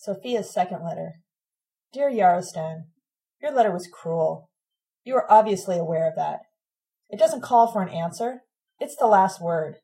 Sophia's 0.00 0.50
second 0.50 0.82
letter. 0.82 1.20
Dear 1.92 2.10
Yarostan, 2.10 2.84
your 3.42 3.52
letter 3.52 3.70
was 3.70 3.86
cruel. 3.86 4.48
You 5.04 5.14
are 5.16 5.30
obviously 5.30 5.76
aware 5.76 6.08
of 6.08 6.16
that. 6.16 6.40
It 7.10 7.18
doesn't 7.18 7.42
call 7.42 7.70
for 7.70 7.82
an 7.82 7.90
answer. 7.90 8.44
It's 8.78 8.96
the 8.96 9.06
last 9.06 9.42
word. 9.42 9.76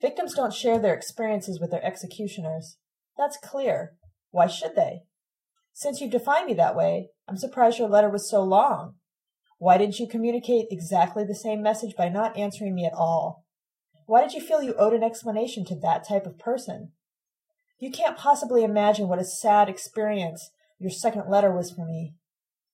Victims 0.00 0.32
don't 0.32 0.54
share 0.54 0.78
their 0.78 0.94
experiences 0.94 1.60
with 1.60 1.70
their 1.70 1.84
executioners. 1.84 2.78
That's 3.18 3.36
clear. 3.36 3.92
Why 4.30 4.46
should 4.46 4.74
they? 4.74 5.00
Since 5.74 6.00
you've 6.00 6.10
defined 6.10 6.46
me 6.46 6.54
that 6.54 6.74
way, 6.74 7.10
I'm 7.28 7.36
surprised 7.36 7.78
your 7.78 7.90
letter 7.90 8.08
was 8.08 8.30
so 8.30 8.42
long. 8.42 8.94
Why 9.58 9.76
didn't 9.76 9.98
you 9.98 10.08
communicate 10.08 10.68
exactly 10.70 11.24
the 11.24 11.34
same 11.34 11.62
message 11.62 11.94
by 11.94 12.08
not 12.08 12.38
answering 12.38 12.74
me 12.74 12.86
at 12.86 12.94
all? 12.94 13.44
Why 14.06 14.22
did 14.22 14.32
you 14.32 14.40
feel 14.40 14.62
you 14.62 14.72
owed 14.78 14.94
an 14.94 15.02
explanation 15.02 15.66
to 15.66 15.78
that 15.80 16.08
type 16.08 16.24
of 16.24 16.38
person? 16.38 16.92
You 17.82 17.90
can't 17.90 18.16
possibly 18.16 18.62
imagine 18.62 19.08
what 19.08 19.18
a 19.18 19.24
sad 19.24 19.68
experience 19.68 20.52
your 20.78 20.92
second 20.92 21.28
letter 21.28 21.52
was 21.52 21.72
for 21.72 21.84
me. 21.84 22.14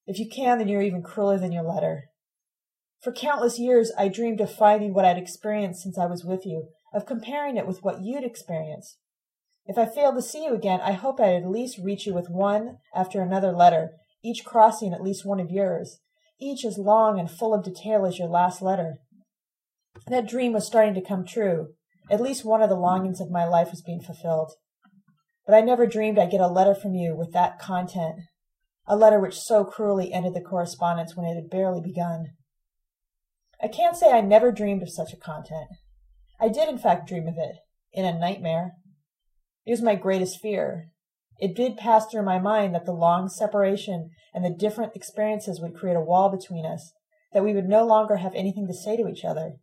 If 0.07 0.19
you 0.19 0.29
can, 0.29 0.59
then 0.59 0.69
you're 0.69 0.83
even 0.83 1.03
crueler 1.03 1.39
than 1.39 1.51
your 1.51 1.63
letter. 1.63 2.11
For 3.01 3.11
countless 3.11 3.59
years, 3.59 3.91
I 3.97 4.09
dreamed 4.09 4.43
of 4.43 4.53
finding 4.53 4.93
what 4.93 5.07
I'd 5.07 5.17
experienced 5.17 5.83
since 5.83 5.97
I 5.97 6.05
was 6.05 6.27
with 6.27 6.45
you, 6.45 6.69
of 6.93 7.07
comparing 7.07 7.57
it 7.57 7.67
with 7.67 7.83
what 7.83 8.03
you'd 8.03 8.23
experienced. 8.23 8.99
If 9.65 9.79
I 9.79 9.87
failed 9.87 10.17
to 10.17 10.21
see 10.21 10.45
you 10.45 10.53
again, 10.53 10.81
I 10.83 10.93
hope 10.93 11.21
I'd 11.21 11.43
at 11.43 11.49
least 11.49 11.81
reach 11.83 12.07
you 12.07 12.13
with 12.13 12.29
one 12.29 12.77
after 12.95 13.23
another 13.23 13.53
letter, 13.53 13.93
each 14.23 14.45
crossing 14.45 14.93
at 14.93 15.03
least 15.03 15.25
one 15.25 15.41
of 15.41 15.51
yours, 15.51 16.01
each 16.39 16.67
as 16.67 16.77
long 16.77 17.19
and 17.19 17.31
full 17.31 17.55
of 17.55 17.65
detail 17.65 18.05
as 18.05 18.19
your 18.19 18.29
last 18.29 18.61
letter. 18.61 18.99
That 20.07 20.29
dream 20.29 20.53
was 20.53 20.67
starting 20.67 20.93
to 20.93 21.01
come 21.01 21.25
true. 21.25 21.69
At 22.11 22.21
least 22.21 22.45
one 22.45 22.61
of 22.61 22.69
the 22.69 22.77
longings 22.77 23.23
of 23.23 23.31
my 23.31 23.47
life 23.47 23.71
was 23.71 23.81
being 23.81 24.03
fulfilled. 24.03 24.53
But 25.49 25.57
I 25.57 25.61
never 25.63 25.87
dreamed 25.87 26.19
I'd 26.19 26.31
get 26.31 26.43
a 26.43 26.47
letter 26.47 26.75
from 26.75 26.93
you 26.93 27.17
with 27.17 27.33
that 27.33 27.59
content, 27.59 28.17
a 28.87 28.95
letter 28.95 29.19
which 29.19 29.41
so 29.41 29.65
cruelly 29.65 30.13
ended 30.13 30.35
the 30.35 30.43
correspondence 30.43 31.17
when 31.17 31.25
it 31.25 31.37
had 31.37 31.49
barely 31.49 31.81
begun. 31.81 32.33
I 33.63 33.69
can't 33.69 33.97
say 33.97 34.11
I 34.11 34.21
never 34.21 34.53
dreamed 34.53 34.83
of 34.83 34.91
such 34.91 35.15
a 35.15 35.17
content. 35.17 35.71
I 36.39 36.49
did, 36.49 36.69
in 36.69 36.77
fact, 36.77 37.09
dream 37.09 37.27
of 37.27 37.39
it, 37.39 37.57
in 37.95 38.05
a 38.05 38.13
nightmare. 38.13 38.73
It 39.65 39.71
was 39.71 39.81
my 39.81 39.95
greatest 39.95 40.39
fear. 40.39 40.91
It 41.41 41.57
did 41.57 41.79
pass 41.79 42.05
through 42.05 42.27
my 42.27 42.39
mind 42.39 42.75
that 42.75 42.85
the 42.85 42.93
long 42.93 43.31
separation 43.31 44.11
and 44.35 44.45
the 44.45 44.51
different 44.51 44.95
experiences 44.95 45.63
would 45.63 45.75
create 45.75 45.97
a 45.97 46.01
wall 46.03 46.29
between 46.29 46.67
us, 46.67 46.93
that 47.33 47.43
we 47.43 47.55
would 47.55 47.71
no 47.71 47.87
longer 47.87 48.17
have 48.17 48.35
anything 48.35 48.67
to 48.67 48.75
say 48.75 48.99
to 48.99 49.09
each 49.09 49.25
other, 49.25 49.55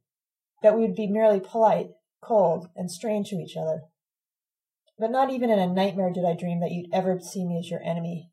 that 0.63 0.75
we 0.75 0.81
would 0.81 0.95
be 0.95 1.05
merely 1.05 1.39
polite, 1.39 1.89
cold, 2.23 2.69
and 2.75 2.89
strange 2.89 3.29
to 3.29 3.35
each 3.35 3.55
other. 3.55 3.81
But 4.97 5.11
not 5.11 5.31
even 5.31 5.49
in 5.49 5.59
a 5.59 5.67
nightmare 5.67 6.11
did 6.11 6.25
I 6.25 6.35
dream 6.35 6.61
that 6.61 6.71
you'd 6.71 6.93
ever 6.93 7.19
see 7.19 7.45
me 7.45 7.59
as 7.59 7.69
your 7.69 7.83
enemy. 7.83 8.29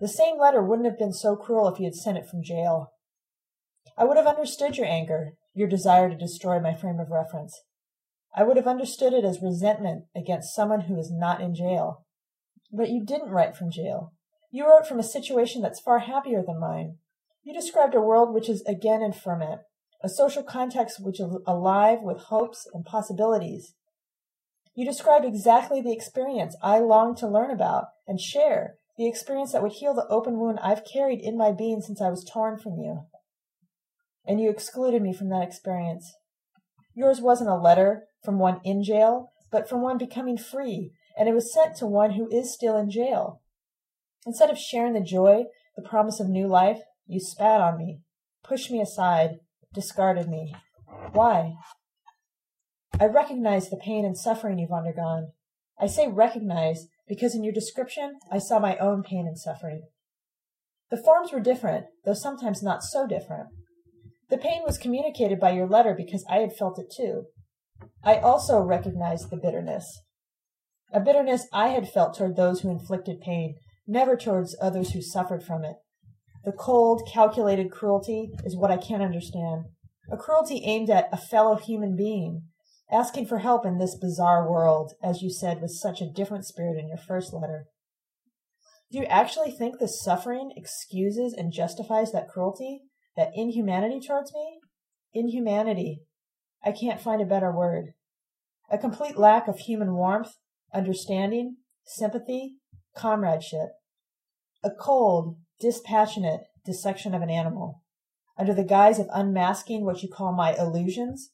The 0.00 0.08
same 0.08 0.38
letter 0.38 0.62
wouldn't 0.62 0.88
have 0.88 0.98
been 0.98 1.12
so 1.12 1.36
cruel 1.36 1.68
if 1.68 1.78
you 1.78 1.84
had 1.84 1.94
sent 1.94 2.18
it 2.18 2.28
from 2.28 2.42
jail. 2.42 2.92
I 3.96 4.04
would 4.04 4.16
have 4.16 4.26
understood 4.26 4.76
your 4.76 4.86
anger, 4.86 5.34
your 5.54 5.68
desire 5.68 6.10
to 6.10 6.16
destroy 6.16 6.60
my 6.60 6.74
frame 6.74 7.00
of 7.00 7.10
reference. 7.10 7.62
I 8.34 8.42
would 8.42 8.58
have 8.58 8.66
understood 8.66 9.14
it 9.14 9.24
as 9.24 9.40
resentment 9.40 10.04
against 10.14 10.54
someone 10.54 10.82
who 10.82 10.98
is 10.98 11.10
not 11.10 11.40
in 11.40 11.54
jail. 11.54 12.04
But 12.70 12.90
you 12.90 13.04
didn't 13.04 13.30
write 13.30 13.56
from 13.56 13.70
jail. 13.70 14.12
You 14.50 14.68
wrote 14.68 14.86
from 14.86 14.98
a 14.98 15.04
situation 15.04 15.62
that's 15.62 15.80
far 15.80 16.00
happier 16.00 16.42
than 16.46 16.60
mine. 16.60 16.96
You 17.42 17.54
described 17.54 17.94
a 17.94 18.00
world 18.00 18.34
which 18.34 18.48
is 18.48 18.62
again 18.62 19.00
in 19.00 19.12
ferment, 19.12 19.60
a 20.02 20.08
social 20.08 20.42
context 20.42 21.02
which 21.02 21.20
is 21.20 21.38
alive 21.46 22.00
with 22.02 22.24
hopes 22.24 22.66
and 22.74 22.84
possibilities. 22.84 23.74
You 24.76 24.84
described 24.84 25.24
exactly 25.24 25.80
the 25.80 25.92
experience 25.92 26.54
I 26.62 26.80
long 26.80 27.16
to 27.16 27.26
learn 27.26 27.50
about 27.50 27.86
and 28.06 28.20
share, 28.20 28.74
the 28.98 29.08
experience 29.08 29.52
that 29.52 29.62
would 29.62 29.72
heal 29.72 29.94
the 29.94 30.06
open 30.08 30.38
wound 30.38 30.58
I've 30.62 30.84
carried 30.84 31.20
in 31.22 31.38
my 31.38 31.50
being 31.50 31.80
since 31.80 32.02
I 32.02 32.10
was 32.10 32.28
torn 32.30 32.58
from 32.58 32.78
you. 32.78 33.06
And 34.26 34.38
you 34.38 34.50
excluded 34.50 35.00
me 35.00 35.14
from 35.14 35.30
that 35.30 35.42
experience. 35.42 36.14
Yours 36.94 37.22
wasn't 37.22 37.48
a 37.48 37.56
letter 37.56 38.04
from 38.22 38.38
one 38.38 38.60
in 38.64 38.84
jail, 38.84 39.32
but 39.50 39.66
from 39.66 39.80
one 39.80 39.96
becoming 39.96 40.36
free, 40.36 40.92
and 41.16 41.26
it 41.26 41.34
was 41.34 41.54
sent 41.54 41.76
to 41.76 41.86
one 41.86 42.12
who 42.12 42.28
is 42.30 42.52
still 42.52 42.76
in 42.76 42.90
jail. 42.90 43.40
Instead 44.26 44.50
of 44.50 44.58
sharing 44.58 44.92
the 44.92 45.00
joy, 45.00 45.44
the 45.74 45.88
promise 45.88 46.20
of 46.20 46.28
new 46.28 46.46
life, 46.46 46.80
you 47.06 47.18
spat 47.18 47.62
on 47.62 47.78
me, 47.78 48.00
pushed 48.44 48.70
me 48.70 48.82
aside, 48.82 49.36
discarded 49.72 50.28
me. 50.28 50.54
Why? 51.12 51.54
I 52.98 53.04
recognize 53.06 53.68
the 53.68 53.76
pain 53.76 54.06
and 54.06 54.16
suffering 54.16 54.58
you've 54.58 54.72
undergone. 54.72 55.32
I 55.78 55.86
say 55.86 56.08
recognize 56.08 56.86
because 57.06 57.34
in 57.34 57.44
your 57.44 57.52
description 57.52 58.18
I 58.32 58.38
saw 58.38 58.58
my 58.58 58.76
own 58.78 59.02
pain 59.02 59.26
and 59.26 59.38
suffering. 59.38 59.82
The 60.90 60.96
forms 60.96 61.30
were 61.30 61.40
different, 61.40 61.86
though 62.04 62.14
sometimes 62.14 62.62
not 62.62 62.82
so 62.82 63.06
different. 63.06 63.48
The 64.30 64.38
pain 64.38 64.62
was 64.64 64.78
communicated 64.78 65.38
by 65.38 65.50
your 65.50 65.68
letter 65.68 65.94
because 65.94 66.24
I 66.30 66.38
had 66.38 66.56
felt 66.56 66.78
it 66.78 66.90
too. 66.96 67.24
I 68.02 68.16
also 68.16 68.60
recognized 68.60 69.28
the 69.28 69.36
bitterness. 69.36 70.00
A 70.90 71.00
bitterness 71.00 71.46
I 71.52 71.68
had 71.68 71.90
felt 71.90 72.16
toward 72.16 72.36
those 72.36 72.60
who 72.60 72.70
inflicted 72.70 73.20
pain, 73.20 73.56
never 73.86 74.16
towards 74.16 74.56
others 74.60 74.92
who 74.92 75.02
suffered 75.02 75.42
from 75.42 75.64
it. 75.64 75.76
The 76.44 76.52
cold, 76.52 77.02
calculated 77.12 77.70
cruelty 77.70 78.30
is 78.44 78.56
what 78.56 78.70
I 78.70 78.78
can't 78.78 79.02
understand. 79.02 79.66
A 80.10 80.16
cruelty 80.16 80.62
aimed 80.64 80.88
at 80.88 81.08
a 81.12 81.16
fellow 81.16 81.56
human 81.56 81.96
being, 81.96 82.44
asking 82.90 83.26
for 83.26 83.38
help 83.38 83.66
in 83.66 83.78
this 83.78 83.96
bizarre 83.96 84.48
world, 84.48 84.92
as 85.02 85.22
you 85.22 85.30
said 85.30 85.60
with 85.60 85.72
such 85.72 86.00
a 86.00 86.10
different 86.10 86.44
spirit 86.44 86.78
in 86.78 86.88
your 86.88 86.98
first 86.98 87.32
letter. 87.32 87.66
Do 88.90 88.98
you 88.98 89.04
actually 89.06 89.50
think 89.50 89.78
the 89.78 89.88
suffering 89.88 90.52
excuses 90.56 91.34
and 91.36 91.52
justifies 91.52 92.12
that 92.12 92.28
cruelty, 92.28 92.82
that 93.16 93.32
inhumanity 93.34 94.00
towards 94.06 94.32
me? 94.32 94.60
Inhumanity. 95.12 96.02
I 96.64 96.72
can't 96.72 97.00
find 97.00 97.20
a 97.20 97.26
better 97.26 97.50
word. 97.50 97.94
A 98.70 98.78
complete 98.78 99.16
lack 99.16 99.48
of 99.48 99.58
human 99.58 99.94
warmth, 99.94 100.36
understanding, 100.72 101.56
sympathy, 101.84 102.56
comradeship. 102.96 103.70
A 104.62 104.70
cold, 104.70 105.36
dispassionate 105.60 106.40
dissection 106.64 107.14
of 107.14 107.22
an 107.22 107.30
animal. 107.30 107.82
Under 108.38 108.52
the 108.52 108.64
guise 108.64 108.98
of 108.98 109.08
unmasking 109.12 109.84
what 109.84 110.02
you 110.02 110.08
call 110.08 110.32
my 110.32 110.54
illusions, 110.54 111.30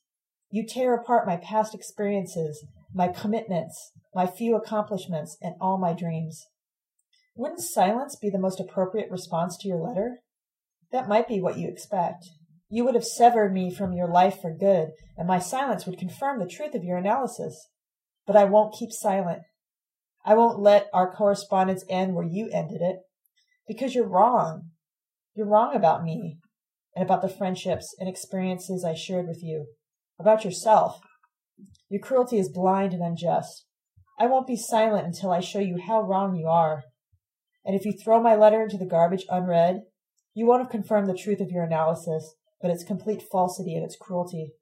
you 0.53 0.67
tear 0.67 0.95
apart 0.95 1.27
my 1.27 1.39
past 1.39 1.75
experiences, 1.75 2.63
my 2.95 3.09
commitments, 3.09 3.91
my 4.15 4.27
few 4.27 4.55
accomplishments, 4.55 5.39
and 5.41 5.55
all 5.59 5.79
my 5.79 5.95
dreams. 5.95 6.45
Wouldn't 7.35 7.63
silence 7.63 8.17
be 8.21 8.29
the 8.29 8.39
most 8.39 8.61
appropriate 8.61 9.11
response 9.11 9.57
to 9.57 9.69
your 9.69 9.79
letter? 9.79 10.19
That 10.93 11.09
might 11.09 11.27
be 11.27 11.41
what 11.41 11.57
you 11.57 11.69
expect. 11.69 12.27
You 12.69 12.85
would 12.85 12.95
have 12.95 13.05
severed 13.05 13.55
me 13.55 13.73
from 13.73 13.95
your 13.95 14.07
life 14.07 14.43
for 14.43 14.55
good, 14.55 14.91
and 15.17 15.27
my 15.27 15.39
silence 15.39 15.87
would 15.87 15.99
confirm 15.99 16.39
the 16.39 16.47
truth 16.47 16.75
of 16.75 16.85
your 16.85 16.99
analysis. 16.99 17.69
But 18.27 18.37
I 18.37 18.45
won't 18.45 18.75
keep 18.79 18.93
silent. 18.93 19.41
I 20.23 20.35
won't 20.35 20.61
let 20.61 20.91
our 20.93 21.11
correspondence 21.11 21.83
end 21.89 22.15
where 22.15 22.29
you 22.29 22.51
ended 22.53 22.83
it, 22.83 22.97
because 23.67 23.95
you're 23.95 24.07
wrong. 24.07 24.65
You're 25.35 25.49
wrong 25.49 25.75
about 25.75 26.05
me, 26.05 26.37
and 26.95 27.03
about 27.03 27.23
the 27.23 27.31
friendships 27.31 27.97
and 27.99 28.07
experiences 28.07 28.85
I 28.85 28.93
shared 28.93 29.27
with 29.27 29.43
you 29.43 29.69
about 30.23 30.45
yourself. 30.45 31.01
Your 31.91 32.01
cruelty 32.01 32.39
is 32.39 32.49
blind 32.49 32.95
and 32.95 33.03
unjust. 33.03 33.67
I 34.19 34.27
won't 34.27 34.47
be 34.47 34.57
silent 34.57 35.05
until 35.05 35.33
I 35.33 35.41
show 35.41 35.59
you 35.59 35.79
how 35.85 36.01
wrong 36.01 36.37
you 36.37 36.47
are. 36.47 36.85
And 37.65 37.75
if 37.75 37.85
you 37.85 37.93
throw 37.93 38.23
my 38.23 38.37
letter 38.37 38.63
into 38.63 38.79
the 38.79 38.87
garbage 38.87 39.27
unread, 39.29 39.81
you 40.33 40.47
won't 40.47 40.63
have 40.63 40.71
confirmed 40.71 41.09
the 41.09 41.19
truth 41.19 41.41
of 41.41 41.51
your 41.51 41.65
analysis, 41.65 42.35
but 42.61 42.71
its 42.71 42.85
complete 42.85 43.21
falsity 43.21 43.75
and 43.75 43.85
its 43.85 43.97
cruelty. 44.01 44.53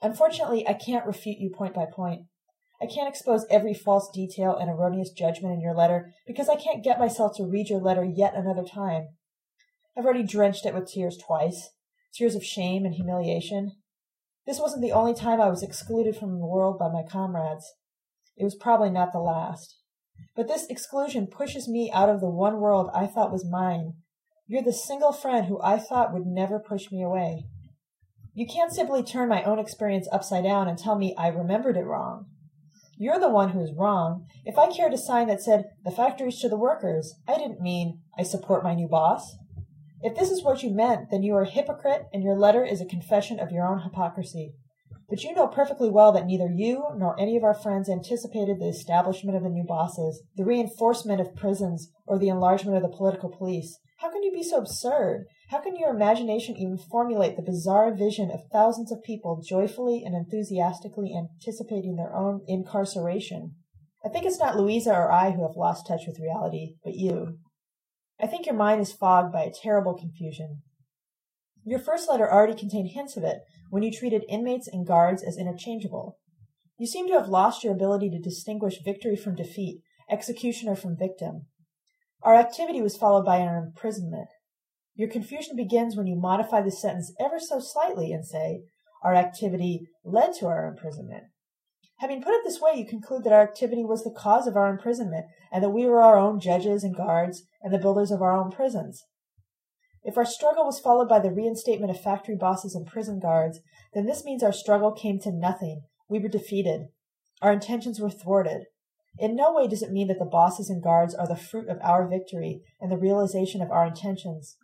Unfortunately, 0.00 0.66
I 0.66 0.72
can't 0.72 1.06
refute 1.06 1.38
you 1.38 1.50
point 1.50 1.74
by 1.74 1.84
point. 1.84 2.22
I 2.80 2.86
can't 2.86 3.08
expose 3.08 3.44
every 3.50 3.74
false 3.74 4.08
detail 4.14 4.56
and 4.56 4.70
erroneous 4.70 5.10
judgment 5.10 5.52
in 5.54 5.60
your 5.60 5.74
letter 5.74 6.12
because 6.26 6.48
I 6.48 6.56
can't 6.56 6.84
get 6.84 6.98
myself 6.98 7.36
to 7.36 7.44
read 7.44 7.68
your 7.68 7.80
letter 7.80 8.04
yet 8.04 8.34
another 8.34 8.64
time. 8.64 9.08
I've 9.96 10.04
already 10.04 10.22
drenched 10.22 10.64
it 10.64 10.74
with 10.74 10.90
tears 10.90 11.18
twice, 11.18 11.70
tears 12.14 12.36
of 12.36 12.44
shame 12.44 12.84
and 12.84 12.94
humiliation, 12.94 13.72
this 14.48 14.58
wasn't 14.58 14.80
the 14.80 14.92
only 14.92 15.12
time 15.12 15.42
I 15.42 15.50
was 15.50 15.62
excluded 15.62 16.16
from 16.16 16.38
the 16.38 16.46
world 16.46 16.78
by 16.78 16.88
my 16.88 17.02
comrades. 17.06 17.70
It 18.34 18.44
was 18.44 18.54
probably 18.54 18.88
not 18.88 19.12
the 19.12 19.18
last. 19.18 19.76
But 20.34 20.48
this 20.48 20.64
exclusion 20.70 21.26
pushes 21.26 21.68
me 21.68 21.90
out 21.92 22.08
of 22.08 22.22
the 22.22 22.30
one 22.30 22.58
world 22.58 22.88
I 22.94 23.06
thought 23.06 23.30
was 23.30 23.44
mine. 23.44 23.92
You're 24.46 24.62
the 24.62 24.72
single 24.72 25.12
friend 25.12 25.48
who 25.48 25.60
I 25.62 25.76
thought 25.78 26.14
would 26.14 26.24
never 26.24 26.58
push 26.58 26.90
me 26.90 27.02
away. 27.02 27.44
You 28.32 28.46
can't 28.46 28.72
simply 28.72 29.02
turn 29.02 29.28
my 29.28 29.42
own 29.42 29.58
experience 29.58 30.08
upside 30.10 30.44
down 30.44 30.66
and 30.66 30.78
tell 30.78 30.96
me 30.96 31.14
I 31.18 31.28
remembered 31.28 31.76
it 31.76 31.84
wrong. 31.84 32.24
You're 32.96 33.20
the 33.20 33.28
one 33.28 33.50
who's 33.50 33.74
wrong. 33.76 34.28
If 34.46 34.56
I 34.56 34.72
carried 34.72 34.94
a 34.94 34.98
sign 34.98 35.28
that 35.28 35.42
said, 35.42 35.64
the 35.84 35.90
factories 35.90 36.40
to 36.40 36.48
the 36.48 36.56
workers, 36.56 37.16
I 37.28 37.36
didn't 37.36 37.60
mean, 37.60 38.00
I 38.18 38.22
support 38.22 38.64
my 38.64 38.74
new 38.74 38.88
boss. 38.88 39.36
If 40.02 40.16
this 40.16 40.30
is 40.30 40.44
what 40.44 40.62
you 40.62 40.70
meant, 40.70 41.10
then 41.10 41.22
you 41.22 41.34
are 41.34 41.42
a 41.42 41.50
hypocrite 41.50 42.06
and 42.12 42.22
your 42.22 42.36
letter 42.36 42.64
is 42.64 42.80
a 42.80 42.86
confession 42.86 43.40
of 43.40 43.50
your 43.50 43.66
own 43.66 43.80
hypocrisy. 43.80 44.54
But 45.08 45.24
you 45.24 45.34
know 45.34 45.48
perfectly 45.48 45.88
well 45.88 46.12
that 46.12 46.26
neither 46.26 46.50
you 46.50 46.84
nor 46.96 47.18
any 47.18 47.36
of 47.36 47.42
our 47.42 47.54
friends 47.54 47.88
anticipated 47.88 48.60
the 48.60 48.68
establishment 48.68 49.36
of 49.36 49.42
the 49.42 49.48
new 49.48 49.64
bosses, 49.64 50.22
the 50.36 50.44
reinforcement 50.44 51.20
of 51.20 51.34
prisons, 51.34 51.90
or 52.06 52.18
the 52.18 52.28
enlargement 52.28 52.76
of 52.76 52.82
the 52.82 52.96
political 52.96 53.30
police. 53.30 53.78
How 53.98 54.10
can 54.10 54.22
you 54.22 54.30
be 54.30 54.42
so 54.42 54.58
absurd? 54.58 55.24
How 55.48 55.60
can 55.60 55.76
your 55.76 55.90
imagination 55.90 56.56
even 56.56 56.76
formulate 56.76 57.36
the 57.36 57.42
bizarre 57.42 57.92
vision 57.92 58.30
of 58.30 58.42
thousands 58.52 58.92
of 58.92 59.02
people 59.02 59.42
joyfully 59.42 60.04
and 60.04 60.14
enthusiastically 60.14 61.16
anticipating 61.16 61.96
their 61.96 62.14
own 62.14 62.42
incarceration? 62.46 63.54
I 64.04 64.10
think 64.10 64.26
it's 64.26 64.38
not 64.38 64.56
Louisa 64.56 64.92
or 64.92 65.10
I 65.10 65.32
who 65.32 65.42
have 65.42 65.56
lost 65.56 65.86
touch 65.86 66.02
with 66.06 66.20
reality, 66.20 66.74
but 66.84 66.94
you. 66.94 67.38
I 68.20 68.26
think 68.26 68.46
your 68.46 68.54
mind 68.54 68.80
is 68.80 68.92
fogged 68.92 69.32
by 69.32 69.42
a 69.42 69.52
terrible 69.52 69.94
confusion. 69.94 70.62
Your 71.64 71.78
first 71.78 72.08
letter 72.08 72.30
already 72.30 72.54
contained 72.54 72.90
hints 72.90 73.16
of 73.16 73.24
it 73.24 73.38
when 73.70 73.82
you 73.82 73.92
treated 73.92 74.24
inmates 74.28 74.66
and 74.66 74.86
guards 74.86 75.22
as 75.22 75.36
interchangeable. 75.36 76.18
You 76.78 76.86
seem 76.86 77.08
to 77.08 77.14
have 77.14 77.28
lost 77.28 77.62
your 77.62 77.72
ability 77.72 78.10
to 78.10 78.18
distinguish 78.18 78.82
victory 78.84 79.16
from 79.16 79.34
defeat, 79.34 79.82
executioner 80.10 80.74
from 80.74 80.96
victim. 80.96 81.46
Our 82.22 82.34
activity 82.34 82.82
was 82.82 82.96
followed 82.96 83.24
by 83.24 83.40
our 83.40 83.58
imprisonment. 83.58 84.28
Your 84.94 85.08
confusion 85.08 85.54
begins 85.54 85.96
when 85.96 86.06
you 86.06 86.16
modify 86.16 86.62
the 86.62 86.70
sentence 86.70 87.12
ever 87.20 87.38
so 87.38 87.60
slightly 87.60 88.12
and 88.12 88.26
say, 88.26 88.62
Our 89.04 89.14
activity 89.14 89.88
led 90.04 90.32
to 90.40 90.46
our 90.46 90.66
imprisonment. 90.66 91.24
Having 91.98 92.22
put 92.22 92.34
it 92.34 92.42
this 92.44 92.60
way, 92.60 92.72
you 92.76 92.86
conclude 92.86 93.24
that 93.24 93.32
our 93.32 93.42
activity 93.42 93.84
was 93.84 94.04
the 94.04 94.14
cause 94.16 94.46
of 94.46 94.56
our 94.56 94.70
imprisonment, 94.70 95.26
and 95.50 95.64
that 95.64 95.70
we 95.70 95.84
were 95.84 96.00
our 96.00 96.16
own 96.16 96.38
judges 96.38 96.84
and 96.84 96.94
guards, 96.94 97.42
and 97.60 97.72
the 97.72 97.78
builders 97.78 98.12
of 98.12 98.22
our 98.22 98.32
own 98.32 98.52
prisons. 98.52 99.04
If 100.04 100.16
our 100.16 100.24
struggle 100.24 100.64
was 100.64 100.78
followed 100.78 101.08
by 101.08 101.18
the 101.18 101.32
reinstatement 101.32 101.90
of 101.90 102.00
factory 102.00 102.36
bosses 102.36 102.76
and 102.76 102.86
prison 102.86 103.18
guards, 103.18 103.60
then 103.94 104.06
this 104.06 104.24
means 104.24 104.44
our 104.44 104.52
struggle 104.52 104.92
came 104.92 105.18
to 105.20 105.32
nothing. 105.32 105.82
We 106.08 106.20
were 106.20 106.28
defeated. 106.28 106.86
Our 107.42 107.52
intentions 107.52 107.98
were 107.98 108.10
thwarted. 108.10 108.66
In 109.18 109.34
no 109.34 109.52
way 109.52 109.66
does 109.66 109.82
it 109.82 109.90
mean 109.90 110.06
that 110.06 110.20
the 110.20 110.24
bosses 110.24 110.70
and 110.70 110.80
guards 110.80 111.16
are 111.16 111.26
the 111.26 111.34
fruit 111.36 111.68
of 111.68 111.78
our 111.82 112.08
victory 112.08 112.62
and 112.80 112.92
the 112.92 112.96
realization 112.96 113.60
of 113.60 113.72
our 113.72 113.86
intentions. 113.86 114.56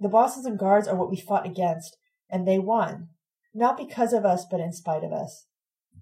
The 0.00 0.08
bosses 0.08 0.44
and 0.44 0.58
guards 0.58 0.88
are 0.88 0.96
what 0.96 1.10
we 1.10 1.20
fought 1.20 1.46
against, 1.46 1.96
and 2.28 2.46
they 2.46 2.58
won, 2.58 3.10
not 3.54 3.76
because 3.76 4.12
of 4.12 4.24
us, 4.24 4.44
but 4.50 4.58
in 4.58 4.72
spite 4.72 5.04
of 5.04 5.12
us. 5.12 5.46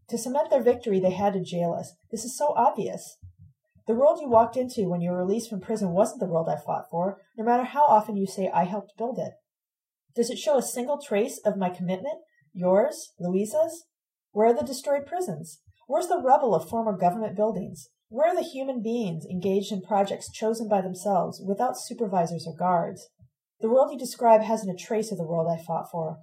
To 0.08 0.18
cement 0.18 0.50
their 0.50 0.62
victory, 0.62 1.00
they 1.00 1.10
had 1.10 1.32
to 1.34 1.42
jail 1.42 1.72
us. 1.78 1.94
This 2.10 2.24
is 2.24 2.36
so 2.36 2.52
obvious. 2.56 3.16
The 3.86 3.94
world 3.94 4.20
you 4.20 4.28
walked 4.28 4.56
into 4.56 4.88
when 4.88 5.00
you 5.00 5.10
were 5.10 5.24
released 5.24 5.50
from 5.50 5.60
prison 5.60 5.90
wasn't 5.90 6.20
the 6.20 6.26
world 6.26 6.48
I 6.48 6.56
fought 6.56 6.86
for, 6.90 7.20
no 7.36 7.44
matter 7.44 7.64
how 7.64 7.84
often 7.84 8.16
you 8.16 8.26
say 8.26 8.50
I 8.52 8.64
helped 8.64 8.96
build 8.96 9.18
it. 9.18 9.32
Does 10.14 10.30
it 10.30 10.38
show 10.38 10.56
a 10.56 10.62
single 10.62 11.00
trace 11.00 11.40
of 11.44 11.56
my 11.56 11.70
commitment? 11.70 12.18
Yours? 12.52 13.12
Louisa's? 13.18 13.86
Where 14.32 14.48
are 14.48 14.54
the 14.54 14.62
destroyed 14.62 15.06
prisons? 15.06 15.60
Where's 15.88 16.08
the 16.08 16.22
rubble 16.22 16.54
of 16.54 16.68
former 16.68 16.96
government 16.96 17.36
buildings? 17.36 17.88
Where 18.08 18.28
are 18.28 18.36
the 18.36 18.42
human 18.42 18.82
beings 18.82 19.24
engaged 19.24 19.72
in 19.72 19.80
projects 19.80 20.30
chosen 20.30 20.68
by 20.68 20.82
themselves 20.82 21.42
without 21.46 21.78
supervisors 21.78 22.46
or 22.46 22.54
guards? 22.54 23.08
The 23.60 23.68
world 23.68 23.90
you 23.90 23.98
describe 23.98 24.42
hasn't 24.42 24.72
a 24.72 24.76
trace 24.76 25.10
of 25.10 25.18
the 25.18 25.26
world 25.26 25.48
I 25.50 25.62
fought 25.62 25.90
for. 25.90 26.18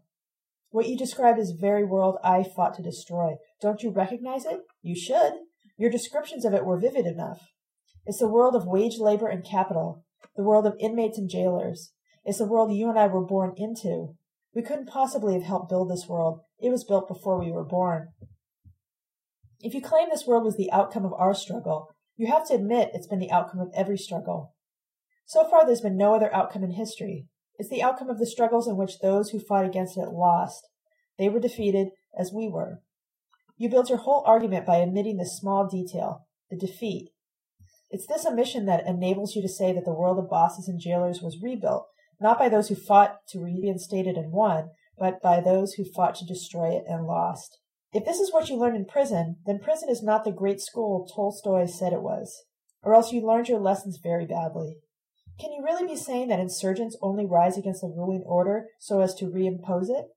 What 0.72 0.88
you 0.88 0.98
describe 0.98 1.38
is 1.40 1.52
very 1.60 1.84
world 1.84 2.18
I 2.24 2.44
fought 2.44 2.76
to 2.76 2.84
destroy. 2.84 3.36
Don't 3.62 3.82
you 3.82 3.90
recognize 3.90 4.46
it? 4.46 4.60
You 4.82 4.96
should. 4.96 5.34
Your 5.78 5.90
descriptions 5.90 6.46
of 6.46 6.54
it 6.54 6.66
were 6.66 6.80
vivid 6.80 7.06
enough. 7.06 7.42
It's 8.06 8.20
the 8.20 8.28
world 8.28 8.56
of 8.56 8.68
wage 8.68 8.98
labor 9.00 9.28
and 9.28 9.46
capital, 9.46 10.04
the 10.36 10.44
world 10.44 10.68
of 10.68 10.76
inmates 10.80 11.18
and 11.18 11.30
jailers. 11.30 11.94
It's 12.24 12.38
the 12.38 12.48
world 12.48 12.74
you 12.74 12.90
and 12.90 13.00
I 13.00 13.08
were 13.08 13.26
born 13.26 13.54
into. 13.58 14.16
We 14.54 14.62
couldn't 14.62 14.88
possibly 14.88 15.34
have 15.34 15.44
helped 15.44 15.70
build 15.70 15.90
this 15.90 16.08
world. 16.08 16.42
It 16.60 16.70
was 16.70 16.84
built 16.84 17.08
before 17.08 17.40
we 17.40 17.52
were 17.52 17.66
born. 17.66 18.10
If 19.62 19.74
you 19.74 19.82
claim 19.82 20.10
this 20.10 20.26
world 20.26 20.44
was 20.44 20.56
the 20.56 20.72
outcome 20.72 21.06
of 21.06 21.14
our 21.14 21.34
struggle, 21.34 21.90
you 22.16 22.28
have 22.28 22.48
to 22.48 22.56
admit 22.56 22.92
it's 22.94 23.08
been 23.08 23.20
the 23.20 23.32
outcome 23.32 23.60
of 23.60 23.72
every 23.76 23.98
struggle. 23.98 24.54
So 25.26 25.48
far, 25.50 25.66
there's 25.66 25.82
been 25.82 25.98
no 25.98 26.14
other 26.16 26.34
outcome 26.34 26.64
in 26.64 26.72
history. 26.72 27.28
It's 27.60 27.70
the 27.70 27.84
outcome 27.84 28.10
of 28.10 28.20
the 28.20 28.26
struggles 28.26 28.70
in 28.70 28.78
which 28.78 29.00
those 29.00 29.30
who 29.30 29.40
fought 29.40 29.66
against 29.66 29.98
it 29.98 30.08
lost. 30.08 30.70
They 31.18 31.28
were 31.28 31.42
defeated, 31.42 31.90
as 32.18 32.32
we 32.34 32.48
were. 32.48 32.82
You 33.58 33.70
build 33.70 33.90
your 33.90 33.98
whole 33.98 34.24
argument 34.26 34.66
by 34.66 34.78
omitting 34.78 35.18
this 35.18 35.38
small 35.38 35.68
detail, 35.68 36.26
the 36.50 36.56
defeat. 36.56 37.10
It's 37.92 38.08
this 38.08 38.26
omission 38.26 38.66
that 38.68 38.88
enables 38.88 39.36
you 39.36 39.42
to 39.42 39.50
say 39.50 39.74
that 39.74 39.84
the 39.84 39.94
world 39.94 40.18
of 40.18 40.30
bosses 40.30 40.70
and 40.70 40.80
jailers 40.80 41.22
was 41.22 41.42
rebuilt, 41.44 41.86
not 42.22 42.40
by 42.40 42.48
those 42.48 42.70
who 42.70 42.76
fought 42.76 43.18
to 43.30 43.44
reinstate 43.44 44.08
it 44.08 44.16
and 44.16 44.32
won, 44.32 44.70
but 44.98 45.22
by 45.22 45.42
those 45.42 45.74
who 45.74 45.84
fought 45.84 46.16
to 46.16 46.26
destroy 46.26 46.70
it 46.70 46.86
and 46.88 47.06
lost. 47.06 47.60
If 47.92 48.06
this 48.06 48.20
is 48.20 48.32
what 48.32 48.48
you 48.48 48.56
learned 48.56 48.78
in 48.78 48.86
prison, 48.86 49.38
then 49.46 49.60
prison 49.60 49.90
is 49.90 50.02
not 50.02 50.24
the 50.24 50.32
great 50.32 50.62
school 50.62 51.06
Tolstoy 51.14 51.66
said 51.66 51.92
it 51.92 52.02
was, 52.02 52.46
or 52.82 52.96
else 52.96 53.12
you 53.12 53.20
learned 53.20 53.50
your 53.50 53.60
lessons 53.60 54.00
very 54.02 54.26
badly. 54.26 54.78
Can 55.40 55.54
you 55.54 55.64
really 55.64 55.88
be 55.88 55.96
saying 55.96 56.28
that 56.28 56.40
insurgents 56.40 56.98
only 57.02 57.26
rise 57.26 57.58
against 57.58 57.82
the 57.82 57.88
ruling 57.88 58.24
order 58.26 58.66
so 58.78 59.00
as 59.00 59.16
to 59.16 59.26
reimpose 59.26 59.90
it? 59.90 60.08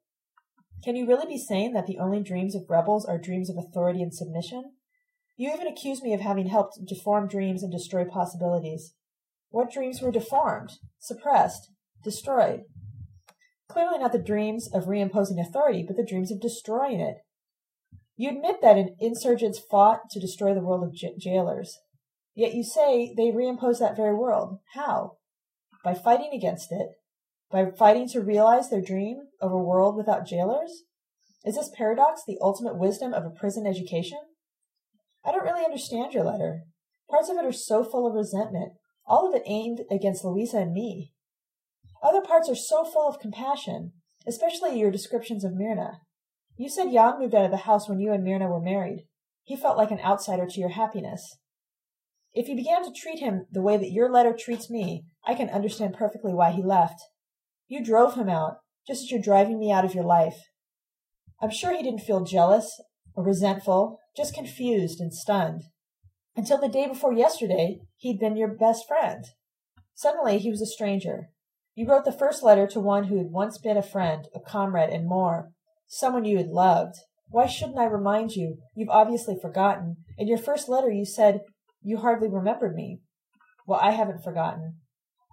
Can 0.82 0.96
you 0.96 1.06
really 1.06 1.26
be 1.26 1.38
saying 1.38 1.74
that 1.74 1.86
the 1.86 1.98
only 1.98 2.22
dreams 2.22 2.56
of 2.56 2.68
rebels 2.68 3.04
are 3.04 3.18
dreams 3.18 3.48
of 3.48 3.56
authority 3.56 4.02
and 4.02 4.12
submission? 4.12 4.72
You 5.36 5.52
even 5.54 5.68
accuse 5.68 6.02
me 6.02 6.12
of 6.12 6.20
having 6.20 6.48
helped 6.48 6.78
deform 6.84 7.28
dreams 7.28 7.62
and 7.62 7.70
destroy 7.70 8.04
possibilities. 8.04 8.94
What 9.50 9.70
dreams 9.70 10.02
were 10.02 10.10
deformed, 10.10 10.72
suppressed, 10.98 11.70
destroyed? 12.02 12.62
Clearly 13.68 13.98
not 13.98 14.12
the 14.12 14.18
dreams 14.18 14.68
of 14.72 14.84
reimposing 14.84 15.40
authority, 15.40 15.84
but 15.86 15.96
the 15.96 16.06
dreams 16.06 16.32
of 16.32 16.40
destroying 16.40 17.00
it. 17.00 17.18
You 18.16 18.30
admit 18.30 18.56
that 18.60 18.76
insurgents 18.98 19.60
fought 19.70 20.10
to 20.10 20.20
destroy 20.20 20.52
the 20.52 20.60
world 20.60 20.82
of 20.82 20.92
j- 20.92 21.14
jailers. 21.16 21.78
Yet 22.34 22.54
you 22.54 22.64
say 22.64 23.14
they 23.16 23.30
reimpose 23.30 23.78
that 23.78 23.96
very 23.96 24.14
world. 24.14 24.58
How? 24.74 25.18
By 25.84 25.94
fighting 25.94 26.30
against 26.32 26.72
it, 26.72 26.88
by 27.50 27.66
fighting 27.70 28.08
to 28.08 28.22
realize 28.22 28.70
their 28.70 28.80
dream 28.80 29.28
of 29.40 29.52
a 29.52 29.58
world 29.58 29.96
without 29.96 30.26
jailers? 30.26 30.84
Is 31.44 31.56
this 31.56 31.70
paradox 31.76 32.22
the 32.26 32.38
ultimate 32.40 32.78
wisdom 32.78 33.12
of 33.12 33.24
a 33.24 33.30
prison 33.30 33.66
education? 33.66 34.18
I 35.24 35.32
don't 35.32 35.44
really 35.44 35.64
understand 35.64 36.14
your 36.14 36.24
letter. 36.24 36.62
Parts 37.10 37.28
of 37.28 37.36
it 37.36 37.44
are 37.44 37.52
so 37.52 37.84
full 37.84 38.06
of 38.06 38.14
resentment, 38.14 38.72
all 39.06 39.28
of 39.28 39.34
it 39.34 39.42
aimed 39.46 39.80
against 39.90 40.24
Louisa 40.24 40.58
and 40.58 40.72
me. 40.72 41.12
Other 42.02 42.22
parts 42.22 42.48
are 42.48 42.56
so 42.56 42.84
full 42.84 43.08
of 43.08 43.20
compassion, 43.20 43.92
especially 44.26 44.78
your 44.78 44.90
descriptions 44.90 45.44
of 45.44 45.54
Myrna. 45.54 46.00
You 46.56 46.68
said 46.68 46.92
Jan 46.92 47.18
moved 47.18 47.34
out 47.34 47.44
of 47.44 47.50
the 47.50 47.58
house 47.58 47.88
when 47.88 48.00
you 48.00 48.12
and 48.12 48.24
Myrna 48.24 48.48
were 48.48 48.60
married. 48.60 49.06
He 49.44 49.56
felt 49.56 49.76
like 49.76 49.90
an 49.90 50.00
outsider 50.00 50.46
to 50.46 50.60
your 50.60 50.70
happiness. 50.70 51.38
If 52.34 52.48
you 52.48 52.56
began 52.56 52.82
to 52.84 52.92
treat 52.92 53.18
him 53.18 53.46
the 53.50 53.60
way 53.60 53.76
that 53.76 53.92
your 53.92 54.10
letter 54.10 54.34
treats 54.36 54.70
me, 54.70 55.04
I 55.26 55.34
can 55.34 55.50
understand 55.50 55.94
perfectly 55.94 56.32
why 56.32 56.50
he 56.52 56.62
left. 56.62 57.00
You 57.68 57.84
drove 57.84 58.14
him 58.14 58.28
out, 58.28 58.56
just 58.86 59.02
as 59.02 59.10
you're 59.10 59.20
driving 59.20 59.58
me 59.58 59.70
out 59.70 59.84
of 59.84 59.94
your 59.94 60.04
life. 60.04 60.36
I'm 61.42 61.50
sure 61.50 61.76
he 61.76 61.82
didn't 61.82 62.00
feel 62.00 62.24
jealous 62.24 62.80
or 63.14 63.24
resentful, 63.24 63.98
just 64.16 64.34
confused 64.34 64.98
and 65.00 65.12
stunned. 65.12 65.62
Until 66.34 66.58
the 66.58 66.68
day 66.68 66.88
before 66.88 67.12
yesterday, 67.12 67.80
he'd 67.98 68.18
been 68.18 68.36
your 68.36 68.48
best 68.48 68.88
friend. 68.88 69.24
Suddenly, 69.94 70.38
he 70.38 70.50
was 70.50 70.62
a 70.62 70.66
stranger. 70.66 71.28
You 71.74 71.86
wrote 71.86 72.06
the 72.06 72.12
first 72.12 72.42
letter 72.42 72.66
to 72.68 72.80
one 72.80 73.04
who 73.04 73.18
had 73.18 73.30
once 73.30 73.58
been 73.58 73.76
a 73.76 73.82
friend, 73.82 74.26
a 74.34 74.40
comrade, 74.40 74.90
and 74.90 75.06
more, 75.06 75.50
someone 75.86 76.24
you 76.24 76.38
had 76.38 76.48
loved. 76.48 76.94
Why 77.28 77.46
shouldn't 77.46 77.78
I 77.78 77.84
remind 77.84 78.32
you? 78.32 78.58
You've 78.74 78.88
obviously 78.88 79.38
forgotten. 79.40 79.96
In 80.18 80.28
your 80.28 80.38
first 80.38 80.68
letter, 80.68 80.90
you 80.90 81.04
said 81.04 81.40
you 81.82 81.98
hardly 81.98 82.28
remembered 82.28 82.74
me. 82.74 83.00
Well, 83.66 83.80
I 83.80 83.92
haven't 83.92 84.24
forgotten. 84.24 84.76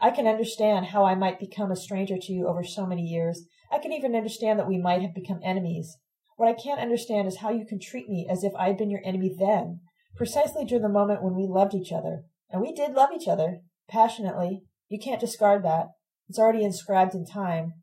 I 0.01 0.12
can 0.12 0.27
understand 0.27 0.88
how 0.88 1.06
I 1.06 1.15
might 1.15 1.39
become 1.39 1.72
a 1.72 1.75
stranger 1.75 2.18
to 2.18 2.32
you 2.34 2.48
over 2.48 2.63
so 2.63 2.86
many 2.86 3.01
years. 3.01 3.46
I 3.72 3.79
can 3.79 3.91
even 3.91 4.15
understand 4.15 4.58
that 4.58 4.68
we 4.68 4.77
might 4.77 5.01
have 5.01 5.13
become 5.13 5.39
enemies. 5.44 5.98
What 6.38 6.48
I 6.48 6.53
can't 6.53 6.79
understand 6.79 7.27
is 7.27 7.38
how 7.38 7.50
you 7.50 7.65
can 7.65 7.79
treat 7.79 8.08
me 8.08 8.27
as 8.29 8.44
if 8.44 8.53
I'd 8.56 8.77
been 8.77 8.89
your 8.89 9.01
enemy 9.03 9.36
then, 9.38 9.82
precisely 10.15 10.63
during 10.63 10.84
the 10.84 10.89
moment 10.89 11.22
when 11.22 11.36
we 11.36 11.46
loved 11.46 11.74
each 11.74 11.91
other. 11.91 12.24
And 12.50 12.62
we 12.62 12.72
did 12.74 12.94
love 12.94 13.10
each 13.13 13.27
other, 13.27 13.60
passionately. 13.89 14.62
You 14.88 15.00
can't 15.00 15.20
discard 15.20 15.63
that. 15.65 15.88
It's 16.29 16.39
already 16.39 16.63
inscribed 16.63 17.13
in 17.13 17.25
time. 17.25 17.74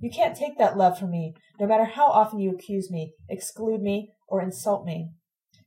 You 0.00 0.10
can't 0.10 0.36
take 0.36 0.56
that 0.58 0.76
love 0.76 0.98
from 0.98 1.10
me, 1.10 1.34
no 1.60 1.66
matter 1.66 1.84
how 1.84 2.06
often 2.06 2.38
you 2.38 2.50
accuse 2.50 2.90
me, 2.90 3.12
exclude 3.28 3.82
me, 3.82 4.12
or 4.28 4.40
insult 4.40 4.86
me. 4.86 5.10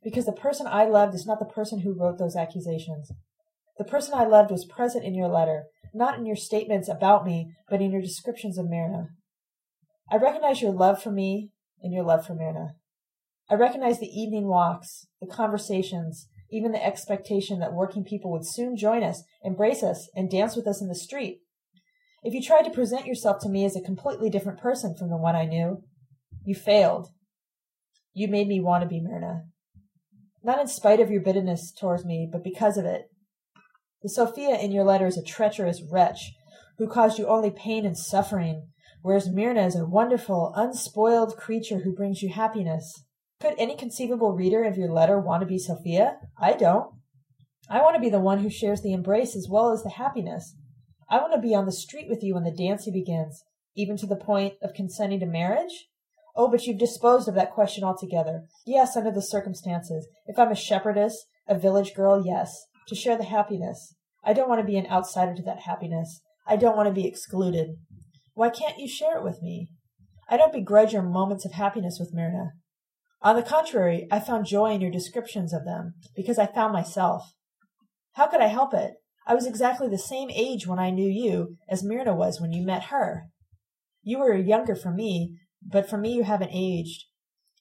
Because 0.04 0.26
the 0.26 0.32
person 0.32 0.68
I 0.68 0.86
loved 0.86 1.14
is 1.14 1.26
not 1.26 1.40
the 1.40 1.46
person 1.46 1.80
who 1.80 1.94
wrote 1.94 2.18
those 2.18 2.36
accusations. 2.36 3.12
The 3.78 3.84
person 3.84 4.14
I 4.14 4.26
loved 4.26 4.52
was 4.52 4.66
present 4.66 5.06
in 5.06 5.16
your 5.16 5.28
letter, 5.28 5.66
not 5.94 6.18
in 6.18 6.26
your 6.26 6.36
statements 6.36 6.90
about 6.90 7.26
me, 7.26 7.54
but 7.70 7.82
in 7.82 7.92
your 7.92 8.02
descriptions 8.02 8.58
of 8.58 8.70
Myrna. 8.70 9.10
I 10.12 10.18
recognize 10.18 10.62
your 10.62 10.74
love 10.74 11.02
for 11.02 11.12
me 11.12 11.52
and 11.82 11.94
your 11.94 12.04
love 12.04 12.26
for 12.26 12.34
Myrna. 12.34 12.76
I 13.50 13.56
recognize 13.56 14.00
the 14.00 14.08
evening 14.08 14.48
walks, 14.48 15.08
the 15.20 15.28
conversations, 15.28 16.28
even 16.52 16.72
the 16.72 16.86
expectation 16.86 17.60
that 17.60 17.74
working 17.74 18.04
people 18.04 18.32
would 18.32 18.46
soon 18.46 18.76
join 18.76 19.04
us, 19.04 19.24
embrace 19.44 19.84
us, 19.84 20.10
and 20.16 20.30
dance 20.30 20.56
with 20.56 20.68
us 20.68 20.82
in 20.82 20.88
the 20.88 20.96
street. 20.96 21.40
If 22.24 22.34
you 22.34 22.42
tried 22.42 22.64
to 22.64 22.72
present 22.72 23.08
yourself 23.08 23.40
to 23.42 23.50
me 23.50 23.66
as 23.66 23.76
a 23.76 23.82
completely 23.82 24.30
different 24.30 24.60
person 24.60 24.96
from 24.96 25.10
the 25.10 25.18
one 25.18 25.36
I 25.36 25.46
knew, 25.46 25.84
you 26.46 26.56
failed. 26.56 27.10
You 28.14 28.28
made 28.28 28.48
me 28.48 28.60
want 28.60 28.84
to 28.84 28.88
be 28.88 29.02
Myrna. 29.02 29.44
Not 30.44 30.60
in 30.60 30.68
spite 30.68 31.00
of 31.00 31.12
your 31.12 31.22
bitterness 31.22 31.72
towards 31.72 32.04
me, 32.04 32.28
but 32.32 32.44
because 32.44 32.78
of 32.78 32.86
it. 32.86 33.10
The 34.02 34.10
Sophia 34.10 34.58
in 34.58 34.72
your 34.72 34.84
letter 34.84 35.06
is 35.06 35.18
a 35.18 35.24
treacherous 35.24 35.84
wretch 35.92 36.32
who 36.80 36.88
caused 36.88 37.20
you 37.20 37.28
only 37.28 37.52
pain 37.52 37.86
and 37.86 37.96
suffering, 37.96 38.68
whereas 39.04 39.30
Myrna 39.30 39.66
is 39.66 39.76
a 39.76 39.86
wonderful, 39.86 40.52
unspoiled 40.56 41.38
creature 41.38 41.80
who 41.80 41.94
brings 41.94 42.24
you 42.24 42.30
happiness. 42.30 43.04
Could 43.40 43.54
any 43.60 43.76
conceivable 43.76 44.34
reader 44.34 44.64
of 44.64 44.78
your 44.78 44.92
letter 44.92 45.20
want 45.20 45.42
to 45.42 45.48
be 45.48 45.60
Sophia? 45.60 46.18
I 46.40 46.54
don't. 46.54 46.92
I 47.70 47.82
want 47.82 47.96
to 47.96 48.02
be 48.02 48.10
the 48.10 48.20
one 48.20 48.40
who 48.40 48.50
shares 48.50 48.82
the 48.82 48.94
embrace 48.94 49.36
as 49.36 49.48
well 49.50 49.72
as 49.72 49.84
the 49.84 49.92
happiness. 49.92 50.56
I 51.08 51.18
want 51.18 51.34
to 51.34 51.40
be 51.40 51.54
on 51.54 51.66
the 51.66 51.72
street 51.72 52.08
with 52.10 52.24
you 52.24 52.34
when 52.34 52.44
the 52.44 52.52
dancing 52.52 52.94
begins, 52.94 53.44
even 53.76 53.98
to 53.98 54.08
the 54.08 54.16
point 54.16 54.56
of 54.64 54.74
consenting 54.74 55.20
to 55.20 55.26
marriage? 55.28 55.88
Oh, 56.36 56.50
but 56.50 56.66
you've 56.66 56.80
disposed 56.80 57.28
of 57.28 57.36
that 57.36 57.52
question 57.52 57.84
altogether. 57.84 58.44
Yes, 58.66 58.96
under 58.96 59.12
the 59.12 59.22
circumstances. 59.22 60.08
If 60.26 60.40
I'm 60.40 60.52
a 60.52 60.56
shepherdess, 60.56 61.26
a 61.48 61.58
village 61.58 61.94
girl, 61.94 62.24
yes. 62.26 62.66
To 62.88 62.96
share 62.96 63.18
the 63.18 63.26
happiness. 63.26 63.96
I 64.24 64.34
don't 64.34 64.50
want 64.50 64.62
to 64.62 64.68
be 64.68 64.78
an 64.78 64.88
outsider 64.88 65.36
to 65.36 65.44
that 65.44 65.62
happiness. 65.62 66.22
I 66.48 66.56
don't 66.56 66.78
want 66.78 66.88
to 66.88 66.94
be 66.94 67.08
excluded. 67.08 67.72
Why 68.34 68.50
can't 68.50 68.80
you 68.80 68.88
share 68.88 69.18
it 69.18 69.24
with 69.24 69.42
me? 69.42 69.70
I 70.30 70.38
don't 70.38 70.54
begrudge 70.54 70.94
your 70.94 71.02
moments 71.02 71.46
of 71.46 71.54
happiness 71.54 71.98
with 72.00 72.14
Myrna. 72.14 72.52
On 73.22 73.36
the 73.36 73.44
contrary, 73.44 74.08
I 74.12 74.20
found 74.20 74.46
joy 74.46 74.72
in 74.72 74.82
your 74.82 74.90
descriptions 74.90 75.54
of 75.54 75.66
them, 75.66 75.94
because 76.16 76.40
I 76.40 76.48
found 76.48 76.74
myself. 76.74 77.34
How 78.14 78.28
could 78.28 78.42
I 78.42 78.48
help 78.48 78.74
it? 78.74 78.94
I 79.28 79.36
was 79.36 79.46
exactly 79.46 79.88
the 79.88 80.00
same 80.00 80.30
age 80.32 80.66
when 80.66 80.80
I 80.80 80.90
knew 80.90 81.08
you 81.08 81.58
as 81.70 81.84
Myrna 81.84 82.16
was 82.16 82.42
when 82.42 82.52
you 82.52 82.66
met 82.66 82.86
her. 82.86 83.28
You 84.02 84.20
were 84.20 84.36
younger 84.36 84.76
for 84.76 84.92
me, 84.92 85.38
but 85.62 85.90
for 85.90 85.98
me 85.98 86.14
you 86.14 86.24
haven't 86.24 86.52
aged. 86.54 87.06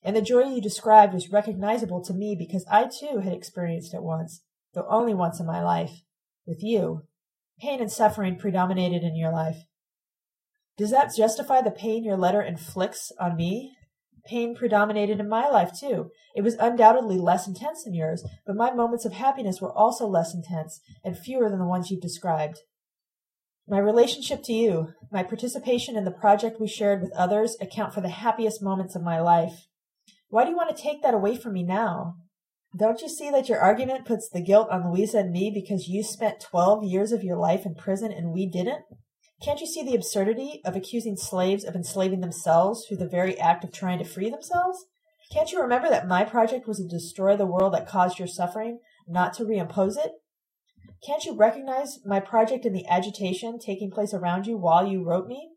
And 0.02 0.16
the 0.16 0.23
joy 0.23 0.45
you 0.45 0.61
described 0.61 1.12
was 1.12 1.30
recognizable 1.30 2.02
to 2.04 2.14
me 2.14 2.35
because 2.38 2.64
I 2.71 2.85
too 2.85 3.19
had 3.19 3.33
experienced 3.33 3.92
it 3.95 4.02
once, 4.02 4.42
though 4.75 4.87
only 4.88 5.14
once 5.14 5.40
in 5.40 5.47
my 5.47 5.62
life, 5.62 6.02
with 6.47 6.62
you. 6.62 7.02
Pain 7.61 7.80
and 7.80 7.92
suffering 7.92 8.37
predominated 8.37 9.02
in 9.02 9.14
your 9.14 9.33
life. 9.33 9.64
Does 10.78 10.90
that 10.90 11.14
justify 11.14 11.61
the 11.61 11.71
pain 11.71 12.04
your 12.04 12.16
letter 12.16 12.40
inflicts 12.40 13.12
on 13.21 13.37
me? 13.37 13.76
Pain 14.25 14.54
predominated 14.54 15.21
in 15.21 15.28
my 15.28 15.49
life 15.49 15.78
too. 15.78 16.11
It 16.35 16.42
was 16.42 16.54
undoubtedly 16.54 17.19
less 17.19 17.47
intense 17.47 17.85
than 17.85 17.95
yours, 17.95 18.25
but 18.47 18.57
my 18.57 18.71
moments 18.71 19.04
of 19.04 19.12
happiness 19.12 19.61
were 19.61 19.73
also 19.73 20.07
less 20.07 20.35
intense 20.35 20.80
and 21.04 21.19
fewer 21.19 21.50
than 21.50 21.59
the 21.59 21.66
ones 21.66 21.90
you've 21.90 22.00
described. 22.00 22.61
My 23.71 23.79
relationship 23.79 24.43
to 24.47 24.53
you, 24.53 24.95
my 25.12 25.23
participation 25.23 25.97
in 25.97 26.05
the 26.05 26.11
project 26.11 26.61
we 26.61 26.67
shared 26.67 27.00
with 27.00 27.12
others 27.12 27.57
account 27.61 27.95
for 27.95 28.00
the 28.00 28.09
happiest 28.09 28.61
moments 28.61 28.97
of 28.97 29.03
my 29.05 29.21
life. 29.21 29.69
Why 30.29 30.43
do 30.43 30.50
you 30.50 30.57
want 30.57 30.77
to 30.77 30.83
take 30.83 31.05
that 31.05 31.15
away 31.15 31.37
from 31.37 31.53
me 31.53 31.62
now? 31.62 32.17
Don't 32.77 33.00
you 33.00 33.09
see 33.09 33.31
that 33.31 33.49
your 33.49 33.61
argument 33.61 34.07
puts 34.07 34.29
the 34.29 34.43
guilt 34.43 34.67
on 34.73 34.91
Louisa 34.91 35.19
and 35.19 35.31
me 35.31 35.53
because 35.55 35.87
you 35.87 36.03
spent 36.03 36.41
12 36.41 36.83
years 36.83 37.12
of 37.12 37.23
your 37.23 37.37
life 37.37 37.65
in 37.65 37.77
prison 37.77 38.11
and 38.11 38.33
we 38.33 38.45
didn't? 38.45 38.83
Can't 39.41 39.61
you 39.61 39.69
see 39.69 39.85
the 39.85 39.95
absurdity 39.95 40.61
of 40.65 40.75
accusing 40.75 41.17
slaves 41.17 41.65
of 41.65 41.77
enslaving 41.77 42.23
themselves 42.23 42.85
through 42.85 42.97
the 42.97 43.09
very 43.09 43.39
act 43.39 43.62
of 43.62 43.73
trying 43.73 44.00
to 44.00 44.05
free 44.05 44.31
themselves? 44.31 44.85
Can't 45.33 45.53
you 45.53 45.62
remember 45.62 45.89
that 45.89 46.09
my 46.09 46.25
project 46.25 46.67
was 46.67 46.79
to 46.79 46.89
destroy 46.89 47.37
the 47.37 47.47
world 47.47 47.75
that 47.75 47.87
caused 47.87 48.19
your 48.19 48.27
suffering, 48.27 48.81
not 49.07 49.33
to 49.35 49.45
reimpose 49.45 49.97
it? 49.97 50.11
Can't 51.04 51.25
you 51.25 51.35
recognize 51.35 51.99
my 52.04 52.21
project 52.21 52.66
in 52.66 52.75
the 52.75 52.87
agitation 52.87 53.59
taking 53.59 53.90
place 53.90 54.12
around 54.12 54.47
you 54.47 54.59
while 54.59 54.87
you 54.87 55.02
wrote 55.02 55.26
me? 55.26 55.50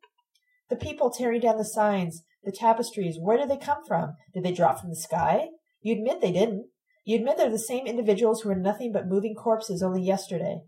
The 0.70 0.78
people 0.78 1.10
tearing 1.10 1.42
down 1.42 1.58
the 1.58 1.66
signs, 1.66 2.24
the 2.44 2.52
tapestries, 2.52 3.18
where 3.20 3.38
did 3.38 3.50
they 3.50 3.58
come 3.58 3.84
from? 3.86 4.16
Did 4.34 4.44
they 4.44 4.54
drop 4.54 4.80
from 4.80 4.90
the 4.90 4.96
sky? 4.96 5.50
You 5.82 5.96
admit 5.96 6.22
they 6.22 6.32
didn't. 6.32 6.68
You 7.04 7.18
admit 7.18 7.38
they're 7.38 7.50
the 7.50 7.60
same 7.60 7.86
individuals 7.86 8.42
who 8.42 8.50
were 8.50 8.56
nothing 8.56 8.94
but 8.94 9.08
moving 9.08 9.36
corpses 9.36 9.84
only 9.84 10.02
yesterday. 10.02 10.62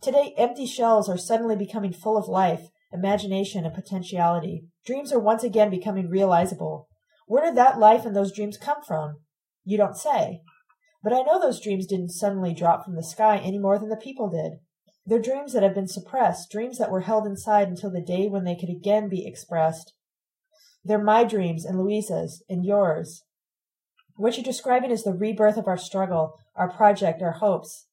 Today, 0.00 0.34
empty 0.38 0.64
shells 0.64 1.10
are 1.10 1.18
suddenly 1.18 1.54
becoming 1.54 1.92
full 1.92 2.16
of 2.16 2.26
life, 2.26 2.70
imagination, 2.90 3.66
and 3.66 3.74
potentiality. 3.74 4.64
Dreams 4.86 5.12
are 5.12 5.20
once 5.20 5.44
again 5.44 5.68
becoming 5.68 6.08
realizable. 6.08 6.88
Where 7.26 7.44
did 7.44 7.56
that 7.56 7.78
life 7.78 8.06
and 8.06 8.16
those 8.16 8.34
dreams 8.34 8.56
come 8.56 8.82
from? 8.82 9.16
You 9.64 9.76
don't 9.76 9.96
say. 9.96 10.40
But 11.02 11.12
I 11.12 11.22
know 11.22 11.40
those 11.40 11.60
dreams 11.60 11.86
didn't 11.86 12.10
suddenly 12.10 12.54
drop 12.54 12.84
from 12.84 12.94
the 12.94 13.02
sky 13.02 13.38
any 13.38 13.58
more 13.58 13.78
than 13.78 13.88
the 13.88 13.96
people 13.96 14.30
did. 14.30 14.60
They're 15.04 15.20
dreams 15.20 15.52
that 15.52 15.64
have 15.64 15.74
been 15.74 15.88
suppressed, 15.88 16.50
dreams 16.50 16.78
that 16.78 16.90
were 16.90 17.00
held 17.00 17.26
inside 17.26 17.68
until 17.68 17.90
the 17.90 18.00
day 18.00 18.28
when 18.28 18.44
they 18.44 18.54
could 18.54 18.70
again 18.70 19.08
be 19.08 19.26
expressed. 19.26 19.94
They're 20.84 21.02
my 21.02 21.24
dreams 21.24 21.64
and 21.64 21.78
Louisa's 21.78 22.44
and 22.48 22.64
yours. 22.64 23.24
What 24.16 24.36
you're 24.36 24.44
describing 24.44 24.90
is 24.90 25.02
the 25.02 25.12
rebirth 25.12 25.56
of 25.56 25.66
our 25.66 25.76
struggle, 25.76 26.34
our 26.54 26.70
project, 26.70 27.22
our 27.22 27.32
hopes. 27.32 27.86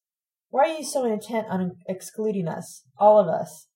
Why 0.50 0.64
are 0.64 0.78
you 0.78 0.84
so 0.84 1.04
intent 1.04 1.46
on 1.48 1.76
excluding 1.88 2.46
us, 2.46 2.84
all 2.98 3.18
of 3.18 3.28
us? 3.28 3.66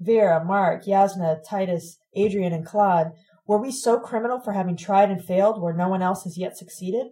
Vera, 0.00 0.44
Mark, 0.44 0.84
Yasna, 0.84 1.38
Titus, 1.48 1.98
Adrian, 2.16 2.52
and 2.52 2.66
Claude, 2.66 3.12
were 3.46 3.60
we 3.60 3.70
so 3.70 4.00
criminal 4.00 4.40
for 4.40 4.52
having 4.52 4.76
tried 4.76 5.10
and 5.10 5.24
failed 5.24 5.60
where 5.60 5.74
no 5.74 5.88
one 5.88 6.02
else 6.02 6.24
has 6.24 6.38
yet 6.38 6.56
succeeded? 6.56 7.08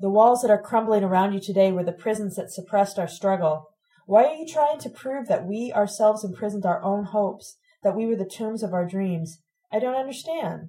The 0.00 0.10
walls 0.10 0.42
that 0.42 0.50
are 0.50 0.62
crumbling 0.62 1.02
around 1.02 1.32
you 1.32 1.40
today 1.40 1.72
were 1.72 1.82
the 1.82 1.92
prisons 1.92 2.36
that 2.36 2.52
suppressed 2.52 3.00
our 3.00 3.08
struggle. 3.08 3.66
Why 4.06 4.24
are 4.26 4.34
you 4.34 4.46
trying 4.46 4.78
to 4.80 4.90
prove 4.90 5.26
that 5.26 5.44
we 5.44 5.72
ourselves 5.74 6.24
imprisoned 6.24 6.64
our 6.64 6.80
own 6.84 7.06
hopes, 7.06 7.56
that 7.82 7.96
we 7.96 8.06
were 8.06 8.16
the 8.16 8.24
tombs 8.24 8.62
of 8.62 8.72
our 8.72 8.86
dreams? 8.86 9.42
I 9.72 9.80
don't 9.80 9.96
understand. 9.96 10.68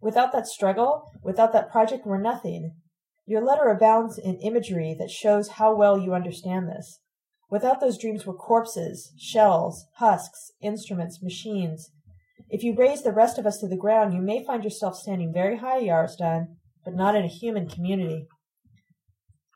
Without 0.00 0.32
that 0.32 0.46
struggle, 0.46 1.10
without 1.24 1.52
that 1.52 1.72
project, 1.72 2.06
we're 2.06 2.20
nothing. 2.20 2.76
Your 3.26 3.44
letter 3.44 3.68
abounds 3.68 4.16
in 4.16 4.36
imagery 4.36 4.94
that 4.98 5.10
shows 5.10 5.48
how 5.48 5.74
well 5.74 5.98
you 5.98 6.14
understand 6.14 6.68
this. 6.68 7.00
Without 7.50 7.80
those 7.80 7.98
dreams 7.98 8.26
were 8.26 8.34
corpses, 8.34 9.12
shells, 9.18 9.86
husks, 9.96 10.52
instruments, 10.62 11.20
machines. 11.20 11.90
If 12.48 12.62
you 12.62 12.76
raze 12.76 13.02
the 13.02 13.12
rest 13.12 13.38
of 13.38 13.46
us 13.46 13.58
to 13.58 13.66
the 13.66 13.76
ground, 13.76 14.14
you 14.14 14.22
may 14.22 14.44
find 14.44 14.62
yourself 14.62 14.96
standing 14.96 15.32
very 15.32 15.58
high, 15.58 15.82
Yarostan, 15.82 16.56
but 16.84 16.94
not 16.94 17.16
in 17.16 17.24
a 17.24 17.28
human 17.28 17.68
community. 17.68 18.28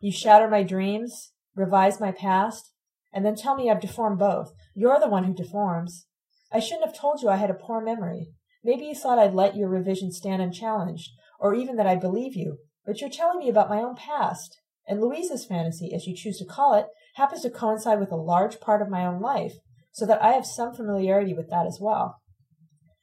You 0.02 0.10
shatter 0.10 0.48
my 0.48 0.64
dreams, 0.64 1.30
revise 1.54 2.00
my 2.00 2.10
past, 2.10 2.72
and 3.12 3.24
then 3.24 3.36
tell 3.36 3.54
me 3.54 3.70
I've 3.70 3.80
deformed 3.80 4.18
both. 4.18 4.52
You're 4.74 4.98
the 4.98 5.08
one 5.08 5.22
who 5.22 5.32
deforms. 5.32 6.06
I 6.52 6.58
shouldn't 6.58 6.86
have 6.86 6.98
told 6.98 7.22
you 7.22 7.28
I 7.28 7.36
had 7.36 7.50
a 7.50 7.54
poor 7.54 7.80
memory. 7.80 8.32
Maybe 8.64 8.84
you 8.84 8.96
thought 8.96 9.20
I'd 9.20 9.32
let 9.32 9.54
your 9.56 9.68
revision 9.68 10.10
stand 10.10 10.42
unchallenged, 10.42 11.08
or 11.38 11.54
even 11.54 11.76
that 11.76 11.86
I'd 11.86 12.00
believe 12.00 12.34
you, 12.34 12.58
but 12.84 13.00
you're 13.00 13.10
telling 13.10 13.38
me 13.38 13.48
about 13.48 13.70
my 13.70 13.78
own 13.78 13.94
past. 13.94 14.58
And 14.88 15.00
Louisa's 15.00 15.44
fantasy, 15.44 15.92
as 15.94 16.04
you 16.08 16.16
choose 16.16 16.38
to 16.38 16.44
call 16.44 16.74
it, 16.74 16.86
happens 17.14 17.42
to 17.42 17.50
coincide 17.50 18.00
with 18.00 18.10
a 18.10 18.16
large 18.16 18.58
part 18.58 18.82
of 18.82 18.90
my 18.90 19.06
own 19.06 19.20
life, 19.20 19.54
so 19.92 20.04
that 20.06 20.20
I 20.20 20.32
have 20.32 20.46
some 20.46 20.74
familiarity 20.74 21.32
with 21.32 21.48
that 21.50 21.66
as 21.66 21.78
well. 21.80 22.20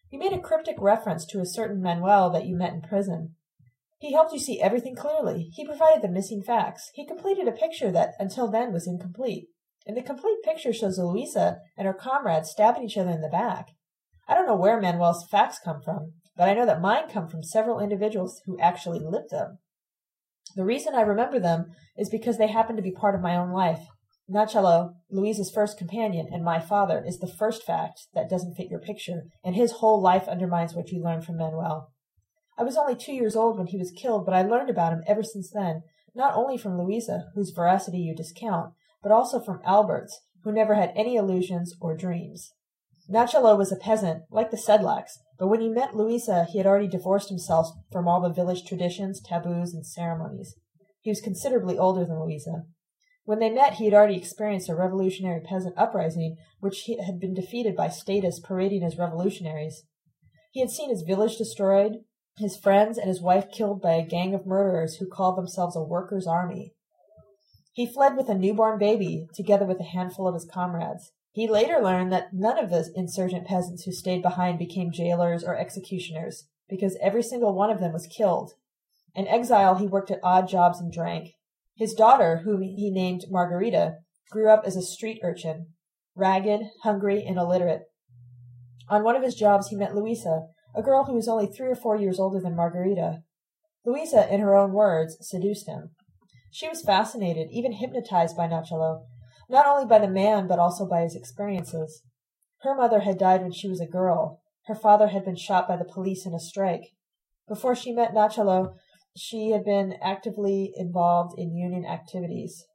You 0.10 0.20
made 0.20 0.34
a 0.34 0.40
cryptic 0.40 0.76
reference 0.80 1.26
to 1.28 1.40
a 1.40 1.46
certain 1.46 1.82
Manuel 1.82 2.30
that 2.32 2.46
you 2.46 2.58
met 2.58 2.74
in 2.74 2.82
prison. 2.82 3.36
He 4.00 4.14
helped 4.14 4.32
you 4.32 4.40
see 4.40 4.62
everything 4.62 4.96
clearly. 4.96 5.50
He 5.54 5.66
provided 5.66 6.02
the 6.02 6.08
missing 6.08 6.42
facts. 6.42 6.90
He 6.94 7.06
completed 7.06 7.48
a 7.48 7.52
picture 7.52 7.92
that, 7.92 8.14
until 8.18 8.50
then, 8.50 8.72
was 8.72 8.88
incomplete. 8.88 9.48
And 9.86 9.96
the 9.96 10.02
complete 10.02 10.42
picture 10.44 10.72
shows 10.72 10.98
Louisa 10.98 11.58
and 11.78 11.86
her 11.86 11.94
comrades 11.94 12.50
stabbing 12.50 12.84
each 12.84 12.98
other 12.98 13.12
in 13.12 13.22
the 13.22 13.30
back. 13.30 13.68
I 14.28 14.36
don't 14.36 14.48
know 14.48 14.56
where 14.56 14.80
Manuel's 14.80 15.28
facts 15.30 15.60
come 15.64 15.82
from, 15.84 16.14
but 16.38 16.48
I 16.48 16.54
know 16.54 16.66
that 16.66 16.82
mine 16.82 17.10
come 17.12 17.28
from 17.28 17.44
several 17.44 17.80
individuals 17.80 18.42
who 18.46 18.60
actually 18.60 19.00
lived 19.00 19.32
them. 19.32 19.58
The 20.56 20.66
reason 20.66 20.96
I 20.96 21.02
remember 21.02 21.40
them 21.40 21.72
is 21.98 22.10
because 22.10 22.38
they 22.38 22.48
happen 22.48 22.76
to 22.76 22.82
be 22.82 22.92
part 22.92 23.16
of 23.16 23.22
my 23.22 23.36
own 23.36 23.52
life. 23.52 23.82
Nachalo, 24.32 24.94
Louisa's 25.10 25.52
first 25.52 25.78
companion, 25.78 26.28
and 26.32 26.44
my 26.44 26.60
father 26.60 27.04
is 27.06 27.18
the 27.18 27.28
first 27.28 27.64
fact 27.64 28.08
that 28.14 28.30
doesn't 28.30 28.56
fit 28.56 28.70
your 28.70 28.80
picture, 28.80 29.24
and 29.44 29.56
his 29.56 29.74
whole 29.74 30.02
life 30.02 30.28
undermines 30.28 30.74
what 30.74 30.92
you 30.92 31.02
learned 31.02 31.26
from 31.26 31.38
Manuel. 31.38 31.92
I 32.60 32.64
was 32.64 32.76
only 32.76 32.96
two 32.96 33.14
years 33.14 33.38
old 33.38 33.58
when 33.58 33.68
he 33.68 33.78
was 33.78 33.90
killed, 33.92 34.26
but 34.26 34.36
I 34.36 34.42
learned 34.42 34.70
about 34.70 34.92
him 34.92 35.02
ever 35.08 35.24
since 35.24 35.50
then, 35.50 35.84
not 36.14 36.36
only 36.36 36.58
from 36.58 36.78
Louisa, 36.78 37.28
whose 37.34 37.52
veracity 37.52 38.00
you 38.00 38.14
discount, 38.14 38.74
but 39.02 39.14
also 39.14 39.40
from 39.40 39.62
Alberts, 39.64 40.20
who 40.44 40.52
never 40.52 40.76
had 40.76 40.92
any 40.94 41.16
illusions 41.16 41.74
or 41.80 41.96
dreams. 41.96 42.52
Nachalo 43.10 43.58
was 43.58 43.72
a 43.72 43.78
peasant, 43.78 44.24
like 44.30 44.52
the 44.52 44.58
Sedlaks, 44.58 45.20
but 45.38 45.48
when 45.48 45.62
he 45.62 45.70
met 45.70 45.96
Louisa, 45.96 46.46
he 46.52 46.58
had 46.58 46.68
already 46.68 46.90
divorced 46.90 47.30
himself 47.30 47.70
from 47.94 48.10
all 48.10 48.20
the 48.20 48.30
village 48.30 48.66
traditions, 48.66 49.22
taboos, 49.22 49.74
and 49.74 49.88
ceremonies. 49.88 50.54
He 51.00 51.10
was 51.10 51.22
considerably 51.22 51.78
older 51.78 52.04
than 52.04 52.20
Louisa. 52.20 52.66
When 53.24 53.40
they 53.40 53.50
met, 53.50 53.76
he 53.76 53.86
had 53.86 53.94
already 53.94 54.18
experienced 54.18 54.68
a 54.68 54.76
revolutionary 54.76 55.40
peasant 55.40 55.76
uprising, 55.78 56.36
which 56.60 56.90
had 57.06 57.22
been 57.22 57.34
defeated 57.34 57.76
by 57.78 57.88
statists 57.88 58.42
parading 58.46 58.84
as 58.84 58.98
revolutionaries. 58.98 59.84
He 60.52 60.60
had 60.60 60.70
seen 60.70 60.90
his 60.90 61.04
village 61.04 61.38
destroyed, 61.38 62.00
his 62.40 62.58
friends 62.58 62.98
and 62.98 63.08
his 63.08 63.22
wife 63.22 63.52
killed 63.52 63.82
by 63.82 63.94
a 63.94 64.06
gang 64.06 64.34
of 64.34 64.46
murderers 64.46 64.96
who 64.96 65.06
called 65.06 65.38
themselves 65.38 65.76
a 65.76 65.82
workers' 65.82 66.26
army. 66.26 66.74
He 67.74 67.86
fled 67.86 68.16
with 68.16 68.30
a 68.30 68.34
newborn 68.34 68.80
baby, 68.80 69.28
together 69.34 69.66
with 69.66 69.80
a 69.80 69.84
handful 69.84 70.28
of 70.28 70.34
his 70.34 70.50
comrades. 70.52 71.12
He 71.32 71.48
later 71.48 71.80
learned 71.82 72.12
that 72.12 72.34
none 72.34 72.58
of 72.58 72.70
the 72.70 72.90
insurgent 72.96 73.46
peasants 73.46 73.84
who 73.84 73.92
stayed 73.92 74.22
behind 74.22 74.58
became 74.58 74.92
jailers 74.92 75.44
or 75.44 75.56
executioners, 75.56 76.48
because 76.68 76.98
every 77.02 77.24
single 77.24 77.54
one 77.54 77.70
of 77.70 77.80
them 77.80 77.94
was 77.94 78.08
killed. 78.08 78.54
In 79.16 79.28
exile, 79.28 79.76
he 79.76 79.88
worked 79.88 80.12
at 80.12 80.20
odd 80.24 80.48
jobs 80.48 80.80
and 80.80 80.92
drank. 80.92 81.36
His 81.76 81.94
daughter, 81.94 82.42
whom 82.44 82.62
he 82.62 82.90
named 82.90 83.26
Margarita, 83.30 83.98
grew 84.32 84.50
up 84.50 84.64
as 84.66 84.76
a 84.76 84.82
street 84.82 85.20
urchin, 85.24 85.68
ragged, 86.16 86.62
hungry, 86.84 87.24
and 87.26 87.38
illiterate. 87.38 87.84
On 88.90 89.04
one 89.04 89.16
of 89.16 89.24
his 89.24 89.36
jobs, 89.36 89.68
he 89.68 89.76
met 89.76 89.96
Louisa, 89.96 90.48
a 90.76 90.82
girl 90.82 91.06
who 91.06 91.14
was 91.14 91.28
only 91.28 91.48
three 91.48 91.68
or 91.68 91.76
four 91.76 91.98
years 91.98 92.20
older 92.20 92.40
than 92.40 92.56
Margarita. 92.56 93.24
Louisa, 93.86 94.32
in 94.34 94.40
her 94.40 94.56
own 94.56 94.74
words, 94.74 95.18
seduced 95.22 95.68
him. 95.68 95.92
She 96.52 96.68
was 96.68 96.82
fascinated, 96.82 97.50
even 97.52 97.74
hypnotized 97.74 98.36
by 98.36 98.48
Nachalo, 98.48 99.04
not 99.50 99.66
only 99.66 99.86
by 99.86 100.00
the 100.00 100.08
man, 100.08 100.48
but 100.48 100.60
also 100.60 100.88
by 100.88 101.02
his 101.02 101.16
experiences. 101.16 102.04
Her 102.62 102.76
mother 102.76 103.02
had 103.02 103.18
died 103.18 103.42
when 103.42 103.52
she 103.52 103.70
was 103.70 103.80
a 103.80 103.88
girl. 103.88 104.42
Her 104.66 104.76
father 104.76 105.08
had 105.08 105.26
been 105.26 105.36
shot 105.36 105.68
by 105.68 105.78
the 105.78 105.86
police 105.86 106.26
in 106.26 106.34
a 106.34 106.40
strike. 106.40 106.94
Before 107.48 107.76
she 107.76 107.92
met 107.92 108.14
Nachalo, 108.14 108.74
she 109.16 109.52
had 109.52 109.64
been 109.64 109.96
actively 110.04 110.72
involved 110.76 111.38
in 111.38 111.56
union 111.56 111.86
activities. 111.86 112.66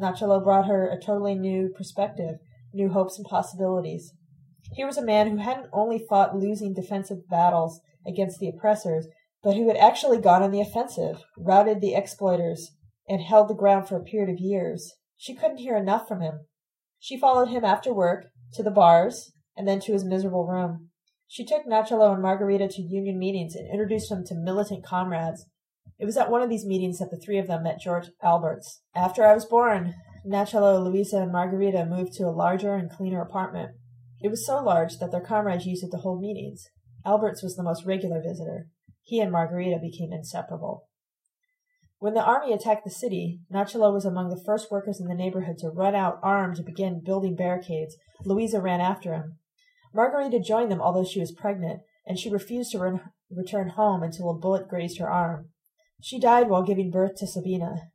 Nachalo 0.00 0.42
brought 0.42 0.66
her 0.66 0.88
a 0.88 1.00
totally 1.00 1.34
new 1.34 1.68
perspective, 1.76 2.36
new 2.72 2.88
hopes 2.88 3.18
and 3.18 3.26
possibilities. 3.26 4.12
Here 4.72 4.86
was 4.86 4.98
a 4.98 5.04
man 5.04 5.28
who 5.28 5.38
hadn't 5.38 5.70
only 5.72 5.98
fought 5.98 6.36
losing 6.36 6.74
defensive 6.74 7.28
battles 7.28 7.80
against 8.06 8.38
the 8.38 8.48
oppressors, 8.48 9.08
but 9.42 9.56
who 9.56 9.68
had 9.68 9.76
actually 9.76 10.18
gone 10.18 10.42
on 10.42 10.50
the 10.50 10.60
offensive, 10.60 11.22
routed 11.36 11.80
the 11.80 11.94
exploiters, 11.94 12.70
and 13.08 13.20
held 13.20 13.48
the 13.48 13.54
ground 13.54 13.88
for 13.88 13.96
a 13.96 14.04
period 14.04 14.30
of 14.30 14.38
years. 14.38 14.94
She 15.16 15.34
couldn't 15.34 15.58
hear 15.58 15.76
enough 15.76 16.06
from 16.06 16.20
him. 16.20 16.46
She 16.98 17.18
followed 17.18 17.48
him 17.48 17.64
after 17.64 17.92
work, 17.92 18.26
to 18.54 18.62
the 18.62 18.70
bars, 18.70 19.32
and 19.56 19.66
then 19.66 19.80
to 19.80 19.92
his 19.92 20.04
miserable 20.04 20.46
room. 20.46 20.90
She 21.26 21.44
took 21.44 21.66
Nachalo 21.66 22.12
and 22.12 22.22
Margarita 22.22 22.68
to 22.68 22.82
union 22.82 23.18
meetings 23.18 23.54
and 23.54 23.68
introduced 23.70 24.08
them 24.08 24.24
to 24.26 24.34
militant 24.34 24.84
comrades. 24.84 25.46
It 25.98 26.06
was 26.06 26.16
at 26.16 26.30
one 26.30 26.42
of 26.42 26.48
these 26.48 26.66
meetings 26.66 26.98
that 26.98 27.10
the 27.10 27.18
three 27.18 27.38
of 27.38 27.46
them 27.46 27.64
met 27.64 27.80
George 27.80 28.10
Alberts. 28.22 28.82
After 28.94 29.26
I 29.26 29.34
was 29.34 29.44
born, 29.44 29.94
Nachalo, 30.26 30.82
Luisa, 30.84 31.18
and 31.18 31.32
Margarita 31.32 31.86
moved 31.86 32.12
to 32.14 32.24
a 32.24 32.30
larger 32.30 32.74
and 32.74 32.90
cleaner 32.90 33.20
apartment. 33.20 33.72
It 34.22 34.28
was 34.28 34.46
so 34.46 34.62
large 34.62 34.98
that 34.98 35.10
their 35.10 35.20
comrades 35.20 35.66
used 35.66 35.84
it 35.84 35.90
to 35.92 35.98
hold 35.98 36.20
meetings. 36.20 36.68
Alberts 37.04 37.42
was 37.42 37.56
the 37.56 37.62
most 37.62 37.86
regular 37.86 38.20
visitor. 38.20 38.68
He 39.02 39.20
and 39.20 39.32
Margarita 39.32 39.78
became 39.80 40.12
inseparable. 40.12 40.86
When 41.98 42.14
the 42.14 42.24
army 42.24 42.52
attacked 42.52 42.84
the 42.84 42.90
city, 42.90 43.40
Nachalo 43.52 43.92
was 43.92 44.04
among 44.04 44.28
the 44.28 44.42
first 44.44 44.70
workers 44.70 45.00
in 45.00 45.06
the 45.06 45.14
neighborhood 45.14 45.58
to 45.58 45.68
run 45.68 45.94
out 45.94 46.18
armed 46.22 46.56
to 46.56 46.62
begin 46.62 47.02
building 47.04 47.36
barricades. 47.36 47.96
Louisa 48.24 48.60
ran 48.60 48.80
after 48.80 49.14
him. 49.14 49.38
Margarita 49.94 50.40
joined 50.40 50.70
them 50.70 50.80
although 50.80 51.04
she 51.04 51.20
was 51.20 51.32
pregnant, 51.32 51.80
and 52.06 52.18
she 52.18 52.30
refused 52.30 52.72
to 52.72 52.78
re- 52.78 53.00
return 53.30 53.70
home 53.70 54.02
until 54.02 54.30
a 54.30 54.38
bullet 54.38 54.68
grazed 54.68 54.98
her 54.98 55.10
arm. 55.10 55.50
She 56.02 56.18
died 56.18 56.48
while 56.48 56.62
giving 56.62 56.90
birth 56.90 57.16
to 57.16 57.26
Sabina. 57.26 57.90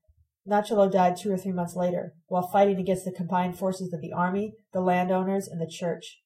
Nachalo 0.47 0.91
died 0.91 1.17
two 1.17 1.31
or 1.31 1.37
three 1.37 1.51
months 1.51 1.75
later, 1.75 2.13
while 2.27 2.47
fighting 2.47 2.79
against 2.79 3.03
the 3.03 3.11
combined 3.11 3.57
forces 3.57 3.91
of 3.91 4.01
the 4.01 4.13
army, 4.13 4.53
the 4.73 4.81
landowners, 4.81 5.47
and 5.47 5.59
the 5.59 5.71
church. 5.71 6.21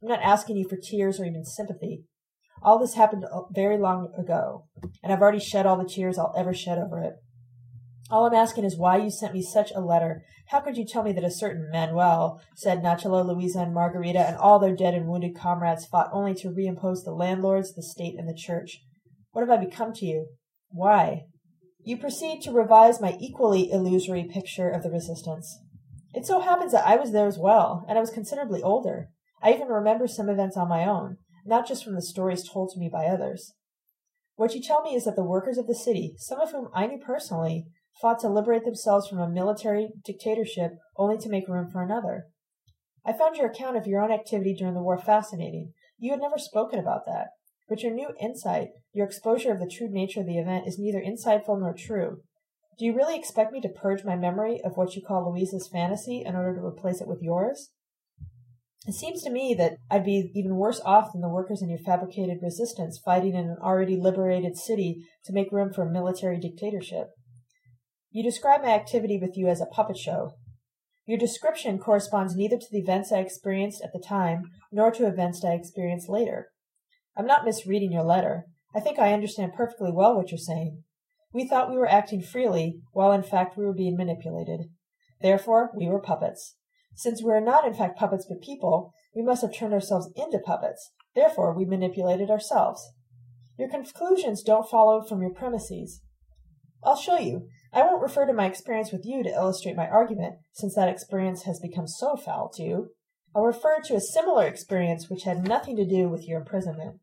I'm 0.00 0.08
not 0.08 0.22
asking 0.22 0.56
you 0.56 0.68
for 0.68 0.76
tears 0.76 1.18
or 1.18 1.24
even 1.24 1.44
sympathy. 1.44 2.04
All 2.62 2.78
this 2.78 2.94
happened 2.94 3.24
uh, 3.24 3.42
very 3.50 3.76
long 3.76 4.12
ago, 4.16 4.66
and 5.02 5.12
I've 5.12 5.20
already 5.20 5.40
shed 5.40 5.66
all 5.66 5.76
the 5.76 5.88
tears 5.88 6.18
I'll 6.18 6.34
ever 6.36 6.54
shed 6.54 6.78
over 6.78 7.00
it. 7.00 7.14
All 8.10 8.26
I'm 8.26 8.34
asking 8.34 8.64
is 8.64 8.76
why 8.76 8.98
you 8.98 9.10
sent 9.10 9.32
me 9.32 9.42
such 9.42 9.72
a 9.74 9.80
letter. 9.80 10.22
How 10.48 10.60
could 10.60 10.76
you 10.76 10.86
tell 10.86 11.02
me 11.02 11.12
that 11.12 11.24
a 11.24 11.30
certain 11.30 11.70
Manuel, 11.72 12.40
said 12.54 12.82
Nachalo, 12.82 13.26
Louisa, 13.26 13.60
and 13.60 13.74
Margarita, 13.74 14.20
and 14.20 14.36
all 14.36 14.58
their 14.58 14.76
dead 14.76 14.94
and 14.94 15.08
wounded 15.08 15.34
comrades 15.34 15.86
fought 15.86 16.10
only 16.12 16.34
to 16.34 16.48
reimpose 16.48 17.02
the 17.04 17.12
landlords, 17.12 17.74
the 17.74 17.82
state, 17.82 18.14
and 18.18 18.28
the 18.28 18.34
church? 18.34 18.82
What 19.32 19.40
have 19.40 19.50
I 19.50 19.64
become 19.64 19.92
to 19.94 20.06
you? 20.06 20.26
Why? 20.68 21.24
You 21.84 21.98
proceed 21.98 22.40
to 22.42 22.50
revise 22.50 22.98
my 22.98 23.14
equally 23.20 23.70
illusory 23.70 24.24
picture 24.24 24.70
of 24.70 24.82
the 24.82 24.90
resistance. 24.90 25.60
It 26.14 26.24
so 26.24 26.40
happens 26.40 26.72
that 26.72 26.86
I 26.86 26.96
was 26.96 27.12
there 27.12 27.26
as 27.26 27.38
well, 27.38 27.84
and 27.86 27.98
I 27.98 28.00
was 28.00 28.10
considerably 28.10 28.62
older. 28.62 29.10
I 29.42 29.52
even 29.52 29.68
remember 29.68 30.06
some 30.06 30.30
events 30.30 30.56
on 30.56 30.66
my 30.66 30.86
own, 30.86 31.18
not 31.44 31.68
just 31.68 31.84
from 31.84 31.94
the 31.94 32.00
stories 32.00 32.48
told 32.48 32.70
to 32.70 32.80
me 32.80 32.88
by 32.90 33.04
others. 33.04 33.52
What 34.36 34.54
you 34.54 34.62
tell 34.62 34.80
me 34.80 34.94
is 34.94 35.04
that 35.04 35.14
the 35.14 35.22
workers 35.22 35.58
of 35.58 35.66
the 35.66 35.74
city, 35.74 36.14
some 36.16 36.40
of 36.40 36.52
whom 36.52 36.68
I 36.72 36.86
knew 36.86 36.98
personally, 36.98 37.66
fought 38.00 38.18
to 38.20 38.30
liberate 38.30 38.64
themselves 38.64 39.06
from 39.06 39.18
a 39.18 39.28
military 39.28 39.88
dictatorship 40.06 40.72
only 40.96 41.18
to 41.18 41.28
make 41.28 41.48
room 41.48 41.68
for 41.70 41.82
another. 41.82 42.28
I 43.04 43.12
found 43.12 43.36
your 43.36 43.50
account 43.50 43.76
of 43.76 43.86
your 43.86 44.00
own 44.00 44.10
activity 44.10 44.54
during 44.54 44.72
the 44.72 44.82
war 44.82 44.96
fascinating. 44.96 45.74
You 45.98 46.12
had 46.12 46.20
never 46.20 46.38
spoken 46.38 46.78
about 46.78 47.04
that. 47.04 47.28
But 47.68 47.82
your 47.82 47.92
new 47.92 48.08
insight, 48.20 48.68
your 48.92 49.06
exposure 49.06 49.52
of 49.52 49.58
the 49.58 49.70
true 49.70 49.88
nature 49.90 50.20
of 50.20 50.26
the 50.26 50.38
event, 50.38 50.66
is 50.66 50.78
neither 50.78 51.00
insightful 51.00 51.58
nor 51.58 51.74
true. 51.74 52.22
Do 52.78 52.84
you 52.84 52.94
really 52.94 53.16
expect 53.16 53.52
me 53.52 53.60
to 53.60 53.68
purge 53.68 54.04
my 54.04 54.16
memory 54.16 54.60
of 54.64 54.76
what 54.76 54.94
you 54.94 55.02
call 55.02 55.30
Louisa's 55.30 55.68
fantasy 55.72 56.22
in 56.26 56.34
order 56.34 56.54
to 56.56 56.66
replace 56.66 57.00
it 57.00 57.08
with 57.08 57.22
yours? 57.22 57.70
It 58.86 58.94
seems 58.94 59.22
to 59.22 59.30
me 59.30 59.54
that 59.54 59.76
I'd 59.90 60.04
be 60.04 60.30
even 60.34 60.56
worse 60.56 60.80
off 60.84 61.12
than 61.12 61.22
the 61.22 61.28
workers 61.28 61.62
in 61.62 61.70
your 61.70 61.78
fabricated 61.78 62.38
resistance 62.42 63.00
fighting 63.02 63.34
in 63.34 63.46
an 63.46 63.56
already 63.62 63.96
liberated 63.96 64.58
city 64.58 65.06
to 65.24 65.32
make 65.32 65.52
room 65.52 65.72
for 65.72 65.82
a 65.82 65.90
military 65.90 66.38
dictatorship. 66.38 67.08
You 68.10 68.22
describe 68.22 68.62
my 68.62 68.72
activity 68.72 69.18
with 69.18 69.36
you 69.36 69.48
as 69.48 69.62
a 69.62 69.66
puppet 69.66 69.96
show. 69.96 70.34
Your 71.06 71.18
description 71.18 71.78
corresponds 71.78 72.36
neither 72.36 72.58
to 72.58 72.66
the 72.70 72.78
events 72.78 73.10
I 73.10 73.18
experienced 73.18 73.82
at 73.82 73.92
the 73.92 74.04
time 74.06 74.50
nor 74.70 74.90
to 74.92 75.06
events 75.06 75.44
I 75.44 75.52
experienced 75.52 76.08
later. 76.08 76.48
I'm 77.16 77.26
not 77.26 77.44
misreading 77.44 77.92
your 77.92 78.04
letter. 78.04 78.46
I 78.74 78.80
think 78.80 78.98
I 78.98 79.12
understand 79.12 79.52
perfectly 79.54 79.92
well 79.92 80.16
what 80.16 80.30
you're 80.30 80.38
saying. 80.38 80.82
We 81.32 81.46
thought 81.46 81.70
we 81.70 81.76
were 81.76 81.90
acting 81.90 82.22
freely, 82.22 82.80
while 82.92 83.12
in 83.12 83.22
fact 83.22 83.56
we 83.56 83.64
were 83.64 83.74
being 83.74 83.96
manipulated. 83.96 84.66
Therefore, 85.20 85.70
we 85.76 85.88
were 85.88 86.00
puppets. 86.00 86.56
Since 86.96 87.22
we 87.22 87.32
are 87.32 87.40
not 87.40 87.66
in 87.66 87.74
fact 87.74 87.98
puppets 87.98 88.26
but 88.28 88.40
people, 88.40 88.92
we 89.14 89.22
must 89.22 89.42
have 89.42 89.54
turned 89.54 89.72
ourselves 89.72 90.10
into 90.16 90.38
puppets. 90.38 90.90
Therefore, 91.14 91.56
we 91.56 91.64
manipulated 91.64 92.30
ourselves. 92.30 92.82
Your 93.58 93.68
conclusions 93.68 94.42
don't 94.42 94.68
follow 94.68 95.02
from 95.02 95.22
your 95.22 95.32
premises. 95.32 96.02
I'll 96.82 96.96
show 96.96 97.18
you. 97.18 97.48
I 97.72 97.82
won't 97.82 98.02
refer 98.02 98.26
to 98.26 98.32
my 98.32 98.46
experience 98.46 98.92
with 98.92 99.02
you 99.04 99.22
to 99.22 99.30
illustrate 99.30 99.76
my 99.76 99.88
argument, 99.88 100.36
since 100.52 100.74
that 100.74 100.88
experience 100.88 101.44
has 101.44 101.60
become 101.60 101.86
so 101.86 102.16
foul 102.16 102.50
to 102.54 102.62
you. 102.62 102.90
I'll 103.34 103.42
refer 103.42 103.80
to 103.84 103.94
a 103.94 104.00
similar 104.00 104.46
experience 104.46 105.08
which 105.08 105.24
had 105.24 105.48
nothing 105.48 105.76
to 105.76 105.86
do 105.86 106.08
with 106.08 106.28
your 106.28 106.40
imprisonment. 106.40 107.00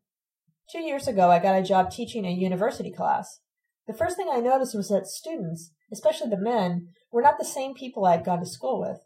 Two 0.72 0.80
years 0.80 1.06
ago, 1.06 1.30
I 1.30 1.38
got 1.38 1.58
a 1.58 1.62
job 1.62 1.90
teaching 1.90 2.24
a 2.24 2.30
university 2.30 2.90
class. 2.90 3.40
The 3.86 3.92
first 3.92 4.16
thing 4.16 4.28
I 4.32 4.40
noticed 4.40 4.74
was 4.74 4.88
that 4.88 5.06
students, 5.06 5.70
especially 5.92 6.30
the 6.30 6.38
men, 6.38 6.88
were 7.10 7.20
not 7.20 7.36
the 7.38 7.44
same 7.44 7.74
people 7.74 8.06
I 8.06 8.12
had 8.12 8.24
gone 8.24 8.40
to 8.40 8.46
school 8.46 8.80
with. 8.80 9.00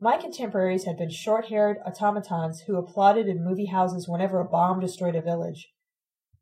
My 0.00 0.16
contemporaries 0.16 0.84
had 0.84 0.96
been 0.96 1.10
short 1.10 1.46
haired 1.46 1.78
automatons 1.84 2.60
who 2.60 2.76
applauded 2.76 3.26
in 3.26 3.44
movie 3.44 3.66
houses 3.66 4.08
whenever 4.08 4.38
a 4.38 4.44
bomb 4.44 4.78
destroyed 4.78 5.16
a 5.16 5.20
village. 5.20 5.72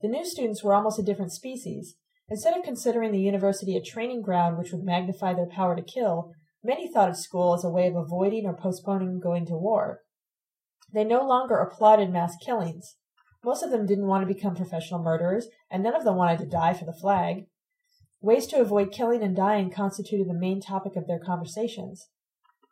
The 0.02 0.08
new 0.08 0.26
students 0.26 0.62
were 0.62 0.74
almost 0.74 0.98
a 0.98 1.02
different 1.02 1.32
species. 1.32 1.96
Instead 2.28 2.54
of 2.54 2.62
considering 2.62 3.12
the 3.12 3.18
university 3.18 3.78
a 3.78 3.80
training 3.80 4.20
ground 4.20 4.58
which 4.58 4.72
would 4.72 4.84
magnify 4.84 5.32
their 5.32 5.46
power 5.46 5.74
to 5.74 5.80
kill, 5.80 6.34
many 6.62 6.86
thought 6.86 7.08
of 7.08 7.16
school 7.16 7.54
as 7.54 7.64
a 7.64 7.70
way 7.70 7.86
of 7.86 7.96
avoiding 7.96 8.44
or 8.44 8.52
postponing 8.52 9.20
going 9.20 9.46
to 9.46 9.54
war. 9.54 10.02
They 10.92 11.04
no 11.04 11.26
longer 11.26 11.56
applauded 11.60 12.10
mass 12.10 12.36
killings. 12.44 12.96
Most 13.46 13.62
of 13.62 13.70
them 13.70 13.86
didn't 13.86 14.08
want 14.08 14.26
to 14.26 14.34
become 14.34 14.56
professional 14.56 15.00
murderers, 15.00 15.46
and 15.70 15.80
none 15.80 15.94
of 15.94 16.02
them 16.02 16.16
wanted 16.16 16.40
to 16.40 16.46
die 16.46 16.74
for 16.74 16.84
the 16.84 16.92
flag. 16.92 17.46
Ways 18.20 18.44
to 18.48 18.60
avoid 18.60 18.90
killing 18.90 19.22
and 19.22 19.36
dying 19.36 19.70
constituted 19.70 20.28
the 20.28 20.34
main 20.34 20.60
topic 20.60 20.96
of 20.96 21.06
their 21.06 21.20
conversations. 21.20 22.08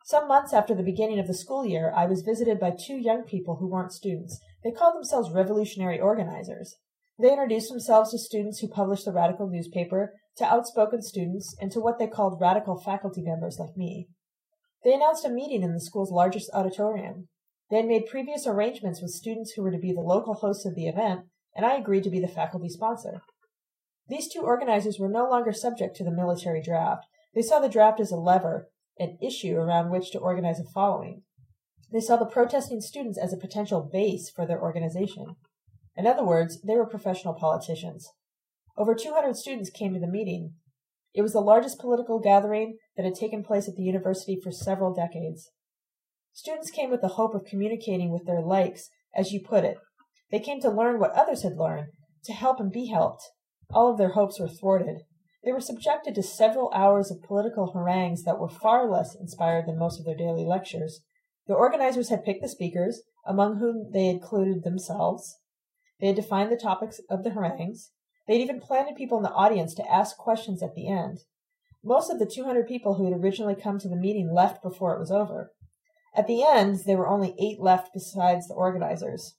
Some 0.03 0.27
months 0.27 0.51
after 0.53 0.75
the 0.75 0.83
beginning 0.83 1.17
of 1.17 1.27
the 1.27 1.33
school 1.33 1.65
year, 1.65 1.93
I 1.95 2.07
was 2.07 2.23
visited 2.23 2.59
by 2.59 2.71
two 2.71 2.97
young 2.97 3.23
people 3.23 3.55
who 3.55 3.67
weren't 3.67 3.93
students. 3.93 4.37
They 4.65 4.71
called 4.71 4.97
themselves 4.97 5.31
revolutionary 5.31 5.97
organizers. 5.97 6.75
They 7.17 7.31
introduced 7.31 7.69
themselves 7.69 8.11
to 8.11 8.17
students 8.17 8.59
who 8.59 8.67
published 8.67 9.05
the 9.05 9.13
radical 9.13 9.47
newspaper, 9.47 10.13
to 10.35 10.43
outspoken 10.43 11.01
students, 11.01 11.55
and 11.61 11.71
to 11.71 11.79
what 11.79 11.99
they 11.99 12.07
called 12.07 12.41
radical 12.41 12.77
faculty 12.77 13.21
members 13.21 13.59
like 13.59 13.77
me. 13.77 14.09
They 14.83 14.93
announced 14.93 15.23
a 15.23 15.29
meeting 15.29 15.63
in 15.63 15.73
the 15.73 15.79
school's 15.79 16.11
largest 16.11 16.49
auditorium. 16.53 17.29
They 17.69 17.77
had 17.77 17.87
made 17.87 18.05
previous 18.05 18.45
arrangements 18.45 19.01
with 19.01 19.11
students 19.11 19.51
who 19.51 19.63
were 19.63 19.71
to 19.71 19.77
be 19.77 19.91
the 19.91 20.01
local 20.01 20.35
hosts 20.35 20.65
of 20.65 20.75
the 20.75 20.87
event, 20.87 21.21
and 21.55 21.65
I 21.65 21.75
agreed 21.75 22.03
to 22.03 22.11
be 22.11 22.19
the 22.19 22.27
faculty 22.27 22.69
sponsor. 22.69 23.21
These 24.07 24.31
two 24.31 24.41
organizers 24.41 24.99
were 24.99 25.09
no 25.09 25.27
longer 25.27 25.51
subject 25.51 25.95
to 25.95 26.03
the 26.03 26.11
military 26.11 26.61
draft. 26.61 27.05
They 27.33 27.41
saw 27.41 27.59
the 27.59 27.69
draft 27.69 27.99
as 27.99 28.11
a 28.11 28.17
lever, 28.17 28.69
an 28.99 29.17
issue 29.21 29.55
around 29.55 29.89
which 29.89 30.11
to 30.11 30.19
organize 30.19 30.59
a 30.59 30.63
following. 30.63 31.23
They 31.91 32.01
saw 32.01 32.17
the 32.17 32.25
protesting 32.25 32.81
students 32.81 33.17
as 33.17 33.33
a 33.33 33.37
potential 33.37 33.89
base 33.91 34.29
for 34.29 34.45
their 34.45 34.61
organization. 34.61 35.35
In 35.97 36.05
other 36.05 36.23
words, 36.23 36.61
they 36.61 36.75
were 36.75 36.85
professional 36.85 37.33
politicians. 37.33 38.07
Over 38.77 38.93
200 38.93 39.35
students 39.35 39.69
came 39.69 39.93
to 39.93 39.99
the 39.99 40.07
meeting. 40.07 40.53
It 41.13 41.21
was 41.21 41.33
the 41.33 41.39
largest 41.39 41.79
political 41.79 42.19
gathering 42.19 42.77
that 42.97 43.05
had 43.05 43.15
taken 43.15 43.43
place 43.43 43.67
at 43.67 43.75
the 43.75 43.83
university 43.83 44.39
for 44.41 44.51
several 44.51 44.93
decades. 44.93 45.49
Students 46.37 46.69
came 46.69 46.91
with 46.91 46.99
the 46.99 47.15
hope 47.15 47.33
of 47.33 47.45
communicating 47.45 48.11
with 48.11 48.25
their 48.25 48.41
likes, 48.41 48.89
as 49.15 49.31
you 49.31 49.39
put 49.39 49.63
it. 49.63 49.77
They 50.31 50.39
came 50.41 50.59
to 50.59 50.69
learn 50.69 50.99
what 50.99 51.13
others 51.13 51.43
had 51.43 51.55
learned, 51.55 51.93
to 52.25 52.33
help 52.33 52.59
and 52.59 52.69
be 52.69 52.87
helped. 52.87 53.23
All 53.73 53.89
of 53.89 53.97
their 53.97 54.11
hopes 54.11 54.37
were 54.37 54.49
thwarted. 54.49 55.03
They 55.45 55.53
were 55.53 55.61
subjected 55.61 56.13
to 56.15 56.23
several 56.23 56.69
hours 56.73 57.09
of 57.09 57.23
political 57.23 57.71
harangues 57.71 58.23
that 58.23 58.37
were 58.37 58.49
far 58.49 58.91
less 58.91 59.15
inspired 59.15 59.65
than 59.65 59.79
most 59.79 59.97
of 59.97 60.05
their 60.05 60.17
daily 60.17 60.43
lectures. 60.43 61.05
The 61.47 61.53
organizers 61.53 62.09
had 62.09 62.25
picked 62.25 62.41
the 62.41 62.49
speakers, 62.49 63.01
among 63.25 63.59
whom 63.59 63.91
they 63.93 64.07
included 64.07 64.65
themselves. 64.65 65.37
They 66.01 66.07
had 66.07 66.17
defined 66.17 66.51
the 66.51 66.57
topics 66.57 66.99
of 67.09 67.23
the 67.23 67.31
harangues. 67.31 67.91
They 68.27 68.33
had 68.33 68.43
even 68.43 68.59
planted 68.59 68.97
people 68.97 69.15
in 69.15 69.23
the 69.23 69.31
audience 69.31 69.73
to 69.75 69.89
ask 69.89 70.17
questions 70.17 70.61
at 70.61 70.75
the 70.75 70.89
end. 70.89 71.19
Most 71.81 72.11
of 72.11 72.19
the 72.19 72.29
200 72.29 72.67
people 72.67 72.95
who 72.95 73.05
had 73.05 73.17
originally 73.17 73.55
come 73.55 73.79
to 73.79 73.87
the 73.87 73.95
meeting 73.95 74.33
left 74.33 74.61
before 74.61 74.93
it 74.93 74.99
was 74.99 75.11
over. 75.11 75.53
At 76.15 76.27
the 76.27 76.43
end, 76.43 76.79
there 76.85 76.97
were 76.97 77.09
only 77.09 77.35
eight 77.37 77.59
left 77.59 77.89
besides 77.93 78.47
the 78.47 78.53
organizers. 78.53 79.35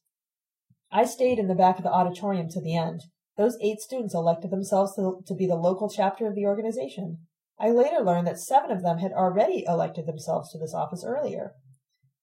I 0.93 1.05
stayed 1.05 1.39
in 1.39 1.49
the 1.49 1.55
back 1.55 1.79
of 1.79 1.85
the 1.85 1.93
auditorium 1.93 2.49
to 2.51 2.61
the 2.61 2.77
end. 2.77 3.03
Those 3.37 3.59
eight 3.63 3.81
students 3.81 4.15
elected 4.15 4.51
themselves 4.51 4.95
to, 4.97 5.23
to 5.27 5.35
be 5.35 5.47
the 5.47 5.57
local 5.57 5.89
chapter 5.89 6.27
of 6.27 6.35
the 6.35 6.47
organization. 6.47 7.19
I 7.59 7.71
later 7.71 8.05
learned 8.05 8.27
that 8.27 8.39
seven 8.39 8.71
of 8.71 8.83
them 8.83 8.99
had 8.99 9.13
already 9.13 9.65
elected 9.67 10.07
themselves 10.07 10.51
to 10.53 10.59
this 10.59 10.75
office 10.75 11.05
earlier. 11.05 11.53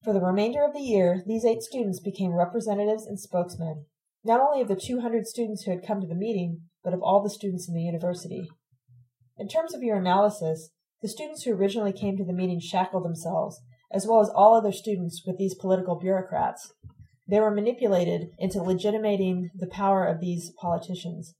For 0.03 0.13
the 0.13 0.21
remainder 0.21 0.63
of 0.63 0.73
the 0.73 0.81
year, 0.81 1.23
these 1.25 1.45
eight 1.45 1.61
students 1.61 1.99
became 1.99 2.33
representatives 2.33 3.05
and 3.05 3.19
spokesmen, 3.19 3.85
not 4.23 4.39
only 4.39 4.61
of 4.61 4.67
the 4.67 4.75
200 4.75 5.25
students 5.25 5.63
who 5.63 5.71
had 5.71 5.85
come 5.85 6.01
to 6.01 6.07
the 6.07 6.15
meeting, 6.15 6.61
but 6.83 6.93
of 6.93 7.01
all 7.01 7.23
the 7.23 7.29
students 7.29 7.67
in 7.67 7.73
the 7.73 7.81
university. 7.81 8.47
In 9.37 9.47
terms 9.47 9.73
of 9.73 9.81
your 9.81 9.97
analysis, 9.97 10.69
the 11.01 11.07
students 11.07 11.43
who 11.43 11.53
originally 11.53 11.93
came 11.93 12.17
to 12.17 12.25
the 12.25 12.33
meeting 12.33 12.59
shackled 12.59 13.03
themselves, 13.03 13.61
as 13.93 14.07
well 14.07 14.21
as 14.21 14.29
all 14.29 14.55
other 14.55 14.71
students, 14.71 15.23
with 15.25 15.37
these 15.37 15.55
political 15.55 15.99
bureaucrats. 15.99 16.73
They 17.27 17.39
were 17.39 17.51
manipulated 17.51 18.29
into 18.37 18.61
legitimating 18.61 19.51
the 19.55 19.67
power 19.67 20.05
of 20.05 20.19
these 20.19 20.51
politicians. 20.59 21.35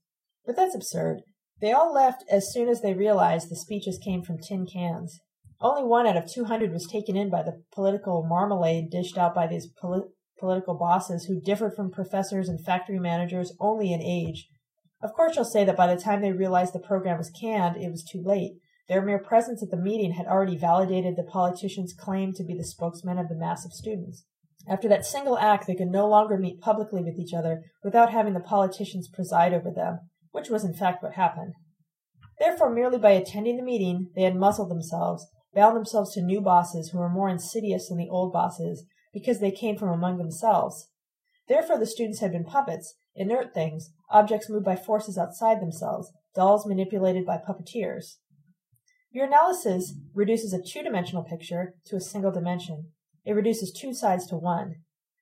But 0.46 0.56
that's 0.56 0.74
absurd. 0.74 1.22
They 1.60 1.72
all 1.72 1.92
left 1.92 2.24
as 2.30 2.52
soon 2.52 2.68
as 2.68 2.80
they 2.80 2.94
realized 2.94 3.48
the 3.48 3.56
speeches 3.56 3.98
came 4.02 4.22
from 4.22 4.38
tin 4.38 4.66
cans. 4.66 5.20
Only 5.60 5.84
one 5.84 6.06
out 6.06 6.16
of 6.16 6.30
200 6.30 6.72
was 6.72 6.86
taken 6.86 7.16
in 7.16 7.30
by 7.30 7.42
the 7.42 7.62
political 7.72 8.26
marmalade 8.28 8.90
dished 8.90 9.16
out 9.16 9.34
by 9.34 9.46
these 9.46 9.68
poli- 9.80 10.08
political 10.38 10.74
bosses 10.74 11.24
who 11.24 11.40
differed 11.40 11.74
from 11.74 11.90
professors 11.90 12.48
and 12.48 12.64
factory 12.64 12.98
managers 12.98 13.52
only 13.60 13.92
in 13.92 14.02
age. 14.02 14.48
Of 15.02 15.12
course, 15.12 15.36
you'll 15.36 15.44
say 15.44 15.64
that 15.64 15.76
by 15.76 15.86
the 15.86 16.00
time 16.00 16.20
they 16.20 16.32
realized 16.32 16.72
the 16.74 16.80
program 16.80 17.18
was 17.18 17.30
canned, 17.30 17.76
it 17.76 17.90
was 17.90 18.04
too 18.04 18.22
late. 18.22 18.54
Their 18.88 19.02
mere 19.02 19.18
presence 19.18 19.62
at 19.62 19.70
the 19.70 19.76
meeting 19.76 20.12
had 20.12 20.26
already 20.26 20.56
validated 20.56 21.16
the 21.16 21.22
politicians' 21.22 21.94
claim 21.98 22.32
to 22.34 22.44
be 22.44 22.54
the 22.54 22.64
spokesman 22.64 23.18
of 23.18 23.28
the 23.28 23.34
mass 23.34 23.64
of 23.64 23.72
students. 23.72 24.24
After 24.68 24.88
that 24.88 25.06
single 25.06 25.38
act, 25.38 25.66
they 25.66 25.74
could 25.74 25.88
no 25.88 26.06
longer 26.08 26.36
meet 26.38 26.60
publicly 26.60 27.02
with 27.02 27.18
each 27.18 27.34
other 27.34 27.62
without 27.82 28.12
having 28.12 28.34
the 28.34 28.40
politicians 28.40 29.08
preside 29.08 29.52
over 29.52 29.70
them, 29.70 30.00
which 30.32 30.50
was 30.50 30.64
in 30.64 30.74
fact 30.74 31.02
what 31.02 31.14
happened. 31.14 31.54
Therefore, 32.38 32.70
merely 32.70 32.98
by 32.98 33.12
attending 33.12 33.56
the 33.56 33.62
meeting, 33.62 34.10
they 34.14 34.22
had 34.22 34.36
muzzled 34.36 34.70
themselves, 34.70 35.26
bound 35.54 35.76
themselves 35.76 36.12
to 36.14 36.22
new 36.22 36.40
bosses 36.40 36.90
who 36.90 36.98
were 36.98 37.08
more 37.08 37.28
insidious 37.28 37.88
than 37.88 37.98
the 37.98 38.08
old 38.10 38.32
bosses, 38.32 38.84
because 39.12 39.40
they 39.40 39.50
came 39.50 39.76
from 39.76 39.90
among 39.90 40.18
themselves. 40.18 40.90
Therefore, 41.46 41.78
the 41.78 41.86
students 41.86 42.20
had 42.20 42.32
been 42.32 42.44
puppets, 42.44 42.96
inert 43.14 43.54
things, 43.54 43.90
objects 44.10 44.50
moved 44.50 44.64
by 44.64 44.76
forces 44.76 45.16
outside 45.16 45.60
themselves, 45.60 46.10
dolls 46.34 46.66
manipulated 46.66 47.24
by 47.24 47.38
puppeteers. 47.38 48.16
Your 49.14 49.26
analysis 49.26 49.94
reduces 50.12 50.52
a 50.52 50.60
two 50.60 50.82
dimensional 50.82 51.22
picture 51.22 51.76
to 51.84 51.94
a 51.94 52.00
single 52.00 52.32
dimension. 52.32 52.88
It 53.24 53.34
reduces 53.34 53.70
two 53.70 53.94
sides 53.94 54.26
to 54.26 54.36
one. 54.36 54.78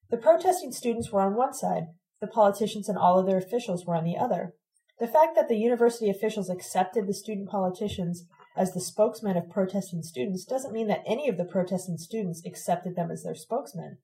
The 0.08 0.16
protesting 0.16 0.72
students 0.72 1.12
were 1.12 1.20
on 1.20 1.36
one 1.36 1.52
side, 1.52 1.88
the 2.18 2.26
politicians 2.26 2.88
and 2.88 2.96
all 2.96 3.18
of 3.18 3.26
their 3.26 3.36
officials 3.36 3.84
were 3.84 3.94
on 3.94 4.04
the 4.04 4.16
other. 4.16 4.54
The 4.98 5.06
fact 5.06 5.36
that 5.36 5.50
the 5.50 5.58
university 5.58 6.08
officials 6.08 6.48
accepted 6.48 7.06
the 7.06 7.12
student 7.12 7.50
politicians 7.50 8.24
as 8.56 8.72
the 8.72 8.80
spokesmen 8.80 9.36
of 9.36 9.50
protesting 9.50 10.02
students 10.02 10.46
doesn't 10.46 10.72
mean 10.72 10.88
that 10.88 11.04
any 11.06 11.28
of 11.28 11.36
the 11.36 11.44
protesting 11.44 11.98
students 11.98 12.42
accepted 12.46 12.96
them 12.96 13.10
as 13.10 13.24
their 13.24 13.34
spokesmen. 13.34 13.98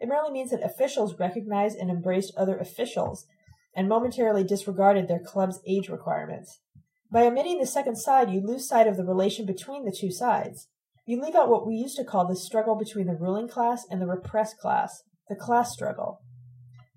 It 0.00 0.08
merely 0.08 0.32
means 0.32 0.50
that 0.50 0.64
officials 0.64 1.20
recognized 1.20 1.78
and 1.78 1.88
embraced 1.88 2.34
other 2.36 2.58
officials 2.58 3.26
and 3.76 3.88
momentarily 3.88 4.42
disregarded 4.42 5.06
their 5.06 5.20
club's 5.20 5.60
age 5.68 5.88
requirements. 5.88 6.58
By 7.12 7.26
omitting 7.26 7.58
the 7.58 7.66
second 7.66 7.96
side, 7.96 8.30
you 8.30 8.40
lose 8.40 8.68
sight 8.68 8.86
of 8.86 8.96
the 8.96 9.04
relation 9.04 9.44
between 9.44 9.84
the 9.84 9.96
two 9.98 10.12
sides. 10.12 10.68
You 11.06 11.20
leave 11.20 11.34
out 11.34 11.48
what 11.48 11.66
we 11.66 11.74
used 11.74 11.96
to 11.96 12.04
call 12.04 12.28
the 12.28 12.36
struggle 12.36 12.76
between 12.76 13.08
the 13.08 13.16
ruling 13.16 13.48
class 13.48 13.84
and 13.90 14.00
the 14.00 14.06
repressed 14.06 14.58
class, 14.58 15.02
the 15.28 15.34
class 15.34 15.72
struggle. 15.72 16.20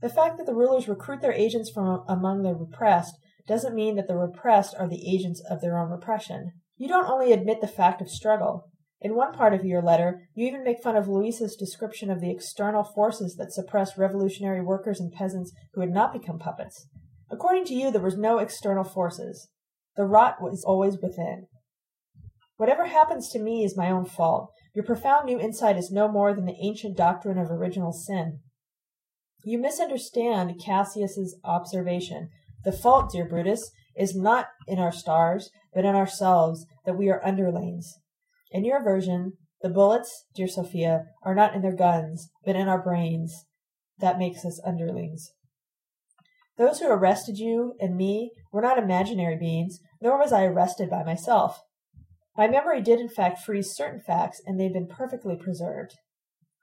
The 0.02 0.10
fact 0.10 0.38
that 0.38 0.46
the 0.46 0.54
rulers 0.54 0.88
recruit 0.88 1.22
their 1.22 1.34
agents 1.34 1.72
from 1.72 2.04
among 2.08 2.44
the 2.44 2.54
repressed 2.54 3.18
doesn't 3.48 3.74
mean 3.74 3.96
that 3.96 4.08
the 4.08 4.18
repressed 4.18 4.76
are 4.78 4.88
the 4.88 5.04
agents 5.10 5.42
of 5.50 5.62
their 5.62 5.80
own 5.80 5.90
repression. 5.90 6.52
You 6.78 6.88
don't 6.88 7.10
only 7.10 7.32
admit 7.32 7.62
the 7.62 7.68
fact 7.68 8.02
of 8.02 8.10
struggle. 8.10 8.70
In 9.02 9.16
one 9.16 9.34
part 9.34 9.54
of 9.54 9.66
your 9.66 9.82
letter, 9.82 10.22
you 10.36 10.46
even 10.46 10.64
make 10.64 10.84
fun 10.84 10.96
of 10.96 11.08
Louisa's 11.08 11.56
description 11.56 12.12
of 12.12 12.22
the 12.22 12.32
external 12.32 12.84
forces 12.84 13.36
that 13.38 13.52
suppressed 13.52 13.98
revolutionary 13.98 14.62
workers 14.62 15.00
and 15.00 15.12
peasants 15.12 15.52
who 15.74 15.82
had 15.82 15.90
not 15.90 16.14
become 16.14 16.38
puppets. 16.38 16.88
According 17.32 17.66
to 17.66 17.74
you, 17.74 17.90
there 17.90 18.02
was 18.02 18.16
no 18.16 18.38
external 18.38 18.84
forces. 18.84 19.50
The 19.96 20.06
rot 20.06 20.38
is 20.52 20.64
always 20.64 20.98
within. 21.02 21.48
Whatever 22.58 22.86
happens 22.86 23.30
to 23.30 23.40
me 23.40 23.64
is 23.64 23.78
my 23.78 23.90
own 23.90 24.06
fault. 24.06 24.52
Your 24.74 24.86
profound 24.86 25.26
new 25.26 25.40
insight 25.40 25.78
is 25.78 25.92
no 25.92 26.08
more 26.08 26.34
than 26.34 26.46
the 26.46 26.58
ancient 26.62 26.98
doctrine 26.98 27.38
of 27.38 27.52
original 27.52 27.92
sin. 27.92 28.40
You 29.44 29.58
misunderstand 29.58 30.62
Cassius's 30.64 31.38
observation. 31.44 32.30
The 32.64 32.72
fault, 32.72 33.12
dear 33.12 33.28
Brutus, 33.28 33.72
is 33.96 34.16
not 34.16 34.48
in 34.68 34.80
our 34.80 34.92
stars, 34.92 35.50
but 35.74 35.86
in 35.86 35.96
ourselves, 35.96 36.66
that 36.86 36.98
we 36.98 37.10
are 37.10 37.26
underlings. 37.26 37.94
In 38.52 38.64
your 38.64 38.84
version, 38.84 39.34
the 39.62 39.70
bullets, 39.70 40.26
dear 40.36 40.48
Sophia, 40.48 41.06
are 41.24 41.36
not 41.36 41.54
in 41.54 41.62
their 41.62 41.76
guns, 41.76 42.30
but 42.46 42.56
in 42.56 42.68
our 42.68 42.82
brains. 42.82 43.46
That 44.00 44.18
makes 44.18 44.46
us 44.46 44.62
underlings. 44.66 45.32
Those 46.58 46.80
who 46.80 46.88
arrested 46.88 47.38
you 47.38 47.76
and 47.80 47.96
me 47.96 48.32
were 48.52 48.62
not 48.62 48.78
imaginary 48.78 49.38
beings, 49.38 49.80
nor 50.02 50.20
was 50.20 50.32
I 50.32 50.46
arrested 50.46 50.90
by 50.90 51.04
myself. 51.04 51.62
My 52.38 52.48
memory 52.48 52.82
did 52.82 53.00
in 53.00 53.10
fact 53.10 53.40
freeze 53.40 53.76
certain 53.76 54.02
facts, 54.02 54.42
and 54.46 54.60
they've 54.60 54.74
been 54.74 54.88
perfectly 54.88 55.36
preserved. 55.36 55.96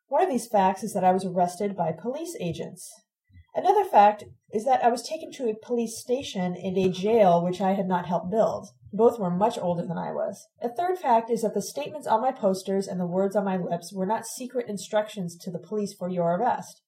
One 0.08 0.22
of 0.22 0.28
these 0.28 0.48
facts 0.48 0.82
is 0.82 0.92
that 0.94 1.04
I 1.04 1.12
was 1.12 1.24
arrested 1.24 1.76
by 1.76 1.92
police 1.92 2.36
agents. 2.40 2.90
Another 3.54 3.84
fact 3.84 4.24
is 4.52 4.64
that 4.64 4.84
I 4.84 4.88
was 4.88 5.02
taken 5.02 5.32
to 5.32 5.48
a 5.48 5.54
police 5.54 5.98
station 5.98 6.54
and 6.56 6.78
a 6.78 6.88
jail 6.88 7.44
which 7.44 7.60
I 7.60 7.72
had 7.72 7.88
not 7.88 8.06
helped 8.06 8.30
build. 8.30 8.68
Both 8.92 9.18
were 9.18 9.30
much 9.30 9.58
older 9.58 9.84
than 9.86 9.98
I 9.98 10.12
was. 10.12 10.46
A 10.60 10.68
third 10.68 10.98
fact 10.98 11.30
is 11.30 11.42
that 11.42 11.54
the 11.54 11.62
statements 11.62 12.06
on 12.06 12.20
my 12.20 12.32
posters 12.32 12.86
and 12.86 13.00
the 13.00 13.06
words 13.06 13.34
on 13.34 13.44
my 13.44 13.56
lips 13.56 13.92
were 13.92 14.06
not 14.06 14.26
secret 14.26 14.68
instructions 14.68 15.36
to 15.38 15.50
the 15.50 15.58
police 15.58 15.94
for 15.94 16.08
your 16.08 16.36
arrest. 16.36 16.82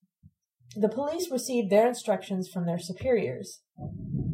The 0.74 0.88
police 0.88 1.30
received 1.30 1.70
their 1.70 1.86
instructions 1.86 2.48
from 2.48 2.64
their 2.64 2.78
superiors, 2.78 3.60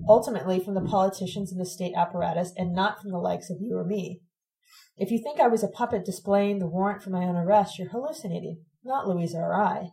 ultimately 0.09 0.61
from 0.61 0.75
the 0.75 0.81
politicians 0.81 1.51
in 1.51 1.59
the 1.59 1.67
state 1.67 1.95
apparatus, 1.97 2.53
and 2.57 2.73
not 2.73 3.01
from 3.01 3.11
the 3.11 3.19
likes 3.19 3.51
of 3.51 3.59
you 3.61 3.77
or 3.77 3.85
me. 3.85 4.21
If 4.97 5.11
you 5.11 5.19
think 5.19 5.41
I 5.41 5.49
was 5.49 5.65
a 5.65 5.69
puppet 5.69 6.05
displaying 6.05 6.59
the 6.59 6.69
warrant 6.69 7.03
for 7.03 7.11
my 7.11 7.25
own 7.25 7.37
arrest, 7.37 7.79
you're 7.79 7.91
hallucinating, 7.91 8.63
not 8.85 9.09
Louisa 9.09 9.39
or 9.39 9.55
I. 9.55 9.91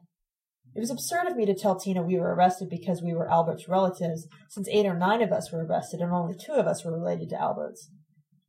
It 0.75 0.79
was 0.79 0.91
absurd 0.91 1.27
of 1.27 1.37
me 1.37 1.45
to 1.45 1.55
tell 1.55 1.79
Tina 1.79 2.03
we 2.03 2.17
were 2.17 2.35
arrested 2.35 2.69
because 2.69 3.01
we 3.01 3.13
were 3.13 3.31
Alberts' 3.31 3.69
relatives, 3.69 4.27
since 4.49 4.67
eight 4.69 4.85
or 4.85 4.95
nine 4.95 5.21
of 5.21 5.31
us 5.31 5.51
were 5.51 5.65
arrested 5.65 6.01
and 6.01 6.11
only 6.11 6.35
two 6.35 6.53
of 6.53 6.67
us 6.67 6.83
were 6.83 6.91
related 6.91 7.29
to 7.29 7.41
Alberts. 7.41 7.89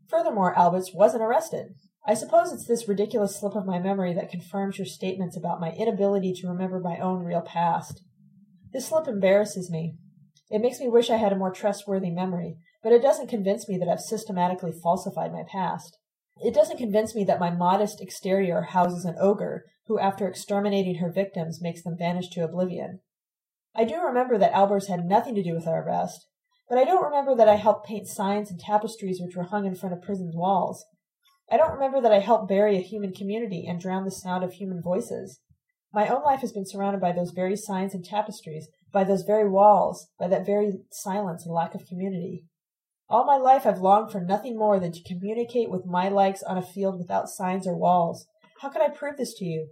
Furthermore, 0.09 0.59
Alberts 0.59 0.93
wasn't 0.93 1.23
arrested. 1.23 1.75
I 2.09 2.14
suppose 2.14 2.53
it's 2.53 2.66
this 2.66 2.87
ridiculous 2.87 3.40
slip 3.40 3.57
of 3.57 3.66
my 3.66 3.81
memory 3.81 4.14
that 4.14 4.31
confirms 4.31 4.79
your 4.79 4.87
statements 4.87 5.37
about 5.37 5.61
my 5.61 5.73
inability 5.73 6.33
to 6.35 6.49
remember 6.49 6.79
my 6.79 6.99
own 6.99 7.25
real 7.25 7.40
past. 7.40 8.01
This 8.73 8.87
slip 8.87 9.09
embarrasses 9.09 9.71
me. 9.73 9.97
It 10.49 10.61
makes 10.61 10.79
me 10.79 10.88
wish 10.88 11.11
I 11.11 11.16
had 11.16 11.33
a 11.33 11.37
more 11.37 11.51
trustworthy 11.51 12.11
memory, 12.11 12.59
but 12.81 12.92
it 12.92 13.03
doesn't 13.03 13.29
convince 13.29 13.69
me 13.69 13.77
that 13.79 13.88
I've 13.88 13.99
systematically 13.99 14.71
falsified 14.71 15.33
my 15.33 15.42
past. 15.51 15.99
It 16.45 16.55
doesn't 16.55 16.79
convince 16.79 17.16
me 17.16 17.25
that 17.25 17.40
my 17.40 17.51
modest 17.51 18.01
exterior 18.01 18.61
houses 18.62 19.05
an 19.05 19.16
ogre 19.19 19.64
who, 19.87 19.99
after 19.99 20.29
exterminating 20.29 20.97
her 20.97 21.11
victims, 21.11 21.61
makes 21.61 21.83
them 21.83 21.97
vanish 21.99 22.29
to 22.31 22.45
oblivion. 22.45 23.01
I 23.75 23.85
do 23.85 24.01
remember 24.01 24.38
that 24.38 24.53
Alberts 24.53 24.87
had 24.87 25.07
nothing 25.07 25.35
to 25.35 25.42
do 25.42 25.55
with 25.55 25.66
our 25.66 25.83
arrest, 25.83 26.29
but 26.69 26.79
I 26.79 26.85
don't 26.85 27.05
remember 27.05 27.35
that 27.35 27.49
I 27.49 27.57
helped 27.57 27.87
paint 27.87 28.07
signs 28.07 28.51
and 28.51 28.61
tapestries 28.61 29.21
which 29.21 29.35
were 29.35 29.45
hung 29.45 29.66
in 29.66 29.75
front 29.75 29.92
of 29.95 30.03
prison 30.03 30.31
walls. 30.35 30.85
I 31.51 31.57
don't 31.57 31.73
remember 31.73 32.01
that 32.01 32.13
I 32.13 32.19
helped 32.19 32.49
bury 32.49 32.77
a 32.77 32.83
human 32.83 33.13
community 33.13 33.67
and 33.69 33.81
drown 33.81 34.05
the 34.05 34.11
sound 34.11 34.43
of 34.43 34.55
human 34.55 34.83
voices. 34.83 35.41
My 35.93 36.09
own 36.09 36.23
life 36.25 36.41
has 36.41 36.53
been 36.53 36.67
surrounded 36.67 37.01
by 37.01 37.13
those 37.13 37.31
very 37.31 37.57
signs 37.57 37.95
and 37.95 38.05
tapestries, 38.05 38.69
by 38.93 39.05
those 39.05 39.23
very 39.23 39.49
walls, 39.49 40.09
by 40.19 40.27
that 40.29 40.45
very 40.45 40.73
silence 40.91 41.45
and 41.45 41.55
lack 41.55 41.75
of 41.75 41.87
community. 41.87 42.45
All 43.09 43.25
my 43.25 43.37
life 43.37 43.65
I've 43.65 43.79
longed 43.79 44.11
for 44.11 44.21
nothing 44.21 44.59
more 44.59 44.81
than 44.81 44.91
to 44.91 45.03
communicate 45.05 45.71
with 45.71 45.87
my 45.87 46.09
likes 46.09 46.43
on 46.43 46.59
a 46.59 46.63
field 46.63 46.99
without 46.99 47.29
signs 47.29 47.67
or 47.67 47.77
walls. 47.77 48.27
How 48.61 48.69
could 48.69 48.83
I 48.83 48.89
prove 48.89 49.17
this 49.17 49.35
to 49.35 49.45
you? 49.45 49.69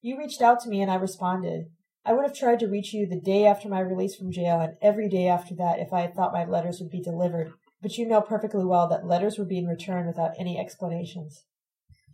You 0.00 0.18
reached 0.18 0.42
out 0.42 0.58
to 0.60 0.68
me 0.68 0.82
and 0.82 0.90
I 0.90 0.96
responded. 0.96 1.66
I 2.04 2.12
would 2.12 2.24
have 2.24 2.36
tried 2.36 2.58
to 2.60 2.66
reach 2.66 2.92
you 2.92 3.06
the 3.06 3.20
day 3.20 3.46
after 3.46 3.68
my 3.68 3.78
release 3.78 4.16
from 4.16 4.32
jail 4.32 4.60
and 4.60 4.74
every 4.82 5.08
day 5.08 5.28
after 5.28 5.54
that 5.54 5.78
if 5.78 5.92
I 5.92 6.00
had 6.00 6.14
thought 6.14 6.32
my 6.32 6.44
letters 6.44 6.80
would 6.80 6.90
be 6.90 7.00
delivered. 7.00 7.52
But 7.82 7.98
you 7.98 8.06
know 8.06 8.20
perfectly 8.20 8.64
well 8.64 8.88
that 8.88 9.06
letters 9.06 9.38
were 9.38 9.44
being 9.44 9.66
returned 9.66 10.06
without 10.06 10.32
any 10.38 10.58
explanations. 10.58 11.44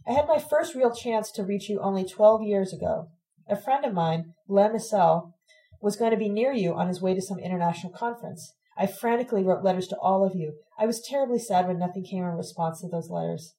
I 0.06 0.12
had 0.12 0.26
my 0.26 0.38
first 0.38 0.74
real 0.74 0.94
chance 0.94 1.30
to 1.32 1.44
reach 1.44 1.68
you 1.68 1.80
only 1.80 2.04
twelve 2.04 2.42
years 2.42 2.72
ago. 2.72 3.08
A 3.46 3.60
friend 3.60 3.84
of 3.84 3.92
mine, 3.92 4.32
Lem 4.48 4.74
Issel, 4.74 5.34
was 5.80 5.96
going 5.96 6.10
to 6.10 6.16
be 6.16 6.28
near 6.28 6.52
you 6.52 6.74
on 6.74 6.88
his 6.88 7.02
way 7.02 7.14
to 7.14 7.22
some 7.22 7.38
international 7.38 7.92
conference. 7.92 8.52
I 8.76 8.86
frantically 8.86 9.42
wrote 9.42 9.64
letters 9.64 9.86
to 9.88 9.98
all 9.98 10.24
of 10.24 10.34
you. 10.34 10.54
I 10.78 10.86
was 10.86 11.00
terribly 11.00 11.38
sad 11.38 11.66
when 11.66 11.78
nothing 11.78 12.04
came 12.04 12.24
in 12.24 12.30
response 12.30 12.80
to 12.80 12.88
those 12.88 13.10
letters. 13.10 13.54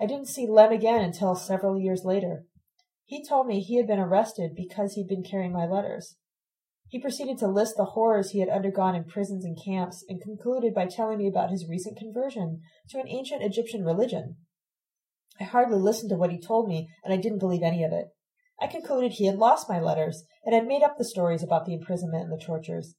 I 0.00 0.06
didn't 0.06 0.28
see 0.28 0.46
Lem 0.46 0.72
again 0.72 1.02
until 1.02 1.34
several 1.34 1.80
years 1.80 2.02
later. 2.04 2.44
He 3.04 3.24
told 3.26 3.46
me 3.46 3.60
he 3.60 3.76
had 3.76 3.86
been 3.86 3.98
arrested 3.98 4.52
because 4.54 4.92
he'd 4.92 5.08
been 5.08 5.24
carrying 5.24 5.52
my 5.52 5.66
letters. 5.66 6.16
He 6.88 6.98
proceeded 6.98 7.36
to 7.38 7.48
list 7.48 7.76
the 7.76 7.84
horrors 7.84 8.30
he 8.30 8.40
had 8.40 8.48
undergone 8.48 8.94
in 8.94 9.04
prisons 9.04 9.44
and 9.44 9.58
camps 9.62 10.04
and 10.08 10.22
concluded 10.22 10.74
by 10.74 10.86
telling 10.86 11.18
me 11.18 11.28
about 11.28 11.50
his 11.50 11.68
recent 11.68 11.98
conversion 11.98 12.62
to 12.88 12.98
an 12.98 13.08
ancient 13.08 13.42
Egyptian 13.42 13.84
religion. 13.84 14.36
I 15.38 15.44
hardly 15.44 15.78
listened 15.78 16.10
to 16.10 16.16
what 16.16 16.30
he 16.30 16.40
told 16.40 16.66
me, 16.66 16.88
and 17.04 17.12
I 17.12 17.18
didn't 17.18 17.40
believe 17.40 17.62
any 17.62 17.84
of 17.84 17.92
it. 17.92 18.06
I 18.60 18.66
concluded 18.66 19.12
he 19.12 19.26
had 19.26 19.36
lost 19.36 19.68
my 19.68 19.78
letters 19.78 20.24
and 20.44 20.54
had 20.54 20.66
made 20.66 20.82
up 20.82 20.96
the 20.96 21.04
stories 21.04 21.42
about 21.42 21.66
the 21.66 21.74
imprisonment 21.74 22.24
and 22.24 22.32
the 22.32 22.44
tortures. 22.44 22.96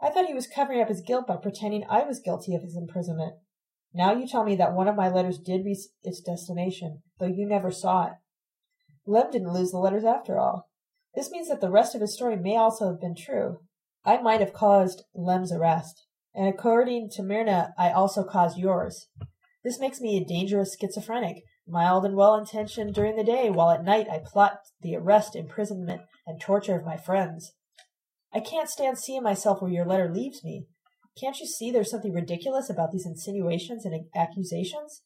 I 0.00 0.10
thought 0.10 0.26
he 0.26 0.34
was 0.34 0.46
covering 0.46 0.80
up 0.80 0.88
his 0.88 1.02
guilt 1.02 1.26
by 1.26 1.36
pretending 1.36 1.84
I 1.88 2.04
was 2.04 2.20
guilty 2.20 2.54
of 2.54 2.62
his 2.62 2.76
imprisonment. 2.76 3.34
Now 3.92 4.12
you 4.12 4.26
tell 4.26 4.44
me 4.44 4.54
that 4.56 4.74
one 4.74 4.86
of 4.86 4.94
my 4.94 5.08
letters 5.08 5.38
did 5.38 5.64
reach 5.64 5.78
its 6.02 6.20
destination, 6.20 7.02
though 7.18 7.26
you 7.26 7.46
never 7.46 7.72
saw 7.72 8.06
it. 8.06 8.12
Lem 9.06 9.30
didn't 9.30 9.52
lose 9.52 9.72
the 9.72 9.78
letters 9.78 10.04
after 10.04 10.38
all. 10.38 10.69
This 11.14 11.30
means 11.30 11.48
that 11.48 11.60
the 11.60 11.70
rest 11.70 11.94
of 11.94 12.00
his 12.00 12.14
story 12.14 12.36
may 12.36 12.56
also 12.56 12.88
have 12.88 13.00
been 13.00 13.16
true. 13.16 13.58
I 14.04 14.20
might 14.20 14.40
have 14.40 14.52
caused 14.52 15.04
Lem's 15.14 15.52
arrest, 15.52 16.06
and 16.34 16.48
according 16.48 17.10
to 17.10 17.22
Myrna, 17.22 17.74
I 17.76 17.90
also 17.90 18.22
caused 18.24 18.58
yours. 18.58 19.08
This 19.64 19.78
makes 19.78 20.00
me 20.00 20.16
a 20.16 20.24
dangerous 20.24 20.76
schizophrenic, 20.80 21.42
mild 21.66 22.04
and 22.04 22.16
well 22.16 22.34
intentioned 22.34 22.94
during 22.94 23.16
the 23.16 23.24
day, 23.24 23.50
while 23.50 23.70
at 23.70 23.84
night 23.84 24.08
I 24.08 24.22
plot 24.24 24.60
the 24.80 24.96
arrest, 24.96 25.36
imprisonment, 25.36 26.02
and 26.26 26.40
torture 26.40 26.76
of 26.76 26.86
my 26.86 26.96
friends. 26.96 27.52
I 28.32 28.40
can't 28.40 28.70
stand 28.70 28.98
seeing 28.98 29.22
myself 29.22 29.60
where 29.60 29.70
your 29.70 29.84
letter 29.84 30.10
leaves 30.12 30.44
me. 30.44 30.66
Can't 31.20 31.38
you 31.40 31.46
see 31.46 31.70
there's 31.70 31.90
something 31.90 32.12
ridiculous 32.12 32.70
about 32.70 32.92
these 32.92 33.04
insinuations 33.04 33.84
and 33.84 34.06
accusations? 34.14 35.02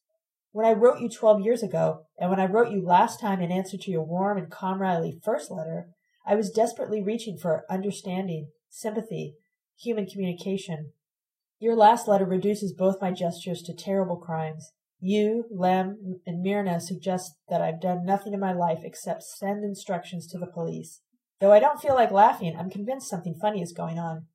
When 0.55 0.65
I 0.65 0.73
wrote 0.73 1.01
you 1.01 1.09
twelve 1.09 1.41
years 1.41 1.65
ago, 1.65 2.03
and 2.17 2.31
when 2.31 2.39
I 2.39 2.47
wrote 2.47 2.71
you 2.71 2.81
last 2.81 3.19
time 3.19 3.41
in 3.41 3.51
answer 3.51 3.77
to 3.77 3.91
your 3.91 4.05
warm 4.05 4.39
and 4.39 4.49
comradely 4.49 5.19
first 5.25 5.51
letter, 5.51 5.89
I 6.25 6.37
was 6.37 6.53
desperately 6.53 7.03
reaching 7.03 7.37
for 7.37 7.65
understanding, 7.69 8.51
sympathy, 8.71 9.35
human 9.77 10.07
communication. 10.07 10.93
Your 11.59 11.75
last 11.75 12.07
letter 12.07 12.25
reduces 12.25 12.73
both 12.73 13.03
my 13.03 13.11
gestures 13.11 13.63
to 13.63 13.75
terrible 13.75 14.17
crimes. 14.17 14.71
You, 15.01 15.47
Lem, 15.51 16.21
and 16.25 16.41
Myrna 16.41 16.81
suggest 16.81 17.33
that 17.49 17.61
I've 17.61 17.81
done 17.81 18.07
nothing 18.07 18.33
in 18.33 18.39
my 18.39 18.53
life 18.53 18.83
except 18.85 19.25
send 19.25 19.65
instructions 19.65 20.29
to 20.29 20.39
the 20.39 20.47
police. 20.47 21.01
Though 21.41 21.51
I 21.51 21.59
don't 21.59 21.81
feel 21.81 21.97
like 21.97 22.13
laughing, 22.13 22.55
I'm 22.57 22.71
convinced 22.71 23.11
something 23.11 23.35
funny 23.35 23.61
is 23.61 23.73
going 23.73 23.99
on. 23.99 24.27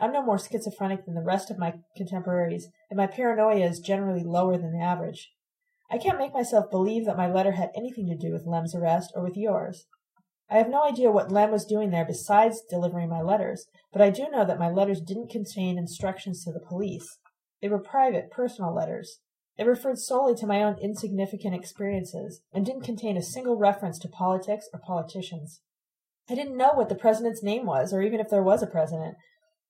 I'm 0.00 0.14
no 0.14 0.22
more 0.22 0.38
schizophrenic 0.38 1.04
than 1.04 1.14
the 1.14 1.20
rest 1.20 1.50
of 1.50 1.58
my 1.58 1.74
contemporaries, 1.98 2.68
and 2.88 2.96
my 2.96 3.06
paranoia 3.06 3.66
is 3.66 3.78
generally 3.80 4.24
lower 4.24 4.56
than 4.56 4.72
the 4.72 4.82
average. 4.82 5.32
I 5.90 5.98
can't 5.98 6.18
make 6.18 6.34
myself 6.34 6.70
believe 6.70 7.06
that 7.06 7.16
my 7.16 7.30
letter 7.30 7.52
had 7.52 7.70
anything 7.76 8.06
to 8.08 8.16
do 8.16 8.32
with 8.32 8.46
Lem's 8.46 8.74
arrest 8.74 9.12
or 9.14 9.22
with 9.22 9.36
yours. 9.36 9.86
I 10.48 10.58
have 10.58 10.68
no 10.68 10.84
idea 10.84 11.10
what 11.10 11.32
Lem 11.32 11.50
was 11.50 11.64
doing 11.64 11.90
there 11.90 12.04
besides 12.04 12.62
delivering 12.68 13.08
my 13.08 13.20
letters, 13.20 13.66
but 13.92 14.02
I 14.02 14.10
do 14.10 14.28
know 14.30 14.44
that 14.44 14.58
my 14.58 14.68
letters 14.70 15.00
didn't 15.00 15.30
contain 15.30 15.78
instructions 15.78 16.44
to 16.44 16.52
the 16.52 16.60
police. 16.60 17.18
They 17.60 17.68
were 17.68 17.80
private, 17.80 18.30
personal 18.30 18.74
letters. 18.74 19.20
They 19.56 19.64
referred 19.64 19.98
solely 19.98 20.34
to 20.36 20.46
my 20.46 20.62
own 20.62 20.76
insignificant 20.80 21.54
experiences 21.54 22.42
and 22.52 22.64
didn't 22.64 22.82
contain 22.82 23.16
a 23.16 23.22
single 23.22 23.56
reference 23.56 23.98
to 24.00 24.08
politics 24.08 24.68
or 24.72 24.80
politicians. 24.80 25.62
I 26.28 26.34
didn't 26.34 26.56
know 26.56 26.72
what 26.74 26.88
the 26.88 26.94
president's 26.94 27.42
name 27.42 27.64
was, 27.64 27.92
or 27.92 28.02
even 28.02 28.20
if 28.20 28.28
there 28.28 28.42
was 28.42 28.62
a 28.62 28.66
president. 28.66 29.16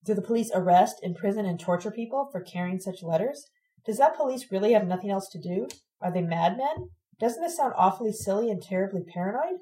Do 0.05 0.15
the 0.15 0.23
police 0.23 0.51
arrest, 0.55 0.97
imprison, 1.03 1.47
and 1.47 1.61
torture 1.61 1.91
people 1.91 2.29
for 2.33 2.41
carrying 2.41 2.81
such 2.81 3.03
letters? 3.03 3.47
Does 3.85 3.99
that 3.99 4.17
police 4.17 4.51
really 4.51 4.73
have 4.73 4.87
nothing 4.87 5.11
else 5.11 5.29
to 5.31 5.39
do? 5.39 5.69
Are 6.01 6.13
they 6.13 6.23
madmen? 6.23 6.91
Doesn't 7.19 7.43
this 7.43 7.57
sound 7.57 7.73
awfully 7.77 8.13
silly 8.13 8.51
and 8.51 8.63
terribly 8.63 9.03
paranoid? 9.03 9.61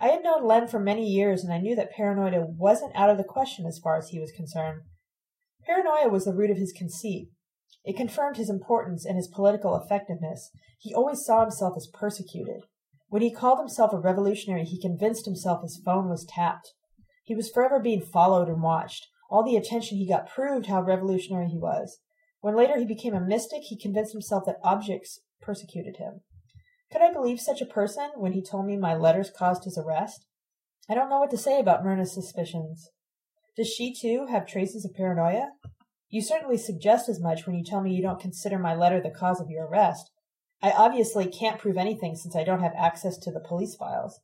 I 0.00 0.08
had 0.08 0.24
known 0.24 0.44
Lem 0.44 0.66
for 0.66 0.80
many 0.80 1.06
years, 1.06 1.44
and 1.44 1.52
I 1.52 1.58
knew 1.58 1.76
that 1.76 1.92
paranoia 1.92 2.44
wasn't 2.46 2.96
out 2.96 3.10
of 3.10 3.16
the 3.16 3.24
question 3.24 3.64
as 3.64 3.78
far 3.78 3.96
as 3.96 4.08
he 4.08 4.18
was 4.18 4.32
concerned. 4.32 4.82
Paranoia 5.64 6.08
was 6.08 6.24
the 6.24 6.34
root 6.34 6.50
of 6.50 6.58
his 6.58 6.72
conceit. 6.72 7.28
It 7.84 7.96
confirmed 7.96 8.36
his 8.36 8.50
importance 8.50 9.04
and 9.04 9.16
his 9.16 9.28
political 9.28 9.76
effectiveness. 9.76 10.50
He 10.78 10.94
always 10.94 11.24
saw 11.24 11.42
himself 11.42 11.74
as 11.76 11.88
persecuted. 11.92 12.62
When 13.08 13.22
he 13.22 13.32
called 13.32 13.58
himself 13.58 13.92
a 13.92 13.98
revolutionary, 13.98 14.64
he 14.64 14.80
convinced 14.80 15.24
himself 15.24 15.62
his 15.62 15.80
phone 15.84 16.08
was 16.08 16.26
tapped. 16.28 16.74
He 17.22 17.34
was 17.34 17.50
forever 17.50 17.78
being 17.78 18.00
followed 18.00 18.48
and 18.48 18.62
watched. 18.62 19.06
All 19.30 19.44
the 19.44 19.56
attention 19.56 19.98
he 19.98 20.08
got 20.08 20.28
proved 20.28 20.66
how 20.66 20.82
revolutionary 20.82 21.48
he 21.48 21.58
was. 21.58 22.00
When 22.40 22.56
later 22.56 22.78
he 22.78 22.84
became 22.84 23.14
a 23.14 23.20
mystic, 23.20 23.62
he 23.62 23.78
convinced 23.78 24.12
himself 24.12 24.44
that 24.46 24.58
objects 24.62 25.20
persecuted 25.40 25.96
him. 25.96 26.20
Could 26.92 27.02
I 27.02 27.12
believe 27.12 27.40
such 27.40 27.60
a 27.60 27.66
person 27.66 28.10
when 28.16 28.32
he 28.32 28.42
told 28.42 28.66
me 28.66 28.76
my 28.76 28.94
letters 28.94 29.30
caused 29.36 29.64
his 29.64 29.76
arrest? 29.76 30.26
I 30.88 30.94
don't 30.94 31.08
know 31.08 31.18
what 31.18 31.30
to 31.30 31.38
say 31.38 31.58
about 31.58 31.82
Myrna's 31.82 32.14
suspicions. 32.14 32.90
Does 33.56 33.68
she, 33.68 33.94
too, 33.94 34.26
have 34.30 34.46
traces 34.46 34.84
of 34.84 34.94
paranoia? 34.94 35.52
You 36.08 36.22
certainly 36.22 36.58
suggest 36.58 37.08
as 37.08 37.20
much 37.20 37.46
when 37.46 37.56
you 37.56 37.64
tell 37.64 37.80
me 37.80 37.92
you 37.92 38.02
don't 38.02 38.20
consider 38.20 38.58
my 38.58 38.74
letter 38.74 39.00
the 39.00 39.10
cause 39.10 39.40
of 39.40 39.50
your 39.50 39.66
arrest. 39.66 40.10
I 40.62 40.70
obviously 40.70 41.26
can't 41.26 41.58
prove 41.58 41.76
anything 41.76 42.16
since 42.16 42.36
I 42.36 42.44
don't 42.44 42.62
have 42.62 42.74
access 42.76 43.18
to 43.18 43.32
the 43.32 43.40
police 43.40 43.74
files. 43.74 44.20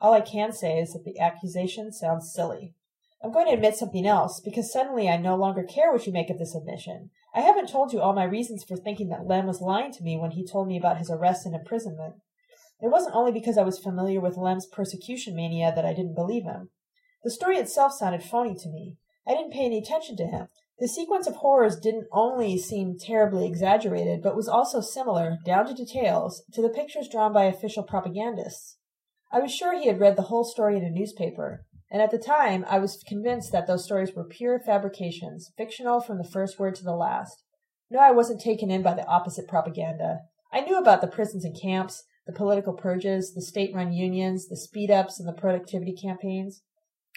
All 0.00 0.12
I 0.12 0.20
can 0.20 0.52
say 0.52 0.78
is 0.78 0.92
that 0.92 1.04
the 1.04 1.18
accusation 1.18 1.92
sounds 1.92 2.32
silly. 2.32 2.74
I'm 3.22 3.32
going 3.32 3.46
to 3.46 3.52
admit 3.52 3.76
something 3.76 4.06
else, 4.06 4.40
because 4.44 4.72
suddenly 4.72 5.08
I 5.08 5.16
no 5.16 5.36
longer 5.36 5.62
care 5.62 5.92
what 5.92 6.06
you 6.06 6.12
make 6.12 6.30
of 6.30 6.38
this 6.38 6.54
admission. 6.54 7.10
I 7.34 7.40
haven't 7.42 7.68
told 7.68 7.92
you 7.92 8.00
all 8.00 8.12
my 8.12 8.24
reasons 8.24 8.64
for 8.64 8.76
thinking 8.76 9.08
that 9.10 9.26
Lem 9.26 9.46
was 9.46 9.60
lying 9.60 9.92
to 9.92 10.02
me 10.02 10.16
when 10.16 10.32
he 10.32 10.44
told 10.44 10.66
me 10.66 10.76
about 10.76 10.98
his 10.98 11.10
arrest 11.10 11.46
and 11.46 11.54
imprisonment. 11.54 12.16
It 12.80 12.90
wasn't 12.90 13.14
only 13.14 13.30
because 13.30 13.58
I 13.58 13.62
was 13.62 13.78
familiar 13.78 14.20
with 14.20 14.36
Lem's 14.36 14.66
persecution 14.66 15.36
mania 15.36 15.72
that 15.74 15.84
I 15.84 15.94
didn't 15.94 16.14
believe 16.14 16.44
him. 16.44 16.70
The 17.22 17.30
story 17.30 17.58
itself 17.58 17.92
sounded 17.92 18.22
phony 18.22 18.54
to 18.56 18.68
me. 18.68 18.96
I 19.28 19.34
didn't 19.34 19.52
pay 19.52 19.66
any 19.66 19.78
attention 19.78 20.16
to 20.16 20.26
him. 20.26 20.48
The 20.78 20.88
sequence 20.88 21.26
of 21.26 21.36
horrors 21.36 21.78
didn't 21.78 22.08
only 22.10 22.56
seem 22.56 22.98
terribly 22.98 23.46
exaggerated, 23.46 24.22
but 24.22 24.34
was 24.34 24.48
also 24.48 24.80
similar, 24.80 25.36
down 25.44 25.66
to 25.66 25.74
details, 25.74 26.42
to 26.54 26.62
the 26.62 26.70
pictures 26.70 27.06
drawn 27.06 27.34
by 27.34 27.44
official 27.44 27.82
propagandists. 27.82 28.78
I 29.30 29.40
was 29.40 29.54
sure 29.54 29.78
he 29.78 29.86
had 29.86 30.00
read 30.00 30.16
the 30.16 30.22
whole 30.22 30.42
story 30.42 30.78
in 30.78 30.84
a 30.84 30.90
newspaper, 30.90 31.66
and 31.90 32.00
at 32.00 32.10
the 32.10 32.18
time 32.18 32.64
I 32.68 32.78
was 32.78 33.02
convinced 33.06 33.50
that 33.52 33.66
those 33.66 33.84
stories 33.84 34.14
were 34.14 34.24
pure 34.24 34.60
fabrications, 34.60 35.50
fictional 35.56 36.00
from 36.00 36.18
the 36.18 36.28
first 36.28 36.58
word 36.58 36.74
to 36.76 36.84
the 36.84 36.94
last. 36.94 37.42
No, 37.90 37.98
I 37.98 38.12
wasn't 38.12 38.40
taken 38.40 38.70
in 38.70 38.82
by 38.82 38.94
the 38.94 39.06
opposite 39.06 39.48
propaganda. 39.48 40.20
I 40.52 40.60
knew 40.60 40.78
about 40.78 41.00
the 41.00 41.08
prisons 41.08 41.44
and 41.44 41.60
camps, 41.60 42.04
the 42.26 42.32
political 42.32 42.74
purges, 42.74 43.34
the 43.34 43.42
state 43.42 43.74
run 43.74 43.92
unions, 43.92 44.46
the 44.46 44.56
speed 44.56 44.90
ups, 44.90 45.18
and 45.18 45.28
the 45.28 45.32
productivity 45.32 45.92
campaigns. 45.92 46.62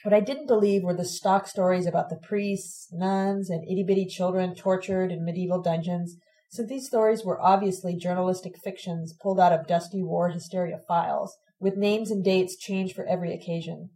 What 0.04 0.14
I 0.14 0.20
didn't 0.20 0.48
believe 0.48 0.84
were 0.84 0.96
the 0.96 1.06
stock 1.06 1.48
stories 1.48 1.86
about 1.86 2.10
the 2.10 2.20
priests, 2.22 2.88
nuns, 2.92 3.50
and 3.50 3.64
itty 3.64 3.84
bitty 3.84 4.06
children 4.06 4.56
tortured 4.56 5.12
in 5.12 5.24
medieval 5.24 5.62
dungeons, 5.62 6.18
since 6.50 6.68
these 6.68 6.88
stories 6.88 7.24
were 7.24 7.42
obviously 7.42 7.96
journalistic 7.96 8.58
fictions 8.64 9.14
pulled 9.22 9.40
out 9.40 9.54
of 9.54 9.68
dusty 9.68 10.04
war 10.04 10.30
hysteria 10.30 10.80
files, 10.88 11.38
with 11.60 11.78
names 11.78 12.12
and 12.12 12.24
dates 12.24 12.58
changed 12.58 12.96
for 12.96 13.06
every 13.06 13.34
occasion. 13.34 13.92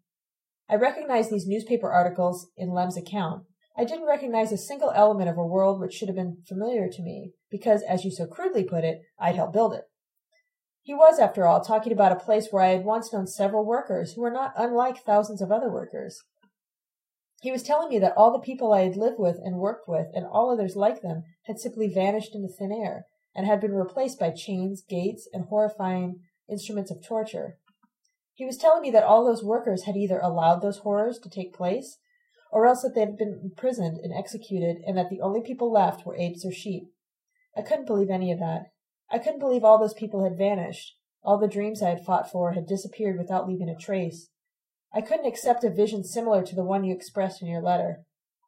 I 0.69 0.75
recognized 0.75 1.31
these 1.31 1.47
newspaper 1.47 1.89
articles 1.89 2.49
in 2.57 2.71
Lem's 2.71 2.97
account. 2.97 3.43
I 3.77 3.85
didn't 3.85 4.07
recognize 4.07 4.51
a 4.51 4.57
single 4.57 4.91
element 4.91 5.29
of 5.29 5.37
a 5.37 5.45
world 5.45 5.79
which 5.79 5.93
should 5.93 6.09
have 6.09 6.15
been 6.15 6.43
familiar 6.47 6.89
to 6.89 7.01
me, 7.01 7.33
because, 7.49 7.83
as 7.83 8.03
you 8.03 8.11
so 8.11 8.25
crudely 8.25 8.63
put 8.63 8.83
it, 8.83 9.01
I'd 9.19 9.35
helped 9.35 9.53
build 9.53 9.73
it. 9.73 9.83
He 10.81 10.93
was, 10.93 11.19
after 11.19 11.45
all, 11.45 11.61
talking 11.61 11.93
about 11.93 12.11
a 12.11 12.15
place 12.15 12.47
where 12.49 12.63
I 12.63 12.69
had 12.69 12.85
once 12.85 13.13
known 13.13 13.27
several 13.27 13.65
workers 13.65 14.13
who 14.13 14.21
were 14.21 14.31
not 14.31 14.53
unlike 14.57 15.03
thousands 15.03 15.41
of 15.41 15.51
other 15.51 15.71
workers. 15.71 16.23
He 17.41 17.51
was 17.51 17.61
telling 17.61 17.89
me 17.89 17.99
that 17.99 18.15
all 18.17 18.31
the 18.31 18.39
people 18.39 18.73
I 18.73 18.81
had 18.81 18.95
lived 18.95 19.19
with 19.19 19.37
and 19.43 19.57
worked 19.57 19.87
with, 19.87 20.07
and 20.13 20.25
all 20.25 20.51
others 20.51 20.75
like 20.75 21.01
them, 21.01 21.23
had 21.45 21.59
simply 21.59 21.87
vanished 21.87 22.33
into 22.33 22.47
thin 22.47 22.71
air, 22.71 23.05
and 23.35 23.45
had 23.45 23.61
been 23.61 23.73
replaced 23.73 24.19
by 24.19 24.31
chains, 24.31 24.81
gates, 24.89 25.29
and 25.31 25.45
horrifying 25.45 26.21
instruments 26.49 26.89
of 26.89 27.05
torture. 27.05 27.57
He 28.37 28.45
was 28.45 28.57
telling 28.57 28.83
me 28.83 28.91
that 28.91 29.03
all 29.03 29.25
those 29.25 29.43
workers 29.43 29.85
had 29.85 29.97
either 29.97 30.19
allowed 30.19 30.61
those 30.61 30.77
horrors 30.77 31.17
to 31.19 31.29
take 31.29 31.55
place, 31.55 31.97
or 32.51 32.67
else 32.67 32.83
that 32.83 32.93
they 32.93 33.01
had 33.01 33.17
been 33.17 33.41
imprisoned 33.43 33.97
and 33.97 34.13
executed, 34.13 34.77
and 34.85 34.95
that 34.95 35.09
the 35.09 35.21
only 35.21 35.41
people 35.41 35.71
left 35.71 36.05
were 36.05 36.15
apes 36.15 36.45
or 36.45 36.51
sheep. 36.51 36.83
I 37.57 37.63
couldn't 37.63 37.87
believe 37.87 38.11
any 38.11 38.31
of 38.31 38.37
that. 38.37 38.65
I 39.09 39.17
couldn't 39.17 39.39
believe 39.39 39.63
all 39.63 39.79
those 39.79 39.95
people 39.95 40.23
had 40.23 40.37
vanished. 40.37 40.93
All 41.23 41.39
the 41.39 41.47
dreams 41.47 41.81
I 41.81 41.89
had 41.89 42.05
fought 42.05 42.31
for 42.31 42.51
had 42.51 42.67
disappeared 42.67 43.17
without 43.17 43.47
leaving 43.47 43.69
a 43.69 43.75
trace. 43.75 44.29
I 44.93 45.01
couldn't 45.01 45.25
accept 45.25 45.63
a 45.63 45.71
vision 45.71 46.03
similar 46.03 46.43
to 46.43 46.55
the 46.55 46.63
one 46.63 46.83
you 46.83 46.93
expressed 46.93 47.41
in 47.41 47.47
your 47.47 47.63
letter. 47.63 48.03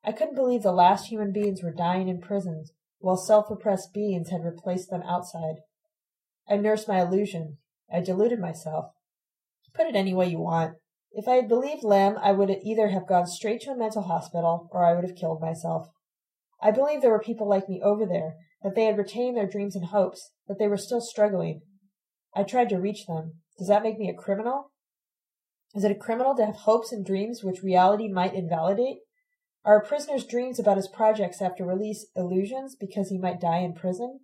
I 0.05 0.11
couldn't 0.11 0.35
believe 0.35 0.61
the 0.61 0.71
last 0.71 1.07
human 1.07 1.33
beings 1.33 1.63
were 1.63 1.73
dying 1.73 2.09
in 2.09 2.21
prisons, 2.21 2.73
while 2.99 3.17
self-repressed 3.17 3.91
beings 3.91 4.29
had 4.29 4.45
replaced 4.45 4.91
them 4.91 5.01
outside. 5.01 5.55
I 6.47 6.57
nursed 6.57 6.87
my 6.87 7.01
illusion. 7.01 7.57
I 7.91 8.01
deluded 8.01 8.39
myself. 8.39 8.91
Put 9.73 9.87
it 9.87 9.95
any 9.95 10.13
way 10.13 10.27
you 10.29 10.39
want. 10.39 10.75
If 11.11 11.27
I 11.27 11.35
had 11.35 11.47
believed 11.47 11.83
Lem, 11.83 12.17
I 12.21 12.31
would 12.31 12.49
either 12.49 12.89
have 12.89 13.07
gone 13.07 13.27
straight 13.27 13.61
to 13.61 13.71
a 13.71 13.77
mental 13.77 14.03
hospital 14.03 14.69
or 14.71 14.85
I 14.85 14.93
would 14.93 15.03
have 15.03 15.17
killed 15.17 15.41
myself. 15.41 15.87
I 16.61 16.71
believe 16.71 17.01
there 17.01 17.11
were 17.11 17.19
people 17.19 17.47
like 17.47 17.69
me 17.69 17.81
over 17.83 18.05
there, 18.05 18.35
that 18.63 18.75
they 18.75 18.85
had 18.85 18.97
retained 18.97 19.37
their 19.37 19.47
dreams 19.47 19.75
and 19.75 19.85
hopes, 19.85 20.31
that 20.47 20.59
they 20.59 20.67
were 20.67 20.77
still 20.77 21.01
struggling. 21.01 21.61
I 22.35 22.43
tried 22.43 22.69
to 22.69 22.77
reach 22.77 23.05
them. 23.07 23.41
Does 23.57 23.67
that 23.69 23.83
make 23.83 23.97
me 23.97 24.09
a 24.09 24.13
criminal? 24.13 24.71
Is 25.73 25.83
it 25.83 25.91
a 25.91 25.95
criminal 25.95 26.35
to 26.35 26.45
have 26.45 26.55
hopes 26.55 26.91
and 26.91 27.05
dreams 27.05 27.43
which 27.43 27.63
reality 27.63 28.07
might 28.07 28.33
invalidate? 28.33 28.97
Are 29.65 29.77
a 29.77 29.85
prisoner's 29.85 30.25
dreams 30.25 30.59
about 30.59 30.77
his 30.77 30.87
projects 30.87 31.41
after 31.41 31.65
release 31.65 32.07
illusions 32.15 32.75
because 32.79 33.09
he 33.09 33.17
might 33.17 33.41
die 33.41 33.59
in 33.59 33.73
prison? 33.73 34.21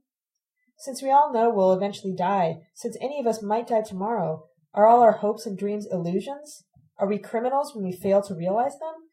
Since 0.77 1.01
we 1.01 1.11
all 1.11 1.31
know 1.31 1.49
we'll 1.49 1.73
eventually 1.73 2.13
die, 2.13 2.57
since 2.73 2.97
any 3.01 3.19
of 3.19 3.27
us 3.27 3.41
might 3.41 3.67
die 3.67 3.81
tomorrow, 3.81 4.45
are 4.75 4.87
all 4.87 5.01
our 5.01 5.13
hopes 5.13 5.45
and 5.45 5.57
dreams 5.57 5.87
illusions? 5.89 6.65
Are 6.99 7.07
we 7.07 7.17
criminals 7.17 7.73
when 7.73 7.83
we 7.83 7.93
fail 7.93 8.21
to 8.23 8.35
realize 8.35 8.73
them? 8.73 9.09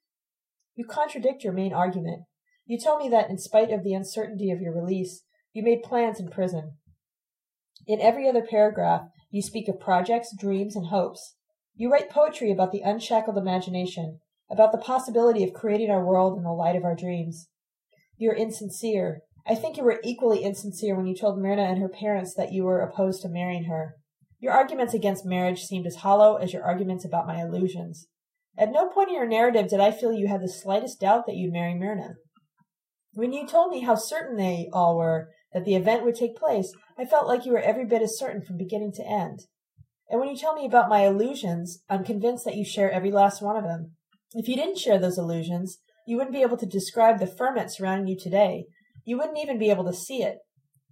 You 0.74 0.84
contradict 0.84 1.44
your 1.44 1.52
main 1.52 1.72
argument. 1.72 2.24
You 2.66 2.78
tell 2.78 2.98
me 2.98 3.08
that 3.08 3.30
in 3.30 3.38
spite 3.38 3.70
of 3.70 3.84
the 3.84 3.94
uncertainty 3.94 4.50
of 4.50 4.60
your 4.60 4.74
release, 4.74 5.22
you 5.52 5.62
made 5.62 5.82
plans 5.82 6.18
in 6.18 6.28
prison. 6.28 6.72
In 7.86 8.00
every 8.00 8.28
other 8.28 8.44
paragraph, 8.48 9.02
you 9.30 9.40
speak 9.40 9.68
of 9.68 9.80
projects, 9.80 10.34
dreams, 10.36 10.74
and 10.74 10.86
hopes. 10.86 11.36
You 11.74 11.90
write 11.90 12.10
poetry 12.10 12.50
about 12.50 12.72
the 12.72 12.82
unshackled 12.82 13.38
imagination, 13.38 14.20
about 14.50 14.72
the 14.72 14.78
possibility 14.78 15.44
of 15.44 15.54
creating 15.54 15.90
our 15.90 16.04
world 16.04 16.36
in 16.36 16.44
the 16.44 16.50
light 16.50 16.76
of 16.76 16.84
our 16.84 16.96
dreams. 16.96 17.48
You're 18.16 18.34
insincere. 18.34 19.22
I 19.46 19.54
think 19.54 19.76
you 19.76 19.84
were 19.84 20.00
equally 20.04 20.42
insincere 20.42 20.96
when 20.96 21.06
you 21.06 21.16
told 21.16 21.38
Myrna 21.38 21.62
and 21.62 21.80
her 21.80 21.88
parents 21.88 22.34
that 22.34 22.52
you 22.52 22.64
were 22.64 22.80
opposed 22.80 23.22
to 23.22 23.28
marrying 23.28 23.64
her. 23.64 23.96
Your 24.42 24.52
arguments 24.52 24.92
against 24.92 25.24
marriage 25.24 25.60
seemed 25.60 25.86
as 25.86 25.94
hollow 25.94 26.34
as 26.34 26.52
your 26.52 26.64
arguments 26.64 27.04
about 27.04 27.28
my 27.28 27.40
illusions. 27.40 28.08
At 28.58 28.72
no 28.72 28.88
point 28.88 29.10
in 29.10 29.14
your 29.14 29.28
narrative 29.28 29.68
did 29.68 29.78
I 29.78 29.92
feel 29.92 30.12
you 30.12 30.26
had 30.26 30.42
the 30.42 30.48
slightest 30.48 30.98
doubt 30.98 31.26
that 31.26 31.36
you'd 31.36 31.52
marry 31.52 31.74
Myrna. 31.74 32.16
When 33.12 33.32
you 33.32 33.46
told 33.46 33.70
me 33.70 33.82
how 33.82 33.94
certain 33.94 34.36
they 34.36 34.68
all 34.72 34.96
were 34.96 35.28
that 35.52 35.64
the 35.64 35.76
event 35.76 36.04
would 36.04 36.16
take 36.16 36.34
place, 36.34 36.72
I 36.98 37.04
felt 37.04 37.28
like 37.28 37.46
you 37.46 37.52
were 37.52 37.60
every 37.60 37.84
bit 37.84 38.02
as 38.02 38.18
certain 38.18 38.42
from 38.42 38.56
beginning 38.56 38.90
to 38.96 39.06
end. 39.06 39.44
And 40.10 40.18
when 40.18 40.28
you 40.28 40.36
tell 40.36 40.56
me 40.56 40.66
about 40.66 40.88
my 40.88 41.06
illusions, 41.06 41.80
I'm 41.88 42.02
convinced 42.02 42.44
that 42.44 42.56
you 42.56 42.64
share 42.64 42.90
every 42.90 43.12
last 43.12 43.42
one 43.42 43.56
of 43.56 43.62
them. 43.62 43.92
If 44.34 44.48
you 44.48 44.56
didn't 44.56 44.78
share 44.78 44.98
those 44.98 45.18
illusions, 45.18 45.78
you 46.04 46.16
wouldn't 46.16 46.34
be 46.34 46.42
able 46.42 46.56
to 46.56 46.66
describe 46.66 47.20
the 47.20 47.28
ferment 47.28 47.72
surrounding 47.72 48.08
you 48.08 48.18
today. 48.18 48.64
You 49.04 49.18
wouldn't 49.18 49.38
even 49.38 49.60
be 49.60 49.70
able 49.70 49.84
to 49.84 49.94
see 49.94 50.24
it. 50.24 50.38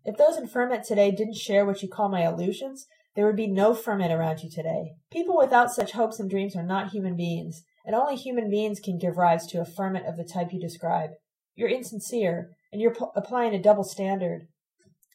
If 0.05 0.17
those 0.17 0.37
in 0.37 0.47
ferment 0.47 0.85
today 0.85 1.11
didn't 1.11 1.35
share 1.35 1.67
what 1.67 1.83
you 1.83 1.89
call 1.89 2.09
my 2.09 2.25
illusions, 2.25 2.87
there 3.21 3.27
would 3.27 3.37
be 3.37 3.47
no 3.47 3.75
ferment 3.75 4.11
around 4.11 4.43
you 4.43 4.49
today. 4.49 4.95
People 5.13 5.37
without 5.37 5.71
such 5.71 5.93
hopes 5.93 6.19
and 6.19 6.31
dreams 6.31 6.57
are 6.57 6.63
not 6.63 6.89
human 6.89 7.17
beings, 7.17 7.65
and 7.85 7.95
only 7.95 8.17
human 8.17 8.49
beings 8.49 8.81
can 8.81 8.97
give 8.97 9.19
rise 9.19 9.47
to 9.49 9.61
a 9.61 9.67
ferment 9.67 10.07
of 10.07 10.17
the 10.17 10.25
type 10.25 10.55
you 10.55 10.59
describe. 10.59 11.11
You're 11.55 11.69
insincere, 11.69 12.49
and 12.73 12.81
you're 12.81 12.95
p- 12.95 13.05
applying 13.15 13.55
a 13.55 13.61
double 13.61 13.85
standard. 13.85 14.47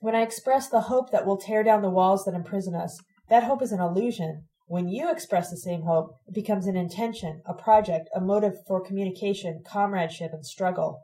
When 0.01 0.13
I 0.13 0.21
express 0.21 0.69
the 0.69 0.81
hope 0.81 1.09
that 1.09 1.25
will 1.25 1.39
tear 1.39 1.63
down 1.63 1.81
the 1.81 1.89
walls 1.89 2.25
that 2.25 2.35
imprison 2.35 2.75
us, 2.75 2.95
that 3.27 3.45
hope 3.45 3.63
is 3.63 3.71
an 3.71 3.81
illusion. 3.81 4.43
When 4.67 4.87
you 4.87 5.09
express 5.09 5.49
the 5.49 5.57
same 5.57 5.81
hope, 5.81 6.11
it 6.27 6.35
becomes 6.35 6.67
an 6.67 6.77
intention, 6.77 7.41
a 7.47 7.55
project, 7.55 8.07
a 8.15 8.21
motive 8.21 8.53
for 8.67 8.85
communication, 8.85 9.63
comradeship, 9.65 10.29
and 10.31 10.45
struggle. 10.45 11.01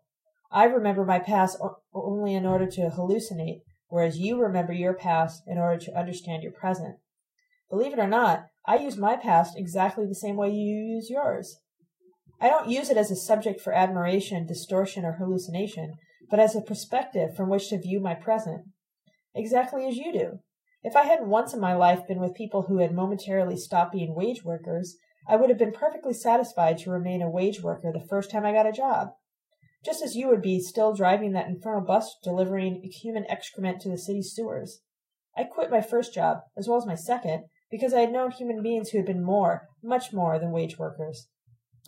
I 0.52 0.66
remember 0.66 1.04
my 1.04 1.18
past 1.18 1.58
only 1.96 2.36
in 2.36 2.46
order 2.46 2.68
to 2.68 2.92
hallucinate, 2.96 3.62
whereas 3.92 4.18
you 4.18 4.42
remember 4.42 4.72
your 4.72 4.94
past 4.94 5.44
in 5.46 5.58
order 5.58 5.78
to 5.78 6.00
understand 6.00 6.42
your 6.42 6.54
present. 6.54 6.96
Believe 7.70 7.92
it 7.94 8.00
or 8.00 8.08
not, 8.08 8.46
I 8.66 8.78
use 8.78 8.98
my 8.98 9.18
past 9.18 9.58
exactly 9.58 10.06
the 10.08 10.16
same 10.16 10.38
way 10.38 10.50
you 10.50 10.96
use 10.96 11.10
yours. 11.10 11.60
I 12.40 12.48
don't 12.50 12.70
use 12.70 12.90
it 12.90 12.98
as 12.98 13.12
a 13.12 13.16
subject 13.16 13.60
for 13.60 13.74
admiration, 13.74 14.48
distortion, 14.48 15.04
or 15.04 15.14
hallucination, 15.14 15.96
but 16.30 16.40
as 16.40 16.56
a 16.56 16.62
perspective 16.62 17.36
from 17.36 17.50
which 17.50 17.70
to 17.70 17.80
view 17.80 18.00
my 18.00 18.16
present. 18.16 18.62
Exactly 19.36 19.86
as 19.86 19.98
you 19.98 20.14
do. 20.14 20.40
If 20.84 20.96
I 20.96 21.04
hadn't 21.04 21.30
once 21.30 21.54
in 21.54 21.60
my 21.60 21.74
life 21.74 22.08
been 22.08 22.20
with 22.20 22.34
people 22.34 22.64
who 22.64 22.78
had 22.78 22.96
momentarily 22.96 23.58
stopped 23.58 23.92
being 23.92 24.16
wage 24.16 24.44
workers, 24.44 24.96
I 25.28 25.36
would 25.36 25.50
have 25.50 25.60
been 25.60 25.74
perfectly 25.74 26.14
satisfied 26.14 26.78
to 26.80 26.92
remain 26.92 27.22
a 27.22 27.30
wage 27.30 27.62
worker 27.62 27.92
the 27.92 28.08
first 28.08 28.32
time 28.32 28.46
I 28.46 28.54
got 28.54 28.66
a 28.66 28.72
job. 28.72 29.10
Just 29.84 30.04
as 30.04 30.16
you 30.16 30.28
would 30.28 30.42
be 30.42 30.60
still 30.60 30.94
driving 30.94 31.32
that 31.34 31.48
infernal 31.48 31.82
bus 31.82 32.18
delivering 32.24 32.84
human 32.84 33.26
excrement 33.30 33.82
to 33.82 33.90
the 33.90 33.98
city 33.98 34.22
sewers. 34.22 34.82
I 35.36 35.44
quit 35.44 35.72
my 35.72 35.82
first 35.82 36.14
job, 36.14 36.40
as 36.56 36.68
well 36.68 36.78
as 36.78 36.86
my 36.86 36.96
second, 36.96 37.46
because 37.72 37.94
I 37.94 38.02
had 38.02 38.12
known 38.12 38.32
human 38.32 38.62
beings 38.62 38.90
who 38.90 38.98
had 38.98 39.08
been 39.08 39.24
more, 39.24 39.70
much 39.82 40.14
more 40.14 40.38
than 40.38 40.52
wage 40.52 40.78
workers. 40.78 41.28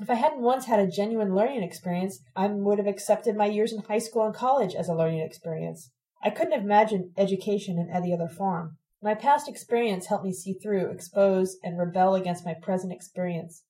If 0.02 0.10
I 0.10 0.16
hadn't 0.16 0.42
once 0.42 0.66
had 0.66 0.80
a 0.80 0.90
genuine 0.90 1.36
learning 1.36 1.62
experience, 1.62 2.20
I 2.36 2.48
would 2.48 2.80
have 2.80 2.88
accepted 2.88 3.36
my 3.36 3.46
years 3.46 3.72
in 3.72 3.84
high 3.84 4.00
school 4.00 4.26
and 4.26 4.34
college 4.34 4.74
as 4.74 4.90
a 4.90 4.96
learning 4.96 5.20
experience. 5.20 5.92
I 6.24 6.32
couldn't 6.32 6.54
have 6.54 6.64
imagined 6.64 7.12
education 7.16 7.78
in 7.78 7.96
any 7.96 8.12
other 8.12 8.28
form. 8.28 8.78
My 9.04 9.14
past 9.14 9.48
experience 9.48 10.08
helped 10.08 10.24
me 10.24 10.32
see 10.32 10.54
through, 10.54 10.90
expose, 10.90 11.58
and 11.62 11.78
rebel 11.78 12.16
against 12.16 12.46
my 12.46 12.56
present 12.60 12.92
experience. 12.92 13.64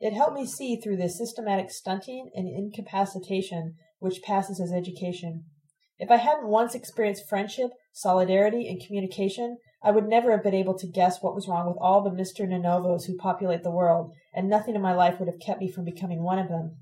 It 0.00 0.14
helped 0.14 0.34
me 0.34 0.46
see 0.46 0.76
through 0.76 0.96
the 0.96 1.08
systematic 1.08 1.70
stunting 1.70 2.30
and 2.34 2.48
incapacitation 2.48 3.74
which 3.98 4.22
passes 4.22 4.58
as 4.58 4.72
education. 4.72 5.44
If 5.98 6.10
I 6.10 6.16
hadn't 6.16 6.48
once 6.48 6.74
experienced 6.74 7.28
friendship, 7.28 7.70
solidarity, 7.92 8.66
and 8.66 8.80
communication, 8.80 9.58
I 9.82 9.90
would 9.90 10.08
never 10.08 10.30
have 10.30 10.42
been 10.42 10.54
able 10.54 10.78
to 10.78 10.86
guess 10.86 11.22
what 11.22 11.34
was 11.34 11.46
wrong 11.46 11.66
with 11.66 11.76
all 11.78 12.02
the 12.02 12.10
Mr. 12.10 12.48
Nanovos 12.48 13.04
who 13.04 13.16
populate 13.16 13.62
the 13.62 13.70
world, 13.70 14.12
and 14.32 14.48
nothing 14.48 14.74
in 14.74 14.80
my 14.80 14.94
life 14.94 15.18
would 15.18 15.28
have 15.28 15.40
kept 15.40 15.60
me 15.60 15.70
from 15.70 15.84
becoming 15.84 16.22
one 16.22 16.38
of 16.38 16.48
them. 16.48 16.76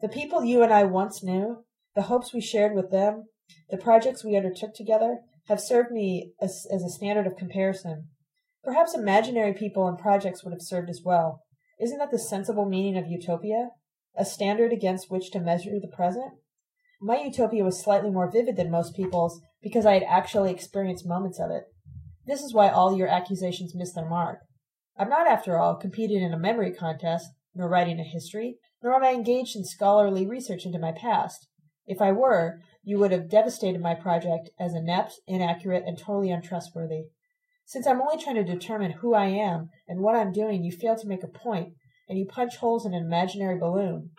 The 0.00 0.08
people 0.08 0.44
you 0.44 0.62
and 0.62 0.72
I 0.72 0.84
once 0.84 1.24
knew, 1.24 1.64
the 1.96 2.02
hopes 2.02 2.32
we 2.32 2.40
shared 2.40 2.74
with 2.74 2.92
them, 2.92 3.24
the 3.70 3.76
projects 3.76 4.24
we 4.24 4.36
undertook 4.36 4.74
together, 4.74 5.18
have 5.48 5.60
served 5.60 5.90
me 5.90 6.32
as, 6.40 6.66
as 6.72 6.82
a 6.82 6.88
standard 6.88 7.26
of 7.26 7.36
comparison. 7.36 8.08
Perhaps 8.62 8.94
imaginary 8.94 9.52
people 9.52 9.88
and 9.88 9.98
projects 9.98 10.44
would 10.44 10.52
have 10.52 10.62
served 10.62 10.88
as 10.88 11.02
well. 11.04 11.42
Isn't 11.82 11.98
that 11.98 12.12
the 12.12 12.18
sensible 12.18 12.64
meaning 12.64 12.96
of 12.96 13.08
utopia? 13.08 13.70
A 14.14 14.24
standard 14.24 14.72
against 14.72 15.10
which 15.10 15.32
to 15.32 15.40
measure 15.40 15.80
the 15.80 15.88
present? 15.88 16.34
My 17.00 17.20
utopia 17.20 17.64
was 17.64 17.82
slightly 17.82 18.08
more 18.08 18.30
vivid 18.30 18.56
than 18.56 18.70
most 18.70 18.94
people's 18.94 19.40
because 19.60 19.84
I 19.84 19.94
had 19.94 20.04
actually 20.04 20.52
experienced 20.52 21.04
moments 21.04 21.40
of 21.40 21.50
it. 21.50 21.64
This 22.24 22.40
is 22.40 22.54
why 22.54 22.68
all 22.68 22.96
your 22.96 23.08
accusations 23.08 23.74
miss 23.74 23.92
their 23.92 24.08
mark. 24.08 24.42
I'm 24.96 25.08
not, 25.08 25.26
after 25.26 25.58
all, 25.58 25.74
competing 25.74 26.22
in 26.22 26.32
a 26.32 26.38
memory 26.38 26.72
contest, 26.72 27.26
nor 27.52 27.68
writing 27.68 27.98
a 27.98 28.04
history, 28.04 28.58
nor 28.80 28.94
am 28.94 29.02
I 29.02 29.12
engaged 29.12 29.56
in 29.56 29.64
scholarly 29.64 30.24
research 30.24 30.64
into 30.64 30.78
my 30.78 30.92
past. 30.92 31.48
If 31.84 32.00
I 32.00 32.12
were, 32.12 32.60
you 32.84 33.00
would 33.00 33.10
have 33.10 33.28
devastated 33.28 33.80
my 33.80 33.96
project 33.96 34.50
as 34.56 34.72
inept, 34.72 35.14
inaccurate, 35.26 35.82
and 35.84 35.98
totally 35.98 36.30
untrustworthy. 36.30 37.06
Since 37.64 37.86
I'm 37.86 38.00
only 38.00 38.22
trying 38.22 38.36
to 38.36 38.44
determine 38.44 38.92
who 38.92 39.14
I 39.14 39.26
am 39.26 39.70
and 39.88 40.00
what 40.00 40.14
I'm 40.14 40.32
doing, 40.32 40.62
you 40.62 40.72
fail 40.72 40.96
to 40.96 41.06
make 41.06 41.22
a 41.22 41.28
point, 41.28 41.74
and 42.08 42.18
you 42.18 42.26
punch 42.26 42.56
holes 42.56 42.84
in 42.84 42.94
an 42.94 43.04
imaginary 43.04 43.58
balloon. 43.58 44.10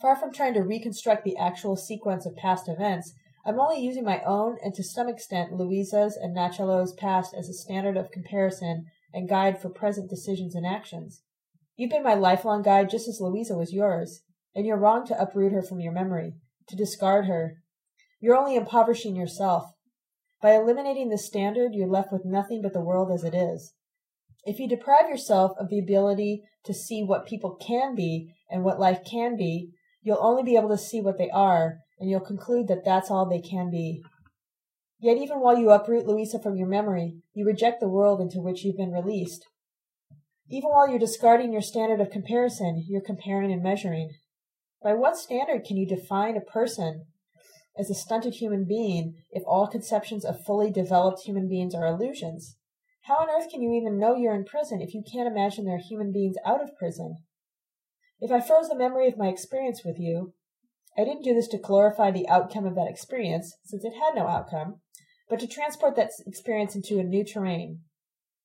Far 0.00 0.16
from 0.16 0.32
trying 0.32 0.54
to 0.54 0.62
reconstruct 0.62 1.24
the 1.24 1.36
actual 1.36 1.76
sequence 1.76 2.26
of 2.26 2.36
past 2.36 2.68
events, 2.68 3.12
I'm 3.44 3.58
only 3.58 3.80
using 3.80 4.04
my 4.04 4.20
own 4.26 4.58
and 4.62 4.74
to 4.74 4.82
some 4.82 5.08
extent 5.08 5.52
Louisa's 5.52 6.16
and 6.16 6.36
Nachalo's 6.36 6.92
past 6.92 7.34
as 7.34 7.48
a 7.48 7.54
standard 7.54 7.96
of 7.96 8.10
comparison 8.10 8.86
and 9.14 9.28
guide 9.28 9.60
for 9.60 9.70
present 9.70 10.10
decisions 10.10 10.54
and 10.54 10.66
actions. 10.66 11.22
You've 11.76 11.90
been 11.90 12.02
my 12.02 12.14
lifelong 12.14 12.62
guide 12.62 12.90
just 12.90 13.08
as 13.08 13.20
Louisa 13.20 13.56
was 13.56 13.72
yours, 13.72 14.22
and 14.54 14.66
you're 14.66 14.76
wrong 14.76 15.06
to 15.06 15.20
uproot 15.20 15.52
her 15.52 15.62
from 15.62 15.80
your 15.80 15.92
memory, 15.92 16.34
to 16.68 16.76
discard 16.76 17.26
her. 17.26 17.62
You're 18.20 18.36
only 18.36 18.56
impoverishing 18.56 19.16
yourself. 19.16 19.72
By 20.42 20.54
eliminating 20.54 21.10
the 21.10 21.18
standard, 21.18 21.74
you're 21.74 21.88
left 21.88 22.12
with 22.12 22.24
nothing 22.24 22.62
but 22.62 22.72
the 22.72 22.80
world 22.80 23.10
as 23.12 23.24
it 23.24 23.34
is. 23.34 23.74
If 24.44 24.58
you 24.58 24.68
deprive 24.68 25.08
yourself 25.10 25.52
of 25.58 25.68
the 25.68 25.78
ability 25.78 26.44
to 26.64 26.72
see 26.72 27.02
what 27.02 27.26
people 27.26 27.56
can 27.56 27.94
be 27.94 28.34
and 28.50 28.64
what 28.64 28.80
life 28.80 29.00
can 29.04 29.36
be, 29.36 29.72
you'll 30.02 30.18
only 30.20 30.42
be 30.42 30.56
able 30.56 30.70
to 30.70 30.78
see 30.78 31.02
what 31.02 31.18
they 31.18 31.28
are, 31.28 31.80
and 31.98 32.08
you'll 32.08 32.20
conclude 32.20 32.68
that 32.68 32.84
that's 32.84 33.10
all 33.10 33.28
they 33.28 33.42
can 33.42 33.70
be. 33.70 34.02
Yet 34.98 35.18
even 35.18 35.40
while 35.40 35.58
you 35.58 35.70
uproot 35.70 36.06
Louisa 36.06 36.40
from 36.40 36.56
your 36.56 36.68
memory, 36.68 37.16
you 37.34 37.44
reject 37.44 37.80
the 37.80 37.88
world 37.88 38.20
into 38.20 38.40
which 38.40 38.64
you've 38.64 38.78
been 38.78 38.92
released. 38.92 39.44
Even 40.48 40.70
while 40.70 40.88
you're 40.88 40.98
discarding 40.98 41.52
your 41.52 41.62
standard 41.62 42.00
of 42.00 42.10
comparison, 42.10 42.84
you're 42.88 43.02
comparing 43.02 43.52
and 43.52 43.62
measuring. 43.62 44.10
By 44.82 44.94
what 44.94 45.16
standard 45.16 45.64
can 45.64 45.76
you 45.76 45.86
define 45.86 46.36
a 46.36 46.40
person 46.40 47.04
as 47.80 47.88
a 47.90 47.94
stunted 47.94 48.34
human 48.34 48.66
being 48.66 49.14
if 49.30 49.42
all 49.46 49.66
conceptions 49.66 50.24
of 50.24 50.44
fully 50.44 50.70
developed 50.70 51.22
human 51.22 51.48
beings 51.48 51.74
are 51.74 51.86
illusions? 51.86 52.56
How 53.04 53.14
on 53.16 53.30
earth 53.30 53.50
can 53.50 53.62
you 53.62 53.72
even 53.72 53.98
know 53.98 54.14
you're 54.14 54.34
in 54.34 54.44
prison 54.44 54.82
if 54.82 54.92
you 54.92 55.02
can't 55.10 55.26
imagine 55.26 55.64
there 55.64 55.76
are 55.76 55.88
human 55.88 56.12
beings 56.12 56.36
out 56.46 56.62
of 56.62 56.76
prison? 56.76 57.16
If 58.20 58.30
I 58.30 58.40
froze 58.40 58.68
the 58.68 58.76
memory 58.76 59.08
of 59.08 59.16
my 59.16 59.28
experience 59.28 59.82
with 59.82 59.98
you, 59.98 60.34
I 60.98 61.04
didn't 61.04 61.24
do 61.24 61.32
this 61.32 61.48
to 61.48 61.58
glorify 61.58 62.10
the 62.10 62.28
outcome 62.28 62.66
of 62.66 62.74
that 62.74 62.90
experience, 62.90 63.56
since 63.64 63.84
it 63.84 63.94
had 63.94 64.14
no 64.14 64.26
outcome, 64.26 64.80
but 65.30 65.40
to 65.40 65.46
transport 65.46 65.96
that 65.96 66.10
experience 66.26 66.76
into 66.76 66.98
a 66.98 67.04
new 67.04 67.24
terrain. 67.24 67.80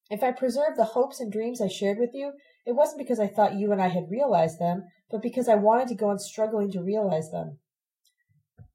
If 0.09 0.23
I 0.23 0.31
preserved 0.31 0.77
the 0.77 0.85
hopes 0.85 1.19
and 1.19 1.31
dreams 1.31 1.59
I 1.59 1.67
shared 1.67 1.97
with 1.97 2.11
you, 2.13 2.31
it 2.65 2.75
wasn't 2.75 2.99
because 2.99 3.19
I 3.19 3.27
thought 3.27 3.55
you 3.55 3.71
and 3.71 3.81
I 3.81 3.89
had 3.89 4.09
realized 4.09 4.59
them, 4.59 4.83
but 5.11 5.21
because 5.21 5.49
I 5.49 5.55
wanted 5.55 5.89
to 5.89 5.95
go 5.95 6.09
on 6.09 6.19
struggling 6.19 6.71
to 6.71 6.81
realize 6.81 7.31
them. 7.31 7.59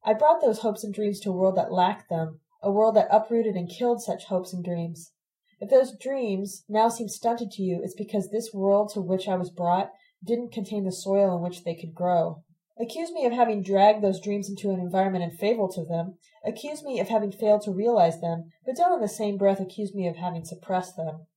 I 0.03 0.13
brought 0.13 0.41
those 0.41 0.59
hopes 0.59 0.83
and 0.83 0.93
dreams 0.93 1.19
to 1.21 1.29
a 1.29 1.33
world 1.33 1.55
that 1.57 1.71
lacked 1.71 2.09
them, 2.09 2.39
a 2.63 2.71
world 2.71 2.95
that 2.95 3.07
uprooted 3.11 3.55
and 3.55 3.69
killed 3.69 4.01
such 4.01 4.25
hopes 4.25 4.53
and 4.53 4.63
dreams. 4.63 5.13
If 5.59 5.69
those 5.69 5.95
dreams 5.95 6.63
now 6.67 6.89
seem 6.89 7.07
stunted 7.07 7.51
to 7.51 7.61
you, 7.61 7.81
it's 7.83 7.93
because 7.93 8.29
this 8.29 8.51
world 8.51 8.89
to 8.93 9.01
which 9.01 9.27
I 9.27 9.35
was 9.35 9.51
brought 9.51 9.91
didn't 10.23 10.53
contain 10.53 10.85
the 10.85 10.91
soil 10.91 11.35
in 11.35 11.43
which 11.43 11.63
they 11.63 11.75
could 11.75 11.93
grow. 11.93 12.43
Accuse 12.79 13.11
me 13.11 13.25
of 13.25 13.33
having 13.33 13.61
dragged 13.61 14.03
those 14.03 14.19
dreams 14.19 14.49
into 14.49 14.71
an 14.71 14.79
environment 14.79 15.23
unfavorable 15.23 15.71
to 15.73 15.85
them. 15.85 16.17
Accuse 16.43 16.83
me 16.83 16.99
of 16.99 17.09
having 17.09 17.31
failed 17.31 17.61
to 17.63 17.71
realize 17.71 18.19
them, 18.21 18.51
but 18.65 18.75
don't 18.75 18.93
in 18.93 19.01
the 19.01 19.07
same 19.07 19.37
breath 19.37 19.59
accuse 19.59 19.93
me 19.93 20.07
of 20.07 20.15
having 20.15 20.43
suppressed 20.43 20.95
them. 20.95 21.27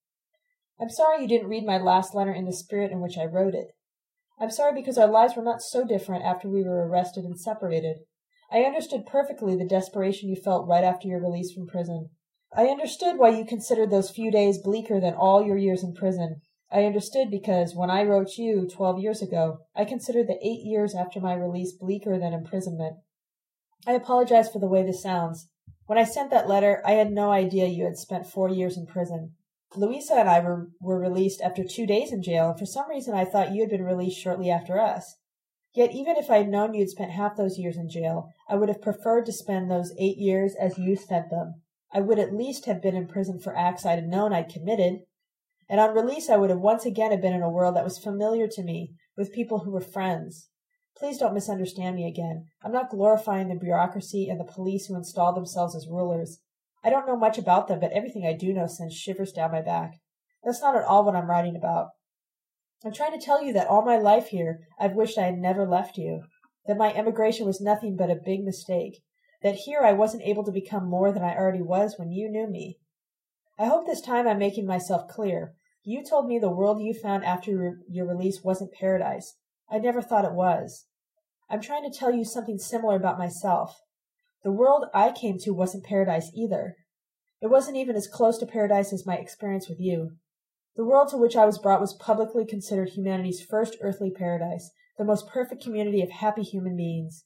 I'm 0.80 0.88
sorry 0.88 1.20
you 1.20 1.28
didn't 1.28 1.48
read 1.48 1.66
my 1.66 1.76
last 1.76 2.14
letter 2.14 2.32
in 2.32 2.46
the 2.46 2.52
spirit 2.52 2.92
in 2.92 3.00
which 3.00 3.18
I 3.18 3.26
wrote 3.26 3.54
it. 3.54 3.76
I'm 4.40 4.50
sorry 4.50 4.72
because 4.74 4.96
our 4.96 5.06
lives 5.06 5.36
were 5.36 5.42
not 5.42 5.60
so 5.60 5.84
different 5.84 6.24
after 6.24 6.48
we 6.48 6.64
were 6.64 6.88
arrested 6.88 7.24
and 7.24 7.38
separated. 7.38 7.98
I 8.55 8.61
understood 8.61 9.07
perfectly 9.07 9.57
the 9.57 9.66
desperation 9.66 10.28
you 10.28 10.36
felt 10.36 10.68
right 10.68 10.84
after 10.84 11.09
your 11.09 11.20
release 11.20 11.52
from 11.52 11.66
prison. 11.66 12.11
I 12.57 12.66
understood 12.66 13.18
why 13.18 13.30
you 13.30 13.44
considered 13.44 13.90
those 13.90 14.12
few 14.12 14.30
days 14.30 14.59
bleaker 14.59 15.00
than 15.00 15.14
all 15.14 15.44
your 15.44 15.57
years 15.57 15.82
in 15.82 15.92
prison. 15.92 16.40
I 16.70 16.84
understood 16.84 17.32
because 17.32 17.74
when 17.74 17.90
I 17.90 18.05
wrote 18.05 18.38
you 18.38 18.68
twelve 18.72 19.00
years 19.00 19.20
ago, 19.20 19.59
I 19.74 19.84
considered 19.84 20.28
the 20.28 20.38
eight 20.40 20.61
years 20.62 20.94
after 20.94 21.20
my 21.20 21.34
release 21.34 21.72
bleaker 21.72 22.16
than 22.16 22.32
imprisonment. 22.32 22.98
I 23.88 23.94
apologize 23.94 24.48
for 24.48 24.61
the 24.61 24.68
way 24.68 24.84
this 24.84 25.02
sounds. 25.02 25.48
When 25.86 25.98
I 25.98 26.05
sent 26.05 26.30
that 26.30 26.48
letter, 26.48 26.80
I 26.86 26.92
had 26.92 27.11
no 27.11 27.32
idea 27.32 27.66
you 27.66 27.84
had 27.86 27.96
spent 27.96 28.24
four 28.24 28.48
years 28.48 28.76
in 28.76 28.86
prison. 28.86 29.32
Louisa 29.74 30.14
and 30.14 30.30
I 30.30 30.38
were, 30.38 30.68
were 30.80 31.00
released 31.00 31.40
after 31.42 31.64
two 31.64 31.86
days 31.86 32.12
in 32.12 32.22
jail, 32.22 32.50
and 32.50 32.59
for 32.59 32.66
some 32.66 32.88
reason 32.88 33.16
I 33.16 33.24
thought 33.24 33.52
you 33.52 33.62
had 33.62 33.70
been 33.70 33.82
released 33.82 34.20
shortly 34.20 34.48
after 34.48 34.80
us. 34.80 35.16
Yet 35.75 35.93
even 35.93 36.16
if 36.16 36.31
I 36.31 36.39
had 36.39 36.49
known 36.49 36.72
you 36.72 36.81
had 36.81 36.91
spent 36.91 37.11
half 37.11 37.37
those 37.37 37.59
years 37.59 37.77
in 37.77 37.89
jail, 37.89 38.31
I 38.49 38.55
would 38.55 38.68
have 38.68 38.81
preferred 38.81 39.27
to 39.27 39.33
spend 39.33 39.70
those 39.70 39.93
eight 39.99 40.18
years 40.18 40.55
as 40.55 40.79
you 40.79 40.95
spent 40.95 41.31
them. 41.31 41.62
I 41.93 42.01
would 42.01 42.18
at 42.18 42.35
least 42.35 42.66
have 42.66 42.81
been 42.81 42.95
in 42.95 43.09
prison 43.09 43.41
for 43.41 43.57
acts 43.57 43.85
I 43.85 43.93
had 43.93 44.07
known 44.07 44.33
I'd 44.33 44.49
committed, 44.49 45.01
and 45.68 45.81
on 45.81 45.95
release, 45.95 46.29
I 46.29 46.37
would 46.37 46.51
have 46.51 46.61
once 46.61 46.85
again 46.85 47.11
have 47.11 47.22
been 47.22 47.33
in 47.33 47.43
a 47.43 47.51
world 47.51 47.75
that 47.77 47.85
was 47.85 47.99
familiar 47.99 48.47
to 48.49 48.62
me, 48.62 48.95
with 49.16 49.33
people 49.33 49.61
who 49.61 49.70
were 49.70 49.81
friends. 49.81 50.49
Please 50.97 51.18
don't 51.18 51.35
misunderstand 51.35 51.97
me 51.97 52.07
again. 52.07 52.47
I'm 52.62 52.72
not 52.72 52.91
glorifying 52.91 53.49
the 53.49 53.55
bureaucracy 53.55 54.29
and 54.29 54.39
the 54.39 54.45
police 54.45 54.87
who 54.87 54.97
install 54.97 55.33
themselves 55.33 55.75
as 55.75 55.89
rulers. 55.89 56.41
I 56.85 56.91
don't 56.91 57.07
know 57.07 57.16
much 57.16 57.39
about 57.39 57.66
them, 57.66 57.81
but 57.81 57.93
everything 57.93 58.27
I 58.27 58.37
do 58.37 58.53
know 58.53 58.66
sends 58.66 58.95
shivers 58.95 59.33
down 59.33 59.53
my 59.53 59.62
back. 59.62 59.95
That's 60.45 60.61
not 60.61 60.77
at 60.77 60.85
all 60.85 61.05
what 61.05 61.16
I'm 61.16 61.31
writing 61.31 61.57
about. 61.57 61.89
I'm 62.85 62.93
trying 62.93 63.18
to 63.18 63.24
tell 63.24 63.43
you 63.43 63.53
that 63.55 63.68
all 63.68 63.85
my 63.85 63.97
life 63.97 64.28
here 64.28 64.61
I've 64.78 64.95
wished 64.95 65.18
I 65.18 65.24
had 65.24 65.39
never 65.39 65.66
left 65.66 65.97
you, 65.97 66.24
that 66.66 66.76
my 66.76 66.93
emigration 66.93 67.47
was 67.47 67.61
nothing 67.61 67.97
but 67.97 68.11
a 68.11 68.16
big 68.16 68.45
mistake, 68.45 69.03
that 69.43 69.55
here 69.55 69.80
I 69.80 69.93
wasn't 69.93 70.24
able 70.24 70.45
to 70.45 70.53
become 70.53 70.89
more 70.89 71.12
than 71.12 71.22
I 71.22 71.35
already 71.35 71.62
was 71.62 71.95
when 71.99 72.11
you 72.11 72.28
knew 72.28 72.47
me, 72.47 72.78
I 73.59 73.66
hope 73.66 73.87
this 73.87 74.01
time 74.01 74.26
I'm 74.26 74.39
making 74.39 74.66
myself 74.66 75.07
clear. 75.07 75.55
You 75.85 76.03
told 76.03 76.26
me 76.26 76.39
the 76.39 76.51
world 76.51 76.82
you 76.82 76.93
found 76.93 77.24
after 77.24 77.78
your 77.89 78.07
release 78.07 78.43
wasn't 78.43 78.72
paradise. 78.72 79.37
I 79.70 79.78
never 79.78 80.03
thought 80.03 80.24
it 80.24 80.32
was. 80.32 80.87
I'm 81.49 81.61
trying 81.61 81.89
to 81.89 81.97
tell 81.97 82.12
you 82.12 82.24
something 82.24 82.59
similar 82.59 82.97
about 82.97 83.18
myself. 83.18 83.80
The 84.43 84.51
world 84.51 84.87
I 84.93 85.12
came 85.12 85.39
to 85.41 85.53
wasn't 85.53 85.85
paradise 85.85 86.32
either. 86.35 86.76
It 87.41 87.47
wasn't 87.47 87.76
even 87.76 87.95
as 87.95 88.09
close 88.09 88.39
to 88.39 88.47
paradise 88.47 88.93
as 88.93 89.07
my 89.07 89.16
experience 89.16 89.68
with 89.68 89.78
you. 89.78 90.16
The 90.77 90.85
world 90.85 91.09
to 91.11 91.16
which 91.16 91.37
I 91.37 91.47
was 91.47 91.59
brought 91.59 91.81
was 91.81 91.95
publicly 91.95 92.45
considered 92.45 92.91
humanity's 92.91 93.41
first 93.41 93.77
earthly 93.81 94.11
paradise, 94.11 94.70
the 94.99 95.05
most 95.05 95.29
perfect 95.29 95.62
community 95.62 96.03
of 96.03 96.11
happy 96.11 96.43
human 96.43 96.77
beings. 96.77 97.25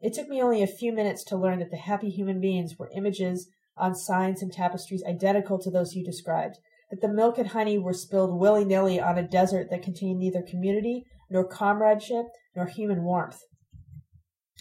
It 0.00 0.14
took 0.14 0.28
me 0.28 0.42
only 0.42 0.62
a 0.62 0.66
few 0.66 0.92
minutes 0.92 1.22
to 1.24 1.36
learn 1.36 1.58
that 1.58 1.70
the 1.70 1.76
happy 1.76 2.08
human 2.08 2.40
beings 2.40 2.76
were 2.78 2.90
images 2.96 3.48
on 3.76 3.94
signs 3.94 4.42
and 4.42 4.52
tapestries 4.52 5.04
identical 5.06 5.58
to 5.58 5.70
those 5.70 5.94
you 5.94 6.04
described, 6.04 6.58
that 6.90 7.00
the 7.00 7.12
milk 7.12 7.38
and 7.38 7.48
honey 7.48 7.78
were 7.78 7.92
spilled 7.92 8.38
willy 8.38 8.64
nilly 8.64 8.98
on 8.98 9.18
a 9.18 9.26
desert 9.26 9.68
that 9.70 9.82
contained 9.82 10.18
neither 10.18 10.42
community, 10.42 11.04
nor 11.30 11.46
comradeship, 11.46 12.26
nor 12.56 12.66
human 12.66 13.02
warmth. 13.02 13.40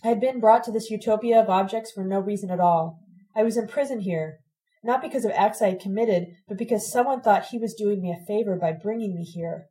I 0.03 0.09
had 0.09 0.20
been 0.20 0.39
brought 0.39 0.64
to 0.66 0.72
this 0.72 0.89
utopia 0.89 1.39
of 1.39 1.49
objects 1.49 1.91
for 1.91 2.03
no 2.03 2.20
reason 2.20 2.49
at 2.49 2.59
all. 2.59 2.99
I 3.36 3.43
was 3.43 3.57
imprisoned 3.57 4.03
here, 4.03 4.39
not 4.84 5.01
because 5.01 5.25
of 5.25 5.32
acts 5.32 5.61
I 5.61 5.69
had 5.69 5.79
committed, 5.79 6.36
but 6.47 6.57
because 6.57 6.91
someone 6.91 7.21
thought 7.21 7.45
he 7.45 7.57
was 7.57 7.73
doing 7.73 8.01
me 8.01 8.11
a 8.11 8.25
favor 8.25 8.55
by 8.55 8.71
bringing 8.71 9.15
me 9.15 9.23
here. 9.23 9.67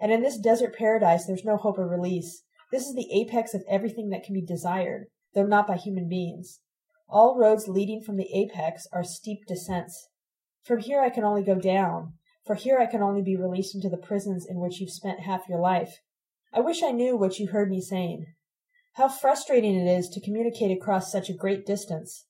And 0.00 0.12
in 0.12 0.22
this 0.22 0.38
desert 0.38 0.76
paradise, 0.76 1.26
there's 1.26 1.44
no 1.44 1.56
hope 1.56 1.78
of 1.78 1.90
release. 1.90 2.44
This 2.70 2.86
is 2.86 2.94
the 2.94 3.10
apex 3.12 3.54
of 3.54 3.64
everything 3.68 4.10
that 4.10 4.22
can 4.22 4.34
be 4.34 4.44
desired, 4.44 5.06
though 5.34 5.46
not 5.46 5.66
by 5.66 5.76
human 5.76 6.08
beings. 6.08 6.60
All 7.08 7.38
roads 7.38 7.68
leading 7.68 8.02
from 8.02 8.16
the 8.16 8.28
apex 8.32 8.86
are 8.92 9.02
steep 9.02 9.46
descents. 9.46 10.08
From 10.62 10.80
here 10.80 11.00
I 11.00 11.10
can 11.10 11.24
only 11.24 11.42
go 11.42 11.56
down, 11.56 12.12
for 12.46 12.54
here 12.54 12.78
I 12.78 12.86
can 12.86 13.02
only 13.02 13.22
be 13.22 13.36
released 13.36 13.74
into 13.74 13.88
the 13.88 13.96
prisons 13.96 14.46
in 14.48 14.60
which 14.60 14.80
you've 14.80 14.90
spent 14.90 15.20
half 15.20 15.48
your 15.48 15.58
life. 15.58 16.00
I 16.52 16.60
wish 16.60 16.82
I 16.82 16.92
knew 16.92 17.16
what 17.16 17.38
you 17.38 17.48
heard 17.48 17.70
me 17.70 17.80
saying. 17.80 18.26
How 18.94 19.08
frustrating 19.08 19.74
it 19.74 19.86
is 19.86 20.08
to 20.10 20.20
communicate 20.20 20.70
across 20.70 21.10
such 21.10 21.28
a 21.28 21.34
great 21.34 21.64
distance. 21.64 22.26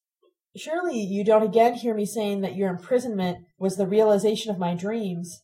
Surely 0.57 1.01
you 1.01 1.25
don't 1.25 1.43
again 1.43 1.75
hear 1.75 1.95
me 1.95 2.07
saying 2.07 2.41
that 2.41 2.57
your 2.57 2.71
imprisonment 2.71 3.39
was 3.59 3.77
the 3.77 3.87
realization 3.87 4.51
of 4.51 4.59
my 4.59 4.75
dreams. 4.75 5.43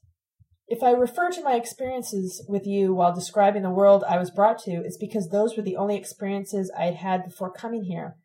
If 0.67 0.83
I 0.83 0.93
refer 0.93 1.31
to 1.31 1.43
my 1.43 1.55
experiences 1.55 2.45
with 2.49 2.67
you 2.67 2.95
while 2.95 3.15
describing 3.15 3.63
the 3.63 3.71
world 3.71 4.03
I 4.09 4.19
was 4.19 4.31
brought 4.31 4.59
to, 4.61 4.71
it's 4.71 4.97
because 4.97 5.29
those 5.29 5.57
were 5.57 5.63
the 5.63 5.77
only 5.77 5.97
experiences 5.97 6.73
I 6.77 6.87
had 6.87 6.97
had 6.97 7.25
before 7.25 7.53
coming 7.53 7.85
here. 7.85 8.17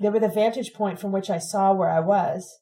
They 0.00 0.08
were 0.08 0.20
the 0.20 0.28
vantage 0.28 0.72
point 0.72 0.98
from 0.98 1.12
which 1.12 1.28
I 1.28 1.38
saw 1.38 1.72
where 1.74 1.90
I 1.90 2.00
was. 2.00 2.58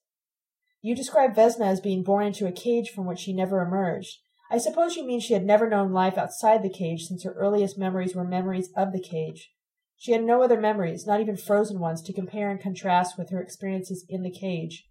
You 0.83 0.97
describe 0.97 1.37
Vesna 1.37 1.67
as 1.67 1.81
being 1.81 2.03
born 2.03 2.27
into 2.27 2.47
a 2.47 2.53
cage 2.53 2.91
from 2.91 3.07
which 3.07 3.21
she 3.21 3.33
never 3.33 3.61
emerged. 3.63 4.19
I 4.51 4.59
suppose 4.59 4.97
you 4.97 5.07
mean 5.07 5.21
she 5.21 5.35
had 5.35 5.45
never 5.45 5.69
known 5.69 5.93
life 5.93 6.19
outside 6.19 6.63
the 6.63 6.69
cage 6.69 7.05
since 7.05 7.23
her 7.23 7.33
earliest 7.35 7.79
memories 7.79 8.17
were 8.17 8.25
memories 8.25 8.71
of 8.77 8.93
the 8.93 9.01
cage. 9.01 9.53
She 10.01 10.13
had 10.13 10.25
no 10.25 10.43
other 10.43 10.59
memories, 10.59 11.07
not 11.07 11.21
even 11.21 11.37
frozen 11.37 11.79
ones, 11.79 12.01
to 12.05 12.15
compare 12.15 12.49
and 12.49 12.59
contrast 12.59 13.19
with 13.19 13.29
her 13.29 13.43
experiences 13.43 14.03
in 14.09 14.23
the 14.23 14.31
cage. 14.31 14.87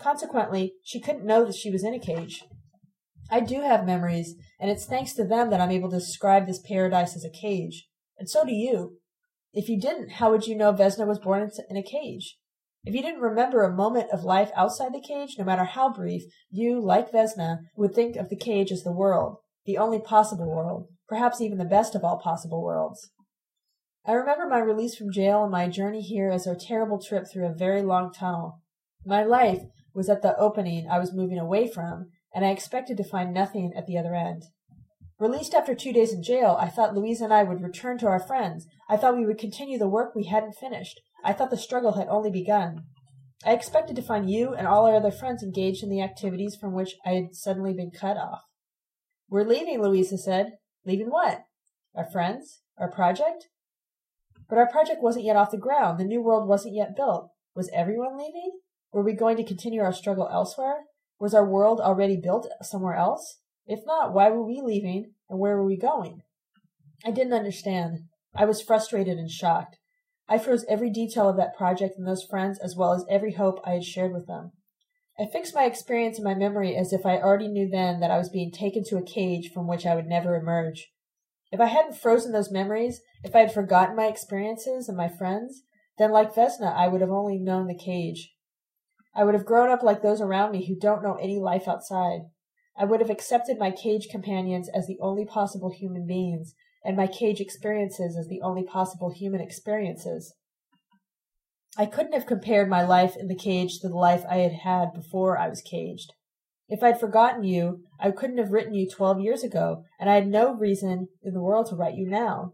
Consequently, 0.00 0.74
she 0.82 1.00
couldn't 1.00 1.24
know 1.24 1.44
that 1.44 1.54
she 1.54 1.70
was 1.70 1.84
in 1.84 1.94
a 1.94 2.00
cage. 2.00 2.42
I 3.30 3.38
do 3.38 3.60
have 3.60 3.86
memories, 3.86 4.34
and 4.58 4.68
it's 4.68 4.84
thanks 4.84 5.12
to 5.12 5.24
them 5.24 5.50
that 5.50 5.60
I'm 5.60 5.70
able 5.70 5.90
to 5.90 6.00
describe 6.00 6.48
this 6.48 6.58
paradise 6.58 7.14
as 7.14 7.24
a 7.24 7.30
cage. 7.30 7.86
And 8.18 8.28
so 8.28 8.44
do 8.44 8.52
you. 8.52 8.98
If 9.52 9.68
you 9.68 9.80
didn't, 9.80 10.14
how 10.14 10.32
would 10.32 10.48
you 10.48 10.56
know 10.56 10.72
Vesna 10.72 11.06
was 11.06 11.20
born 11.20 11.48
in 11.70 11.76
a 11.76 11.82
cage? 11.84 12.36
If 12.82 12.96
you 12.96 13.00
didn't 13.00 13.20
remember 13.20 13.62
a 13.62 13.72
moment 13.72 14.10
of 14.10 14.24
life 14.24 14.50
outside 14.56 14.92
the 14.92 15.00
cage, 15.00 15.36
no 15.38 15.44
matter 15.44 15.66
how 15.66 15.92
brief, 15.92 16.24
you, 16.50 16.84
like 16.84 17.12
Vesna, 17.12 17.58
would 17.76 17.94
think 17.94 18.16
of 18.16 18.28
the 18.28 18.36
cage 18.36 18.72
as 18.72 18.82
the 18.82 18.90
world, 18.90 19.36
the 19.66 19.78
only 19.78 20.00
possible 20.00 20.50
world, 20.50 20.88
perhaps 21.06 21.40
even 21.40 21.58
the 21.58 21.64
best 21.64 21.94
of 21.94 22.02
all 22.02 22.18
possible 22.18 22.60
worlds. 22.60 23.12
I 24.06 24.12
remember 24.12 24.46
my 24.46 24.58
release 24.58 24.96
from 24.96 25.12
jail 25.12 25.42
and 25.42 25.52
my 25.52 25.68
journey 25.68 26.00
here 26.00 26.30
as 26.30 26.46
a 26.46 26.56
terrible 26.56 27.00
trip 27.00 27.24
through 27.30 27.46
a 27.46 27.54
very 27.54 27.82
long 27.82 28.12
tunnel. 28.12 28.62
My 29.04 29.22
life 29.22 29.62
was 29.94 30.08
at 30.08 30.22
the 30.22 30.36
opening 30.38 30.88
I 30.88 30.98
was 30.98 31.12
moving 31.12 31.38
away 31.38 31.68
from, 31.68 32.10
and 32.34 32.44
I 32.44 32.50
expected 32.50 32.96
to 32.96 33.04
find 33.04 33.32
nothing 33.32 33.72
at 33.76 33.86
the 33.86 33.98
other 33.98 34.14
end. 34.14 34.44
Released 35.18 35.54
after 35.54 35.74
two 35.74 35.92
days 35.92 36.12
in 36.12 36.22
jail, 36.22 36.56
I 36.60 36.68
thought 36.68 36.94
Louise 36.94 37.20
and 37.20 37.34
I 37.34 37.42
would 37.42 37.60
return 37.60 37.98
to 37.98 38.06
our 38.06 38.20
friends. 38.20 38.66
I 38.88 38.96
thought 38.96 39.16
we 39.16 39.26
would 39.26 39.38
continue 39.38 39.78
the 39.78 39.88
work 39.88 40.14
we 40.14 40.24
hadn't 40.24 40.54
finished. 40.54 41.00
I 41.24 41.32
thought 41.32 41.50
the 41.50 41.56
struggle 41.56 41.94
had 41.94 42.06
only 42.08 42.30
begun. 42.30 42.84
I 43.44 43.52
expected 43.52 43.96
to 43.96 44.02
find 44.02 44.30
you 44.30 44.54
and 44.54 44.66
all 44.66 44.86
our 44.86 44.94
other 44.94 45.10
friends 45.10 45.42
engaged 45.42 45.82
in 45.82 45.90
the 45.90 46.02
activities 46.02 46.56
from 46.56 46.72
which 46.72 46.94
I 47.04 47.10
had 47.10 47.34
suddenly 47.34 47.72
been 47.72 47.90
cut 47.90 48.16
off. 48.16 48.42
We're 49.28 49.44
leaving, 49.44 49.82
Louisa 49.82 50.18
said. 50.18 50.52
Leaving 50.84 51.10
what? 51.10 51.44
Our 51.94 52.08
friends? 52.10 52.62
Our 52.78 52.90
project? 52.90 53.48
But 54.48 54.58
our 54.58 54.68
project 54.68 55.02
wasn't 55.02 55.26
yet 55.26 55.36
off 55.36 55.50
the 55.50 55.58
ground. 55.58 55.98
The 55.98 56.04
new 56.04 56.22
world 56.22 56.48
wasn't 56.48 56.74
yet 56.74 56.96
built. 56.96 57.30
Was 57.54 57.70
everyone 57.74 58.16
leaving? 58.16 58.60
Were 58.92 59.02
we 59.02 59.12
going 59.12 59.36
to 59.36 59.44
continue 59.44 59.82
our 59.82 59.92
struggle 59.92 60.28
elsewhere? 60.32 60.84
Was 61.20 61.34
our 61.34 61.44
world 61.44 61.80
already 61.80 62.16
built 62.16 62.48
somewhere 62.62 62.94
else? 62.94 63.40
If 63.66 63.80
not, 63.84 64.14
why 64.14 64.30
were 64.30 64.44
we 64.44 64.62
leaving 64.62 65.12
and 65.28 65.38
where 65.38 65.56
were 65.56 65.66
we 65.66 65.76
going? 65.76 66.22
I 67.04 67.10
didn't 67.10 67.34
understand. 67.34 68.04
I 68.34 68.46
was 68.46 68.62
frustrated 68.62 69.18
and 69.18 69.30
shocked. 69.30 69.78
I 70.28 70.38
froze 70.38 70.64
every 70.68 70.90
detail 70.90 71.28
of 71.28 71.36
that 71.36 71.56
project 71.56 71.98
and 71.98 72.06
those 72.06 72.24
friends 72.24 72.58
as 72.58 72.76
well 72.76 72.92
as 72.92 73.04
every 73.10 73.32
hope 73.32 73.60
I 73.64 73.72
had 73.72 73.84
shared 73.84 74.12
with 74.12 74.26
them. 74.26 74.52
I 75.18 75.26
fixed 75.26 75.54
my 75.54 75.64
experience 75.64 76.18
in 76.18 76.24
my 76.24 76.34
memory 76.34 76.76
as 76.76 76.92
if 76.92 77.04
I 77.04 77.18
already 77.18 77.48
knew 77.48 77.68
then 77.68 78.00
that 78.00 78.10
I 78.10 78.18
was 78.18 78.28
being 78.28 78.52
taken 78.52 78.84
to 78.84 78.98
a 78.98 79.02
cage 79.02 79.50
from 79.52 79.66
which 79.66 79.84
I 79.84 79.94
would 79.94 80.06
never 80.06 80.36
emerge. 80.36 80.90
If 81.50 81.60
I 81.60 81.66
hadn't 81.66 81.96
frozen 81.96 82.32
those 82.32 82.50
memories, 82.50 83.00
if 83.24 83.34
I 83.34 83.40
had 83.40 83.52
forgotten 83.52 83.96
my 83.96 84.06
experiences 84.06 84.88
and 84.88 84.96
my 84.96 85.08
friends, 85.08 85.62
then 85.96 86.12
like 86.12 86.34
Vesna, 86.34 86.74
I 86.74 86.88
would 86.88 87.00
have 87.00 87.10
only 87.10 87.38
known 87.38 87.66
the 87.66 87.74
cage. 87.74 88.34
I 89.14 89.24
would 89.24 89.34
have 89.34 89.46
grown 89.46 89.70
up 89.70 89.82
like 89.82 90.02
those 90.02 90.20
around 90.20 90.52
me 90.52 90.66
who 90.66 90.78
don't 90.78 91.02
know 91.02 91.14
any 91.14 91.38
life 91.38 91.66
outside. 91.66 92.20
I 92.76 92.84
would 92.84 93.00
have 93.00 93.10
accepted 93.10 93.58
my 93.58 93.70
cage 93.70 94.08
companions 94.08 94.68
as 94.68 94.86
the 94.86 94.98
only 95.00 95.24
possible 95.24 95.70
human 95.70 96.06
beings, 96.06 96.54
and 96.84 96.96
my 96.96 97.06
cage 97.06 97.40
experiences 97.40 98.16
as 98.16 98.28
the 98.28 98.40
only 98.42 98.62
possible 98.62 99.10
human 99.10 99.40
experiences. 99.40 100.34
I 101.76 101.86
couldn't 101.86 102.12
have 102.12 102.26
compared 102.26 102.68
my 102.68 102.82
life 102.82 103.16
in 103.16 103.28
the 103.28 103.34
cage 103.34 103.80
to 103.80 103.88
the 103.88 103.96
life 103.96 104.24
I 104.28 104.38
had 104.38 104.52
had 104.52 104.92
before 104.92 105.38
I 105.38 105.48
was 105.48 105.62
caged. 105.62 106.12
If 106.68 106.82
I'd 106.82 107.00
forgotten 107.00 107.44
you, 107.44 107.80
I 107.98 108.10
couldn't 108.10 108.38
have 108.38 108.52
written 108.52 108.74
you 108.74 108.88
twelve 108.88 109.20
years 109.20 109.42
ago, 109.42 109.84
and 109.98 110.10
I 110.10 110.14
had 110.14 110.28
no 110.28 110.54
reason 110.54 111.08
in 111.22 111.32
the 111.32 111.40
world 111.40 111.66
to 111.70 111.76
write 111.76 111.94
you 111.94 112.06
now. 112.08 112.52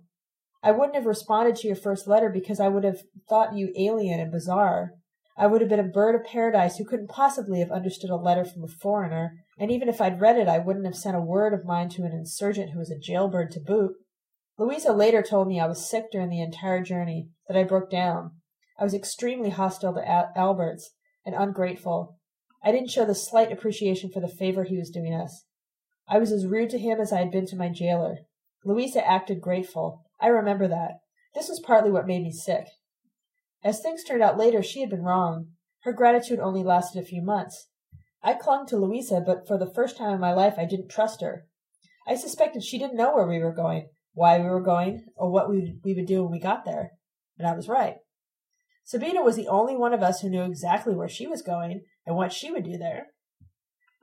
I 0.62 0.70
wouldn't 0.70 0.94
have 0.94 1.04
responded 1.04 1.56
to 1.56 1.66
your 1.66 1.76
first 1.76 2.06
letter 2.06 2.30
because 2.30 2.60
I 2.60 2.68
would 2.68 2.84
have 2.84 3.02
thought 3.28 3.56
you 3.56 3.72
alien 3.76 4.20
and 4.20 4.30
bizarre. 4.30 4.92
I 5.36 5.48
would 5.48 5.60
have 5.60 5.68
been 5.68 5.80
a 5.80 5.84
bird 5.84 6.14
of 6.14 6.24
paradise 6.24 6.76
who 6.76 6.84
couldn't 6.84 7.10
possibly 7.10 7.58
have 7.58 7.72
understood 7.72 8.10
a 8.10 8.16
letter 8.16 8.44
from 8.44 8.62
a 8.62 8.68
foreigner, 8.68 9.32
and 9.58 9.70
even 9.70 9.88
if 9.88 10.00
I'd 10.00 10.20
read 10.20 10.38
it, 10.38 10.46
I 10.46 10.58
wouldn't 10.58 10.86
have 10.86 10.94
sent 10.94 11.16
a 11.16 11.20
word 11.20 11.52
of 11.52 11.64
mine 11.64 11.88
to 11.90 12.04
an 12.04 12.12
insurgent 12.12 12.70
who 12.70 12.78
was 12.78 12.90
a 12.90 12.98
jailbird 12.98 13.50
to 13.52 13.60
boot. 13.60 13.92
Louisa 14.56 14.92
later 14.92 15.22
told 15.22 15.48
me 15.48 15.58
I 15.58 15.66
was 15.66 15.90
sick 15.90 16.04
during 16.12 16.30
the 16.30 16.40
entire 16.40 16.80
journey, 16.80 17.30
that 17.48 17.56
I 17.56 17.64
broke 17.64 17.90
down. 17.90 18.30
I 18.78 18.84
was 18.84 18.94
extremely 18.94 19.50
hostile 19.50 19.92
to 19.94 20.08
Al- 20.08 20.30
Alberts 20.36 20.92
and 21.26 21.34
ungrateful. 21.34 22.16
I 22.64 22.72
didn't 22.72 22.90
show 22.90 23.04
the 23.04 23.14
slight 23.14 23.52
appreciation 23.52 24.10
for 24.10 24.20
the 24.20 24.28
favor 24.28 24.64
he 24.64 24.78
was 24.78 24.90
doing 24.90 25.14
us. 25.14 25.44
I 26.08 26.18
was 26.18 26.32
as 26.32 26.46
rude 26.46 26.70
to 26.70 26.78
him 26.78 26.98
as 26.98 27.12
I 27.12 27.18
had 27.18 27.30
been 27.30 27.46
to 27.48 27.56
my 27.56 27.68
jailer. 27.68 28.20
Louisa 28.64 29.06
acted 29.06 29.42
grateful. 29.42 30.02
I 30.18 30.28
remember 30.28 30.66
that. 30.68 31.00
This 31.34 31.48
was 31.48 31.60
partly 31.60 31.90
what 31.90 32.06
made 32.06 32.22
me 32.22 32.32
sick. 32.32 32.66
As 33.62 33.80
things 33.80 34.02
turned 34.02 34.22
out 34.22 34.38
later, 34.38 34.62
she 34.62 34.80
had 34.80 34.88
been 34.88 35.02
wrong. 35.02 35.48
Her 35.82 35.92
gratitude 35.92 36.38
only 36.38 36.62
lasted 36.62 37.02
a 37.02 37.06
few 37.06 37.22
months. 37.22 37.68
I 38.22 38.32
clung 38.32 38.66
to 38.68 38.78
Louisa, 38.78 39.20
but 39.20 39.46
for 39.46 39.58
the 39.58 39.70
first 39.74 39.98
time 39.98 40.14
in 40.14 40.20
my 40.20 40.32
life 40.32 40.54
I 40.56 40.64
didn't 40.64 40.88
trust 40.88 41.20
her. 41.20 41.44
I 42.06 42.14
suspected 42.14 42.64
she 42.64 42.78
didn't 42.78 42.96
know 42.96 43.14
where 43.14 43.26
we 43.26 43.38
were 43.38 43.52
going, 43.52 43.88
why 44.14 44.38
we 44.38 44.46
were 44.46 44.62
going, 44.62 45.04
or 45.16 45.30
what 45.30 45.50
we, 45.50 45.78
we 45.84 45.92
would 45.92 46.06
do 46.06 46.22
when 46.22 46.32
we 46.32 46.40
got 46.40 46.64
there. 46.64 46.92
And 47.38 47.46
I 47.46 47.54
was 47.54 47.68
right. 47.68 47.96
Sabina 48.84 49.22
was 49.22 49.34
the 49.34 49.48
only 49.48 49.74
one 49.76 49.94
of 49.94 50.02
us 50.02 50.20
who 50.20 50.28
knew 50.28 50.42
exactly 50.42 50.94
where 50.94 51.08
she 51.08 51.26
was 51.26 51.40
going 51.40 51.82
and 52.06 52.16
what 52.16 52.32
she 52.32 52.50
would 52.50 52.64
do 52.64 52.76
there. 52.76 53.06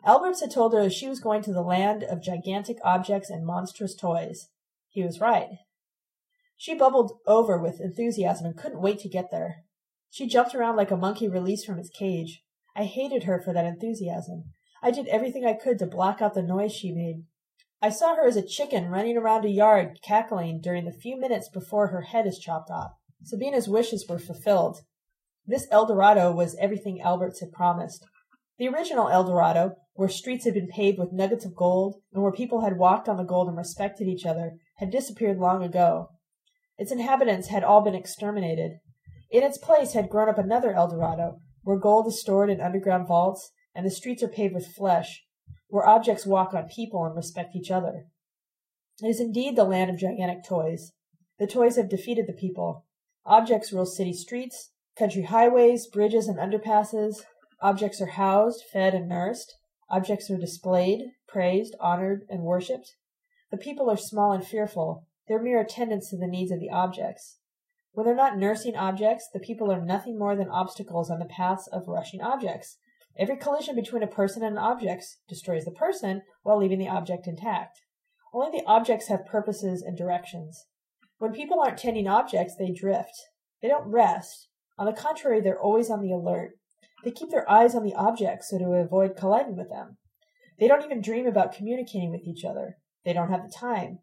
Alberts 0.04 0.42
had 0.42 0.50
told 0.50 0.74
her 0.74 0.90
she 0.90 1.08
was 1.08 1.20
going 1.20 1.44
to 1.44 1.54
the 1.54 1.62
land 1.62 2.04
of 2.04 2.24
gigantic 2.24 2.78
objects 2.84 3.30
and 3.30 3.46
monstrous 3.46 3.96
toys. 3.96 4.50
He 4.90 5.04
was 5.04 5.22
right. 5.22 5.50
She 6.58 6.74
bubbled 6.74 7.20
over 7.28 7.60
with 7.60 7.80
enthusiasm 7.80 8.48
and 8.48 8.58
couldn't 8.58 8.82
wait 8.82 9.00
to 9.00 9.10
get 9.10 9.30
there. 9.30 9.64
She 10.10 10.28
jumped 10.28 10.56
around 10.56 10.76
like 10.76 10.92
a 10.92 10.98
monkey 10.98 11.30
released 11.30 11.66
from 11.66 11.78
its 11.78 11.90
cage. 11.90 12.44
I 12.76 12.86
hated 12.86 13.24
her 13.24 13.40
for 13.40 13.54
that 13.54 13.66
enthusiasm. 13.66 14.46
I 14.82 14.90
did 14.90 15.08
everything 15.08 15.46
I 15.46 15.54
could 15.54 15.78
to 15.80 15.86
block 15.86 16.22
out 16.22 16.34
the 16.34 16.42
noise 16.42 16.74
she 16.74 16.92
made. 16.92 17.26
I 17.82 17.90
saw 17.90 18.16
her 18.16 18.28
as 18.28 18.36
a 18.36 18.46
chicken 18.46 18.90
running 18.90 19.18
around 19.18 19.46
a 19.46 19.50
yard 19.50 20.00
cackling 20.04 20.60
during 20.62 20.86
the 20.86 20.92
few 20.92 21.20
minutes 21.20 21.50
before 21.50 21.88
her 21.88 22.02
head 22.02 22.26
is 22.26 22.40
chopped 22.40 22.72
off. 22.72 22.94
Sabina's 23.24 23.68
wishes 23.68 24.06
were 24.08 24.20
fulfilled. 24.20 24.82
This 25.46 25.68
El 25.72 25.86
Dorado 25.86 26.32
was 26.32 26.56
everything 26.60 27.02
Alberts 27.02 27.40
had 27.40 27.52
promised. 27.52 28.06
The 28.58 28.68
original 28.68 29.10
El 29.10 29.24
Dorado, 29.24 29.76
where 29.94 30.10
streets 30.10 30.46
had 30.46 30.54
been 30.54 30.68
paved 30.68 31.00
with 31.00 31.12
nuggets 31.12 31.46
of 31.46 31.56
gold 31.56 32.02
and 32.14 32.22
where 32.24 32.32
people 32.32 32.62
had 32.62 32.78
walked 32.78 33.10
on 33.10 33.18
the 33.18 33.24
gold 33.24 33.48
and 33.48 33.58
respected 33.58 34.08
each 34.08 34.26
other, 34.26 34.54
had 34.78 34.92
disappeared 34.92 35.38
long 35.38 35.64
ago. 35.64 36.10
Its 36.78 36.92
inhabitants 36.92 37.48
had 37.48 37.64
all 37.64 37.82
been 37.82 37.96
exterminated. 37.96 38.80
In 39.30 39.44
its 39.44 39.58
place 39.58 39.94
had 39.94 40.10
grown 40.10 40.30
up 40.30 40.38
another 40.38 40.74
El 40.74 40.90
Dorado, 40.90 41.40
where 41.64 41.78
gold 41.78 42.08
is 42.08 42.20
stored 42.20 42.50
in 42.50 42.60
underground 42.60 43.08
vaults 43.08 43.52
and 43.74 43.86
the 43.86 43.92
streets 43.92 44.22
are 44.24 44.28
paved 44.28 44.54
with 44.54 44.74
flesh, 44.76 45.24
where 45.68 45.88
objects 45.88 46.26
walk 46.26 46.54
on 46.54 46.68
people 46.68 47.06
and 47.06 47.16
respect 47.16 47.56
each 47.56 47.72
other. 47.72 48.06
It 49.02 49.08
is 49.08 49.20
indeed 49.20 49.56
the 49.56 49.64
land 49.64 49.90
of 49.90 49.98
gigantic 49.98 50.44
toys. 50.44 50.92
The 51.40 51.48
toys 51.48 51.78
have 51.78 51.90
defeated 51.90 52.28
the 52.28 52.34
people. 52.34 52.86
Objects 53.26 53.72
rule 53.72 53.86
city 53.86 54.14
streets, 54.14 54.72
country 54.98 55.24
highways, 55.24 55.88
bridges, 55.88 56.28
and 56.28 56.40
underpasses. 56.40 57.24
Objects 57.62 58.02
are 58.02 58.08
housed, 58.08 58.64
fed, 58.72 58.94
and 58.94 59.08
nursed. 59.08 59.56
Objects 59.90 60.32
are 60.32 60.38
displayed, 60.38 61.12
praised, 61.28 61.76
honored, 61.80 62.26
and 62.30 62.42
worshipped. 62.44 62.96
The 63.52 63.58
people 63.58 63.90
are 63.90 63.98
small 63.98 64.32
and 64.32 64.46
fearful. 64.46 65.06
They're 65.28 65.42
mere 65.42 65.62
attendants 65.62 66.10
to 66.10 66.18
the 66.18 66.28
needs 66.28 66.52
of 66.52 66.60
the 66.60 66.70
objects. 66.70 67.38
When 67.94 68.06
they're 68.06 68.16
not 68.16 68.38
nursing 68.38 68.76
objects, 68.76 69.30
the 69.32 69.40
people 69.40 69.72
are 69.72 69.82
nothing 69.82 70.18
more 70.18 70.36
than 70.36 70.50
obstacles 70.50 71.12
on 71.12 71.20
the 71.20 71.26
paths 71.26 71.68
of 71.68 71.88
rushing 71.88 72.22
objects. 72.22 72.78
Every 73.18 73.36
collision 73.36 73.76
between 73.76 74.02
a 74.02 74.08
person 74.08 74.44
and 74.44 74.58
an 74.58 74.64
object 74.64 75.06
destroys 75.28 75.66
the 75.66 75.72
person 75.72 76.22
while 76.44 76.58
leaving 76.58 76.80
the 76.80 76.88
object 76.88 77.28
intact. 77.28 77.82
Only 78.34 78.58
the 78.58 78.66
objects 78.66 79.08
have 79.08 79.26
purposes 79.26 79.82
and 79.82 79.98
directions. 79.98 80.66
When 81.22 81.34
people 81.34 81.60
aren't 81.60 81.78
tending 81.78 82.08
objects, 82.08 82.56
they 82.56 82.72
drift. 82.72 83.14
They 83.62 83.68
don't 83.68 83.92
rest. 83.92 84.48
On 84.80 84.88
the 84.88 84.92
contrary, 84.92 85.40
they're 85.40 85.62
always 85.62 85.92
on 85.92 86.02
the 86.02 86.12
alert. 86.12 86.54
They 87.04 87.12
keep 87.12 87.30
their 87.30 87.48
eyes 87.48 87.76
on 87.76 87.84
the 87.84 87.94
objects 87.94 88.50
so 88.50 88.58
to 88.58 88.66
avoid 88.72 89.16
colliding 89.16 89.56
with 89.56 89.70
them. 89.70 89.98
They 90.60 90.68
don't 90.68 90.84
even 90.84 91.00
dream 91.00 91.28
about 91.28 91.54
communicating 91.54 92.10
with 92.10 92.22
each 92.26 92.44
other. 92.44 92.78
They 93.06 93.14
don't 93.14 93.30
have 93.30 93.44
the 93.44 93.56
time. 93.56 94.00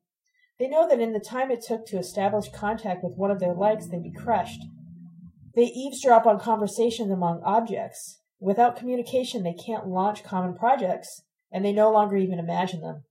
They 0.60 0.68
know 0.68 0.88
that 0.88 1.00
in 1.00 1.12
the 1.12 1.18
time 1.18 1.50
it 1.50 1.60
took 1.60 1.86
to 1.86 1.98
establish 1.98 2.52
contact 2.54 3.02
with 3.02 3.16
one 3.16 3.32
of 3.32 3.40
their 3.40 3.52
likes, 3.52 3.88
they'd 3.88 4.00
be 4.00 4.12
crushed. 4.12 4.62
They 5.56 5.64
eavesdrop 5.64 6.24
on 6.24 6.38
conversations 6.38 7.10
among 7.10 7.42
objects. 7.42 8.20
Without 8.38 8.76
communication, 8.76 9.42
they 9.42 9.54
can't 9.54 9.88
launch 9.88 10.22
common 10.22 10.54
projects, 10.54 11.22
and 11.50 11.64
they 11.64 11.72
no 11.72 11.90
longer 11.90 12.16
even 12.16 12.38
imagine 12.38 12.80
them. 12.80 13.02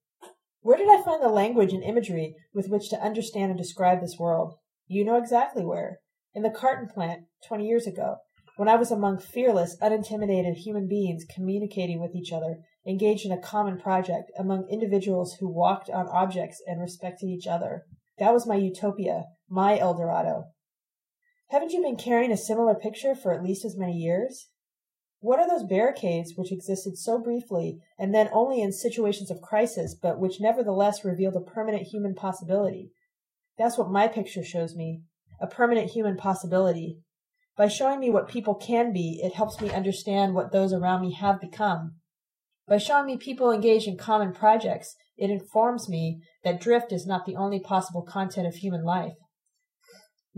Where 0.62 0.78
did 0.78 0.90
I 0.90 1.04
find 1.04 1.22
the 1.22 1.30
language 1.30 1.74
and 1.74 1.84
imagery 1.84 2.36
with 2.54 2.70
which 2.70 2.90
to 2.90 3.02
understand 3.02 3.52
and 3.52 3.58
describe 3.58 4.02
this 4.02 4.18
world? 4.20 4.56
You 4.88 5.06
know 5.06 5.18
exactly 5.18 5.64
where. 5.64 6.00
In 6.34 6.44
the 6.44 6.50
carton 6.50 6.88
plant, 6.88 7.24
20 7.48 7.66
years 7.66 7.88
ago, 7.88 8.18
when 8.58 8.68
I 8.68 8.76
was 8.76 8.92
among 8.92 9.20
fearless, 9.20 9.78
unintimidated 9.82 10.56
human 10.56 10.88
beings 10.88 11.26
communicating 11.34 12.00
with 12.00 12.16
each 12.16 12.32
other, 12.32 12.58
engaged 12.88 13.26
in 13.26 13.32
a 13.32 13.42
common 13.42 13.78
project, 13.78 14.32
among 14.38 14.68
individuals 14.68 15.36
who 15.40 15.48
walked 15.48 15.90
on 15.90 16.08
objects 16.08 16.62
and 16.66 16.82
respected 16.82 17.28
each 17.28 17.46
other. 17.46 17.84
That 18.18 18.34
was 18.34 18.48
my 18.48 18.56
utopia, 18.56 19.26
my 19.48 19.78
El 19.78 19.94
Dorado. 19.94 20.46
Haven't 21.50 21.72
you 21.72 21.82
been 21.84 21.98
carrying 21.98 22.32
a 22.32 22.38
similar 22.38 22.74
picture 22.74 23.14
for 23.14 23.32
at 23.32 23.44
least 23.44 23.64
as 23.64 23.78
many 23.78 23.94
years? 23.94 24.50
What 25.20 25.40
are 25.40 25.48
those 25.48 25.68
barricades 25.68 26.34
which 26.36 26.52
existed 26.52 26.98
so 26.98 27.20
briefly 27.20 27.80
and 27.98 28.14
then 28.14 28.30
only 28.32 28.62
in 28.62 28.72
situations 28.72 29.32
of 29.32 29.42
crisis, 29.42 29.96
but 29.96 30.20
which 30.20 30.40
nevertheless 30.40 31.04
revealed 31.04 31.36
a 31.36 31.42
permanent 31.42 31.88
human 31.88 32.14
possibility? 32.14 32.92
That's 33.58 33.78
what 33.78 33.90
my 33.90 34.08
picture 34.08 34.44
shows 34.44 34.76
me 34.76 35.02
a 35.40 35.48
permanent 35.48 35.92
human 35.92 36.18
possibility. 36.18 37.00
By 37.56 37.68
showing 37.68 38.00
me 38.00 38.10
what 38.10 38.28
people 38.28 38.56
can 38.56 38.92
be, 38.92 39.20
it 39.24 39.34
helps 39.34 39.60
me 39.62 39.72
understand 39.72 40.34
what 40.34 40.52
those 40.52 40.74
around 40.74 41.02
me 41.02 41.14
have 41.14 41.42
become. 41.42 41.96
By 42.68 42.78
showing 42.78 43.06
me 43.06 43.18
people 43.18 43.52
engaged 43.52 43.88
in 43.88 43.98
common 43.98 44.34
projects, 44.34 44.96
it 45.16 45.30
informs 45.30 45.88
me 45.88 46.22
that 46.44 46.60
drift 46.60 46.92
is 46.92 47.08
not 47.08 47.26
the 47.26 47.36
only 47.36 47.60
possible 47.60 48.02
content 48.02 48.48
of 48.48 48.56
human 48.56 48.84
life. 48.84 49.14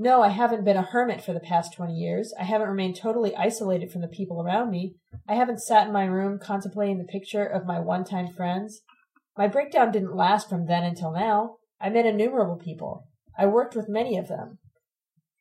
No, 0.01 0.21
I 0.21 0.29
haven't 0.29 0.63
been 0.63 0.77
a 0.77 0.81
hermit 0.81 1.21
for 1.21 1.33
the 1.33 1.41
past 1.41 1.73
20 1.73 1.93
years. 1.93 2.33
I 2.39 2.45
haven't 2.45 2.69
remained 2.69 2.95
totally 2.95 3.35
isolated 3.35 3.91
from 3.91 3.99
the 3.99 4.07
people 4.07 4.41
around 4.41 4.71
me. 4.71 4.95
I 5.27 5.35
haven't 5.35 5.61
sat 5.61 5.87
in 5.87 5.93
my 5.93 6.05
room 6.05 6.39
contemplating 6.41 6.99
the 6.99 7.03
picture 7.03 7.43
of 7.43 7.65
my 7.65 7.81
one 7.81 8.05
time 8.05 8.29
friends. 8.29 8.79
My 9.37 9.49
breakdown 9.49 9.91
didn't 9.91 10.15
last 10.15 10.47
from 10.47 10.67
then 10.67 10.85
until 10.85 11.11
now. 11.11 11.57
I 11.81 11.89
met 11.89 12.05
innumerable 12.05 12.55
people. 12.55 13.07
I 13.37 13.47
worked 13.47 13.75
with 13.75 13.89
many 13.89 14.17
of 14.17 14.29
them. 14.29 14.59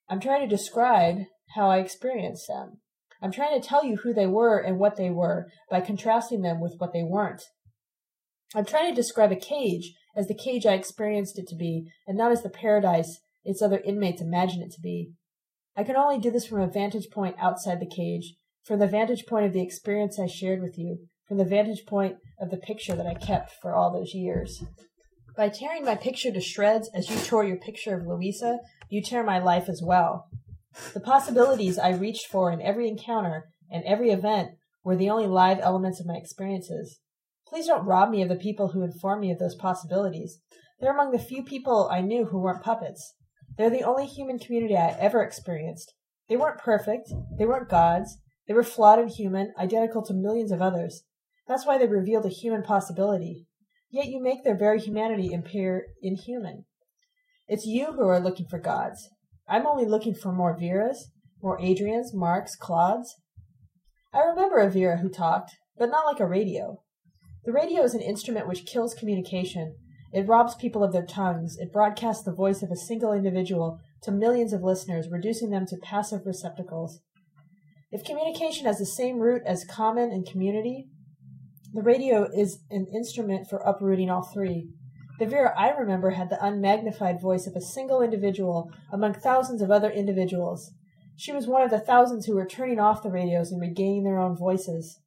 I'm 0.09 0.19
trying 0.19 0.41
to 0.41 0.57
describe 0.57 1.19
how 1.55 1.71
I 1.71 1.79
experienced 1.79 2.49
them. 2.49 2.81
I'm 3.23 3.31
trying 3.31 3.61
to 3.61 3.65
tell 3.65 3.85
you 3.85 3.99
who 3.99 4.13
they 4.13 4.27
were 4.27 4.59
and 4.59 4.81
what 4.81 4.97
they 4.97 5.09
were 5.09 5.47
by 5.71 5.83
contrasting 5.83 6.43
them 6.43 6.61
with 6.61 6.75
what 6.79 6.93
they 6.93 7.05
weren't. 7.05 7.45
I'm 8.57 8.65
trying 8.65 8.91
to 8.91 9.01
describe 9.01 9.31
a 9.31 9.37
cage 9.37 9.95
as 10.17 10.27
the 10.27 10.35
cage 10.35 10.67
I 10.67 10.75
experienced 10.75 11.39
it 11.39 11.47
to 11.47 11.55
be, 11.55 11.85
and 12.09 12.19
not 12.19 12.33
as 12.33 12.43
the 12.43 12.51
paradise 12.51 13.21
its 13.45 13.63
other 13.63 13.81
inmates 13.85 14.21
imagine 14.21 14.63
it 14.63 14.73
to 14.73 14.81
be. 14.81 15.13
I 15.77 15.85
can 15.85 15.97
only 15.97 16.19
do 16.19 16.31
this 16.31 16.47
from 16.47 16.61
a 16.61 16.67
vantage 16.67 17.09
point 17.11 17.37
outside 17.39 17.81
the 17.81 17.87
cage, 17.87 18.35
from 18.65 18.81
the 18.81 18.87
vantage 18.87 19.27
point 19.27 19.47
of 19.47 19.53
the 19.53 19.63
experience 19.63 20.19
I 20.19 20.27
shared 20.27 20.61
with 20.61 20.77
you, 20.77 20.99
from 21.27 21.39
the 21.39 21.45
vantage 21.45 21.87
point 21.87 22.17
of 22.41 22.51
the 22.51 22.57
picture 22.57 22.97
that 22.97 23.07
I 23.07 23.15
kept 23.15 23.53
for 23.63 23.75
all 23.75 23.93
those 23.93 24.15
years. 24.15 24.63
By 25.37 25.51
tearing 25.51 25.85
my 25.85 25.95
picture 25.95 26.33
to 26.33 26.41
shreds 26.41 26.91
as 26.93 27.09
you 27.09 27.17
tore 27.19 27.45
your 27.45 27.59
picture 27.59 27.95
of 27.95 28.07
Louisa, 28.07 28.59
you 28.89 29.01
tear 29.01 29.23
my 29.23 29.39
life 29.39 29.69
as 29.69 29.81
well. 29.85 30.29
The 30.95 31.01
possibilities 31.01 31.79
I 31.79 31.91
reached 31.91 32.27
for 32.27 32.51
in 32.51 32.61
every 32.61 32.89
encounter 32.89 33.49
and 33.71 33.85
every 33.85 34.11
event 34.11 34.51
were 34.83 34.97
the 34.97 35.11
only 35.11 35.27
live 35.27 35.59
elements 35.61 36.01
of 36.01 36.07
my 36.07 36.15
experiences. 36.15 36.99
Please 37.47 37.67
don't 37.67 37.87
rob 37.87 38.11
me 38.11 38.23
of 38.23 38.29
the 38.29 38.37
people 38.37 38.73
who 38.73 38.83
inform 38.83 39.21
me 39.21 39.31
of 39.31 39.39
those 39.39 39.55
possibilities. 39.55 40.41
They're 40.81 40.93
among 40.93 41.13
the 41.13 41.19
few 41.19 41.43
people 41.43 41.89
I 41.91 42.01
knew 42.01 42.27
who 42.27 42.41
weren't 42.41 42.63
puppets. 42.63 43.15
They're 43.59 43.69
the 43.69 43.83
only 43.83 44.07
human 44.07 44.39
community 44.39 44.77
I 44.77 44.97
ever 45.01 45.21
experienced. 45.23 45.93
They 46.29 46.37
weren't 46.37 46.59
perfect. 46.59 47.13
They 47.37 47.45
weren't 47.45 47.69
gods. 47.69 48.19
They 48.47 48.55
were 48.55 48.63
flawed 48.63 49.01
and 49.01 49.11
human, 49.11 49.53
identical 49.59 50.03
to 50.05 50.15
millions 50.15 50.53
of 50.53 50.63
others. 50.63 51.03
That's 51.49 51.67
why 51.67 51.77
they 51.77 51.87
revealed 51.87 52.25
a 52.25 52.31
human 52.31 52.63
possibility. 52.63 53.47
Yet 53.91 54.07
you 54.07 54.23
make 54.23 54.45
their 54.45 54.57
very 54.57 54.79
humanity 54.79 55.35
appear 55.35 55.87
inhuman. 56.03 56.67
It's 57.49 57.67
you 57.67 57.93
who 57.93 58.07
are 58.07 58.21
looking 58.21 58.47
for 58.47 58.59
gods. 58.59 59.09
I'm 59.49 59.67
only 59.67 59.87
looking 59.87 60.15
for 60.15 60.31
more 60.31 60.57
Veras, 60.57 60.99
more 61.43 61.59
Adrians, 61.59 62.15
Marks, 62.15 62.55
Claudes. 62.55 63.15
I 64.13 64.21
remember 64.21 64.59
a 64.59 64.71
Vera 64.71 64.99
who 64.99 65.09
talked, 65.09 65.57
but 65.77 65.91
not 65.91 66.05
like 66.07 66.21
a 66.21 66.27
radio. 66.27 66.83
The 67.45 67.53
radio 67.53 67.83
is 67.83 67.95
an 67.95 68.03
instrument 68.03 68.47
which 68.47 68.67
kills 68.67 68.95
communication. 68.95 69.75
It 70.13 70.27
robs 70.27 70.55
people 70.55 70.83
of 70.83 70.93
their 70.93 71.05
tongues. 71.05 71.57
It 71.59 71.73
broadcasts 71.73 72.25
the 72.25 72.33
voice 72.33 72.63
of 72.63 72.71
a 72.71 72.77
single 72.77 73.13
individual 73.13 73.81
to 74.03 74.11
millions 74.11 74.53
of 74.53 74.63
listeners, 74.63 75.09
reducing 75.11 75.51
them 75.51 75.67
to 75.67 75.77
passive 75.77 76.25
receptacles. 76.25 77.01
If 77.91 78.05
communication 78.05 78.67
has 78.67 78.79
the 78.79 78.87
same 78.87 79.19
root 79.19 79.43
as 79.47 79.65
common 79.65 80.11
and 80.11 80.27
community, 80.27 80.89
the 81.75 81.83
radio 81.83 82.29
is 82.35 82.61
an 82.71 82.87
instrument 82.95 83.49
for 83.49 83.59
uprooting 83.59 84.11
all 84.11 84.23
three. 84.23 84.71
The 85.19 85.27
Vera 85.27 85.53
I 85.59 85.71
remember 85.71 86.11
had 86.11 86.31
the 86.31 86.43
unmagnified 86.43 87.21
voice 87.21 87.47
of 87.47 87.57
a 87.57 87.61
single 87.61 88.01
individual 88.01 88.71
among 88.93 89.15
thousands 89.15 89.61
of 89.61 89.71
other 89.71 89.91
individuals. 89.91 90.71
She 91.17 91.33
was 91.33 91.47
one 91.47 91.63
of 91.63 91.71
the 91.71 91.81
thousands 91.81 92.27
who 92.27 92.37
were 92.37 92.47
turning 92.47 92.79
off 92.79 93.03
the 93.03 93.11
radios 93.11 93.51
and 93.51 93.61
regaining 93.61 94.05
their 94.05 94.21
own 94.21 94.37
voices. 94.37 95.01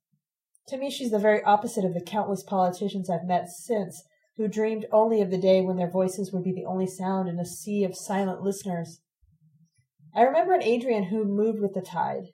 To 0.68 0.78
me, 0.78 0.92
she's 0.92 1.12
the 1.12 1.18
very 1.20 1.42
opposite 1.44 1.86
of 1.86 1.94
the 1.94 2.02
countless 2.02 2.44
politicians 2.44 3.10
I've 3.10 3.26
met 3.26 3.50
since 3.50 4.04
who 4.42 4.48
dreamed 4.48 4.88
only 4.92 5.22
of 5.22 5.30
the 5.30 5.38
day 5.38 5.62
when 5.62 5.78
their 5.78 5.90
voices 5.90 6.32
would 6.32 6.44
be 6.44 6.52
the 6.52 6.66
only 6.66 6.88
sound 6.88 7.30
in 7.30 7.38
a 7.38 7.46
sea 7.46 7.84
of 7.84 7.96
silent 7.96 8.42
listeners. 8.42 9.00
I 10.16 10.24
remember 10.24 10.56
an 10.56 10.64
Adrian 10.64 11.04
who 11.04 11.24
moved 11.26 11.62
with 11.62 11.76
the 11.76 11.82
tide. 11.82 12.30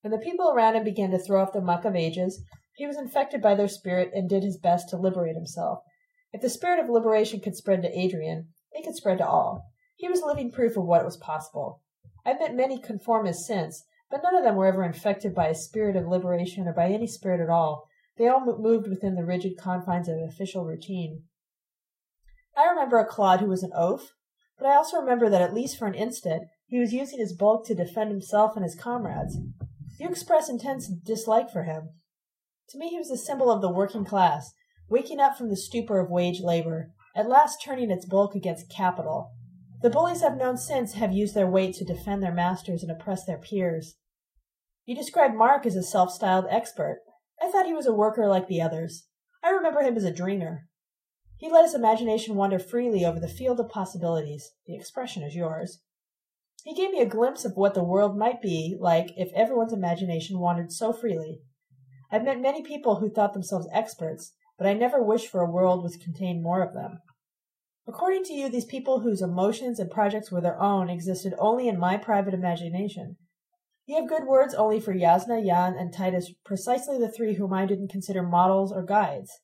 When 0.00 0.10
the 0.10 0.18
people 0.18 0.50
around 0.50 0.74
him 0.74 0.82
began 0.82 1.12
to 1.12 1.18
throw 1.20 1.40
off 1.40 1.52
the 1.52 1.60
muck 1.60 1.84
of 1.84 1.94
ages, 1.94 2.42
he 2.74 2.84
was 2.84 2.98
infected 2.98 3.40
by 3.40 3.54
their 3.54 3.68
spirit 3.68 4.10
and 4.12 4.28
did 4.28 4.42
his 4.42 4.58
best 4.58 4.88
to 4.88 4.96
liberate 4.96 5.36
himself. 5.36 5.84
If 6.32 6.40
the 6.40 6.50
spirit 6.50 6.80
of 6.80 6.90
liberation 6.90 7.38
could 7.38 7.54
spread 7.54 7.80
to 7.82 7.96
Adrian, 7.96 8.48
it 8.72 8.84
could 8.84 8.96
spread 8.96 9.18
to 9.18 9.28
all. 9.28 9.70
He 9.94 10.08
was 10.08 10.22
living 10.22 10.50
proof 10.50 10.76
of 10.76 10.84
what 10.84 11.04
was 11.04 11.16
possible. 11.16 11.80
I've 12.26 12.40
met 12.40 12.56
many 12.56 12.80
conformists 12.80 13.46
since, 13.46 13.84
but 14.10 14.20
none 14.24 14.34
of 14.34 14.42
them 14.42 14.56
were 14.56 14.66
ever 14.66 14.82
infected 14.82 15.32
by 15.32 15.46
a 15.46 15.54
spirit 15.54 15.94
of 15.94 16.08
liberation 16.08 16.66
or 16.66 16.72
by 16.72 16.88
any 16.88 17.06
spirit 17.06 17.40
at 17.40 17.50
all. 17.50 17.86
They 18.18 18.26
all 18.26 18.44
moved 18.58 18.88
within 18.88 19.14
the 19.14 19.24
rigid 19.24 19.56
confines 19.56 20.08
of 20.08 20.18
official 20.18 20.64
routine. 20.64 21.22
I 22.56 22.68
remember 22.68 22.98
a 22.98 23.06
Claude 23.06 23.40
who 23.40 23.46
was 23.46 23.62
an 23.62 23.72
oaf, 23.74 24.12
but 24.58 24.66
I 24.66 24.74
also 24.74 24.98
remember 24.98 25.28
that 25.30 25.42
at 25.42 25.54
least 25.54 25.78
for 25.78 25.86
an 25.86 25.94
instant 25.94 26.44
he 26.66 26.78
was 26.78 26.92
using 26.92 27.18
his 27.18 27.34
bulk 27.34 27.66
to 27.66 27.74
defend 27.74 28.10
himself 28.10 28.52
and 28.56 28.64
his 28.64 28.74
comrades. 28.74 29.38
You 29.98 30.08
express 30.08 30.48
intense 30.48 30.88
dislike 30.88 31.50
for 31.50 31.64
him. 31.64 31.90
To 32.70 32.78
me, 32.78 32.88
he 32.88 32.98
was 32.98 33.10
a 33.10 33.16
symbol 33.16 33.50
of 33.50 33.60
the 33.60 33.70
working 33.70 34.04
class, 34.04 34.52
waking 34.88 35.20
up 35.20 35.36
from 35.36 35.48
the 35.48 35.56
stupor 35.56 36.00
of 36.00 36.10
wage 36.10 36.40
labor, 36.40 36.92
at 37.14 37.28
last 37.28 37.62
turning 37.62 37.90
its 37.90 38.06
bulk 38.06 38.34
against 38.34 38.70
capital. 38.70 39.32
The 39.82 39.90
bullies 39.90 40.22
I've 40.22 40.36
known 40.36 40.56
since 40.56 40.94
have 40.94 41.12
used 41.12 41.34
their 41.34 41.46
weight 41.46 41.74
to 41.76 41.84
defend 41.84 42.22
their 42.22 42.32
masters 42.32 42.82
and 42.82 42.90
oppress 42.90 43.24
their 43.24 43.38
peers. 43.38 43.96
You 44.86 44.94
describe 44.94 45.34
Mark 45.34 45.66
as 45.66 45.76
a 45.76 45.82
self 45.82 46.12
styled 46.12 46.46
expert. 46.50 47.00
I 47.40 47.50
thought 47.50 47.66
he 47.66 47.74
was 47.74 47.86
a 47.86 47.92
worker 47.92 48.28
like 48.28 48.48
the 48.48 48.62
others. 48.62 49.06
I 49.42 49.50
remember 49.50 49.80
him 49.80 49.96
as 49.96 50.04
a 50.04 50.12
dreamer. 50.12 50.68
He 51.42 51.50
let 51.50 51.64
his 51.64 51.74
imagination 51.74 52.36
wander 52.36 52.60
freely 52.60 53.04
over 53.04 53.18
the 53.18 53.26
field 53.26 53.58
of 53.58 53.68
possibilities. 53.68 54.52
The 54.64 54.76
expression 54.76 55.24
is 55.24 55.34
yours. 55.34 55.80
He 56.62 56.72
gave 56.72 56.92
me 56.92 57.00
a 57.00 57.04
glimpse 57.04 57.44
of 57.44 57.56
what 57.56 57.74
the 57.74 57.82
world 57.82 58.16
might 58.16 58.40
be 58.40 58.76
like 58.78 59.10
if 59.16 59.32
everyone's 59.34 59.72
imagination 59.72 60.38
wandered 60.38 60.70
so 60.70 60.92
freely. 60.92 61.40
I've 62.12 62.22
met 62.22 62.40
many 62.40 62.62
people 62.62 63.00
who 63.00 63.10
thought 63.10 63.32
themselves 63.32 63.66
experts, 63.72 64.34
but 64.56 64.68
I 64.68 64.72
never 64.72 65.02
wished 65.02 65.26
for 65.26 65.40
a 65.40 65.50
world 65.50 65.82
which 65.82 65.98
contained 66.00 66.44
more 66.44 66.62
of 66.62 66.74
them. 66.74 67.00
According 67.88 68.22
to 68.26 68.34
you, 68.34 68.48
these 68.48 68.64
people 68.64 69.00
whose 69.00 69.20
emotions 69.20 69.80
and 69.80 69.90
projects 69.90 70.30
were 70.30 70.40
their 70.40 70.62
own 70.62 70.88
existed 70.88 71.34
only 71.38 71.66
in 71.66 71.76
my 71.76 71.96
private 71.96 72.34
imagination. 72.34 73.16
You 73.86 73.96
have 73.96 74.08
good 74.08 74.28
words 74.28 74.54
only 74.54 74.78
for 74.78 74.94
Yasna, 74.94 75.44
Jan, 75.44 75.74
and 75.76 75.92
Titus, 75.92 76.32
precisely 76.44 76.98
the 76.98 77.10
three 77.10 77.34
whom 77.34 77.52
I 77.52 77.66
didn't 77.66 77.90
consider 77.90 78.22
models 78.22 78.70
or 78.70 78.84
guides. 78.84 79.40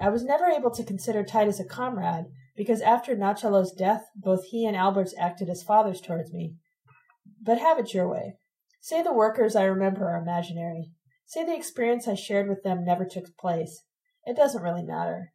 I 0.00 0.08
was 0.10 0.24
never 0.24 0.46
able 0.46 0.70
to 0.72 0.84
consider 0.84 1.24
Titus 1.24 1.58
a 1.58 1.64
comrade, 1.64 2.26
because 2.56 2.80
after 2.80 3.16
Nachalo's 3.16 3.72
death, 3.72 4.04
both 4.14 4.44
he 4.46 4.66
and 4.66 4.76
Alberts 4.76 5.14
acted 5.18 5.48
as 5.48 5.62
fathers 5.62 6.00
towards 6.00 6.32
me. 6.32 6.54
But 7.42 7.58
have 7.58 7.78
it 7.78 7.94
your 7.94 8.08
way. 8.08 8.36
Say 8.80 9.02
the 9.02 9.12
workers 9.12 9.56
I 9.56 9.64
remember 9.64 10.08
are 10.08 10.22
imaginary. 10.22 10.90
Say 11.26 11.44
the 11.44 11.56
experience 11.56 12.08
I 12.08 12.14
shared 12.14 12.48
with 12.48 12.62
them 12.62 12.84
never 12.84 13.04
took 13.04 13.36
place. 13.36 13.82
It 14.24 14.36
doesn't 14.36 14.62
really 14.62 14.82
matter. 14.82 15.32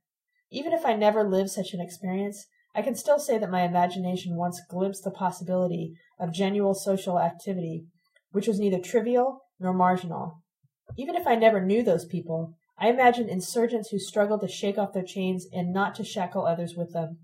Even 0.51 0.73
if 0.73 0.85
I 0.85 0.95
never 0.95 1.23
lived 1.23 1.49
such 1.49 1.73
an 1.73 1.81
experience, 1.81 2.45
I 2.75 2.81
can 2.81 2.95
still 2.95 3.19
say 3.19 3.37
that 3.37 3.51
my 3.51 3.63
imagination 3.63 4.35
once 4.35 4.61
glimpsed 4.69 5.03
the 5.03 5.11
possibility 5.11 5.93
of 6.19 6.33
genuine 6.33 6.75
social 6.75 7.19
activity, 7.19 7.85
which 8.31 8.47
was 8.47 8.59
neither 8.59 8.79
trivial 8.79 9.41
nor 9.59 9.73
marginal. 9.73 10.43
Even 10.97 11.15
if 11.15 11.27
I 11.27 11.35
never 11.35 11.63
knew 11.63 11.83
those 11.83 12.05
people, 12.05 12.55
I 12.77 12.89
imagine 12.89 13.29
insurgents 13.29 13.89
who 13.89 13.99
struggle 13.99 14.39
to 14.39 14.47
shake 14.47 14.77
off 14.77 14.93
their 14.93 15.03
chains 15.03 15.47
and 15.53 15.71
not 15.71 15.95
to 15.95 16.03
shackle 16.03 16.45
others 16.45 16.75
with 16.75 16.93
them. 16.93 17.19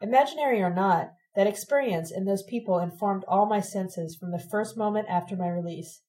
Imaginary 0.00 0.60
or 0.60 0.72
not, 0.72 1.12
that 1.36 1.46
experience 1.46 2.10
and 2.10 2.26
those 2.26 2.42
people 2.42 2.78
informed 2.78 3.24
all 3.26 3.46
my 3.46 3.60
senses 3.60 4.16
from 4.16 4.30
the 4.30 4.44
first 4.50 4.76
moment 4.76 5.08
after 5.08 5.36
my 5.36 5.48
release. 5.48 6.02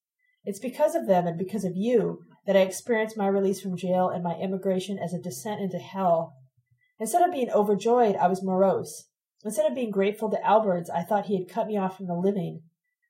It's 0.43 0.59
because 0.59 0.93
of 0.93 1.07
them 1.07 1.25
and 1.25 1.37
because 1.37 1.65
of 1.65 1.75
you 1.75 2.19
that 2.45 2.55
I 2.55 2.61
experienced 2.61 3.17
my 3.17 3.27
release 3.27 3.61
from 3.61 3.77
jail 3.77 4.09
and 4.09 4.23
my 4.23 4.35
immigration 4.35 4.99
as 4.99 5.13
a 5.13 5.21
descent 5.21 5.61
into 5.61 5.79
hell. 5.79 6.35
Instead 6.99 7.23
of 7.23 7.33
being 7.33 7.49
overjoyed, 7.49 8.15
I 8.15 8.27
was 8.27 8.43
morose. 8.43 9.09
Instead 9.43 9.65
of 9.65 9.75
being 9.75 9.91
grateful 9.91 10.29
to 10.29 10.45
Alberts, 10.45 10.89
I 10.89 11.03
thought 11.03 11.25
he 11.25 11.37
had 11.37 11.49
cut 11.49 11.67
me 11.67 11.77
off 11.77 11.97
from 11.97 12.07
the 12.07 12.15
living. 12.15 12.61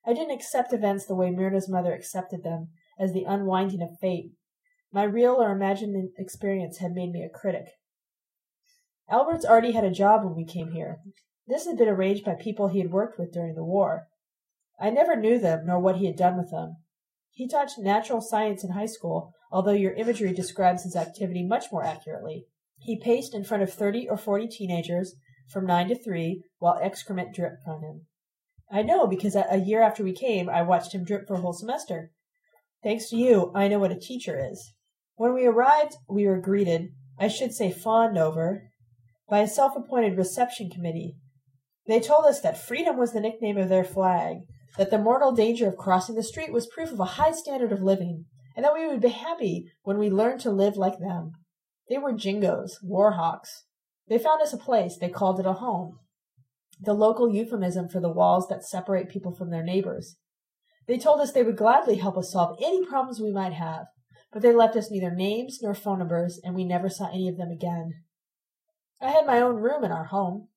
I 0.05 0.13
didn't 0.13 0.35
accept 0.35 0.73
events 0.73 1.05
the 1.05 1.15
way 1.15 1.31
Myrna's 1.31 1.69
mother 1.69 1.93
accepted 1.93 2.43
them, 2.43 2.69
as 2.99 3.13
the 3.13 3.23
unwinding 3.23 3.81
of 3.81 3.97
fate. 3.99 4.31
My 4.95 5.03
real 5.03 5.43
or 5.43 5.51
imagined 5.51 6.11
experience 6.17 6.77
had 6.77 6.93
made 6.93 7.11
me 7.11 7.21
a 7.21 7.27
critic. 7.27 7.65
Alberts 9.09 9.43
already 9.43 9.73
had 9.73 9.83
a 9.83 9.91
job 9.91 10.23
when 10.23 10.37
we 10.37 10.45
came 10.45 10.71
here. 10.71 10.99
This 11.45 11.65
had 11.65 11.77
been 11.77 11.89
arranged 11.89 12.23
by 12.23 12.35
people 12.35 12.69
he 12.69 12.79
had 12.79 12.93
worked 12.93 13.19
with 13.19 13.33
during 13.33 13.55
the 13.55 13.63
war. 13.65 14.07
I 14.79 14.91
never 14.91 15.17
knew 15.17 15.37
them 15.37 15.65
nor 15.65 15.81
what 15.81 15.97
he 15.97 16.05
had 16.05 16.15
done 16.15 16.37
with 16.37 16.49
them. 16.49 16.77
He 17.29 17.45
taught 17.45 17.77
natural 17.77 18.21
science 18.21 18.63
in 18.63 18.69
high 18.69 18.85
school, 18.85 19.33
although 19.51 19.73
your 19.73 19.91
imagery 19.95 20.31
describes 20.31 20.83
his 20.83 20.95
activity 20.95 21.43
much 21.43 21.73
more 21.73 21.83
accurately. 21.83 22.45
He 22.77 22.97
paced 22.97 23.35
in 23.35 23.43
front 23.43 23.63
of 23.63 23.73
30 23.73 24.07
or 24.07 24.15
40 24.15 24.47
teenagers 24.47 25.13
from 25.51 25.65
9 25.65 25.89
to 25.89 26.01
3 26.01 26.41
while 26.59 26.79
excrement 26.81 27.35
dripped 27.35 27.67
on 27.67 27.81
him. 27.81 28.05
I 28.71 28.81
know 28.81 29.07
because 29.07 29.35
a 29.35 29.57
year 29.57 29.81
after 29.81 30.05
we 30.05 30.13
came, 30.13 30.49
I 30.49 30.61
watched 30.61 30.95
him 30.95 31.03
drip 31.03 31.27
for 31.27 31.33
a 31.33 31.41
whole 31.41 31.51
semester. 31.51 32.11
Thanks 32.81 33.09
to 33.09 33.17
you, 33.17 33.51
I 33.53 33.67
know 33.67 33.79
what 33.79 33.91
a 33.91 33.99
teacher 33.99 34.39
is. 34.41 34.71
When 35.17 35.33
we 35.33 35.45
arrived, 35.45 35.95
we 36.09 36.27
were 36.27 36.39
greeted, 36.39 36.89
I 37.17 37.29
should 37.29 37.53
say 37.53 37.71
fawned 37.71 38.17
over, 38.17 38.69
by 39.29 39.39
a 39.39 39.47
self 39.47 39.73
appointed 39.75 40.17
reception 40.17 40.69
committee. 40.69 41.15
They 41.87 41.99
told 41.99 42.25
us 42.25 42.41
that 42.41 42.57
freedom 42.57 42.97
was 42.97 43.13
the 43.13 43.21
nickname 43.21 43.57
of 43.57 43.69
their 43.69 43.83
flag, 43.83 44.39
that 44.77 44.91
the 44.91 44.97
mortal 44.97 45.31
danger 45.31 45.67
of 45.67 45.77
crossing 45.77 46.15
the 46.15 46.23
street 46.23 46.51
was 46.51 46.67
proof 46.67 46.91
of 46.91 46.99
a 46.99 47.15
high 47.15 47.31
standard 47.31 47.71
of 47.71 47.81
living, 47.81 48.25
and 48.55 48.65
that 48.65 48.73
we 48.73 48.87
would 48.87 49.01
be 49.01 49.09
happy 49.09 49.71
when 49.83 49.97
we 49.97 50.09
learned 50.09 50.41
to 50.41 50.51
live 50.51 50.75
like 50.75 50.99
them. 50.99 51.31
They 51.89 51.97
were 51.97 52.13
jingoes, 52.13 52.79
war 52.83 53.11
hawks. 53.11 53.65
They 54.07 54.19
found 54.19 54.41
us 54.41 54.53
a 54.53 54.57
place, 54.57 54.97
they 54.97 55.09
called 55.09 55.39
it 55.39 55.45
a 55.45 55.53
home, 55.53 55.99
the 56.79 56.93
local 56.93 57.33
euphemism 57.33 57.87
for 57.87 57.99
the 57.99 58.11
walls 58.11 58.47
that 58.49 58.65
separate 58.65 59.09
people 59.09 59.33
from 59.33 59.49
their 59.49 59.63
neighbors. 59.63 60.17
They 60.87 60.97
told 60.97 61.21
us 61.21 61.31
they 61.31 61.43
would 61.43 61.57
gladly 61.57 61.95
help 61.95 62.17
us 62.17 62.31
solve 62.31 62.57
any 62.61 62.85
problems 62.85 63.19
we 63.19 63.31
might 63.31 63.53
have, 63.53 63.85
but 64.35 64.41
they 64.41 64.51
left 64.51 64.75
us 64.75 64.91
neither 64.91 65.15
names 65.15 65.59
nor 65.61 65.73
phone 65.73 65.99
numbers, 65.99 66.41
and 66.43 66.53
we 66.53 66.65
never 66.65 66.89
saw 66.89 67.07
any 67.07 67.29
of 67.29 67.37
them 67.37 67.51
again. 67.51 67.93
I 69.01 69.11
had 69.11 69.25
my 69.25 69.39
own 69.39 69.55
room 69.55 69.85
in 69.85 69.93
our 69.93 70.03
home. 70.03 70.49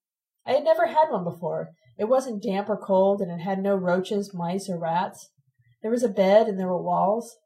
I 0.45 0.55
had 0.55 0.64
never 0.64 0.87
had 0.87 1.11
one 1.11 1.22
before, 1.22 1.70
it 1.97 2.09
wasn't 2.09 2.43
damp 2.43 2.68
or 2.68 2.76
cold, 2.76 3.20
and 3.20 3.31
it 3.31 3.45
had 3.45 3.61
no 3.61 3.76
roaches, 3.76 4.35
mice, 4.35 4.68
or 4.68 4.81
rats. 4.81 5.31
There 5.81 5.93
was 5.93 6.03
a 6.03 6.09
bed 6.09 6.49
and 6.49 6.59
there 6.59 6.66
were 6.66 6.83
walls. 6.83 7.37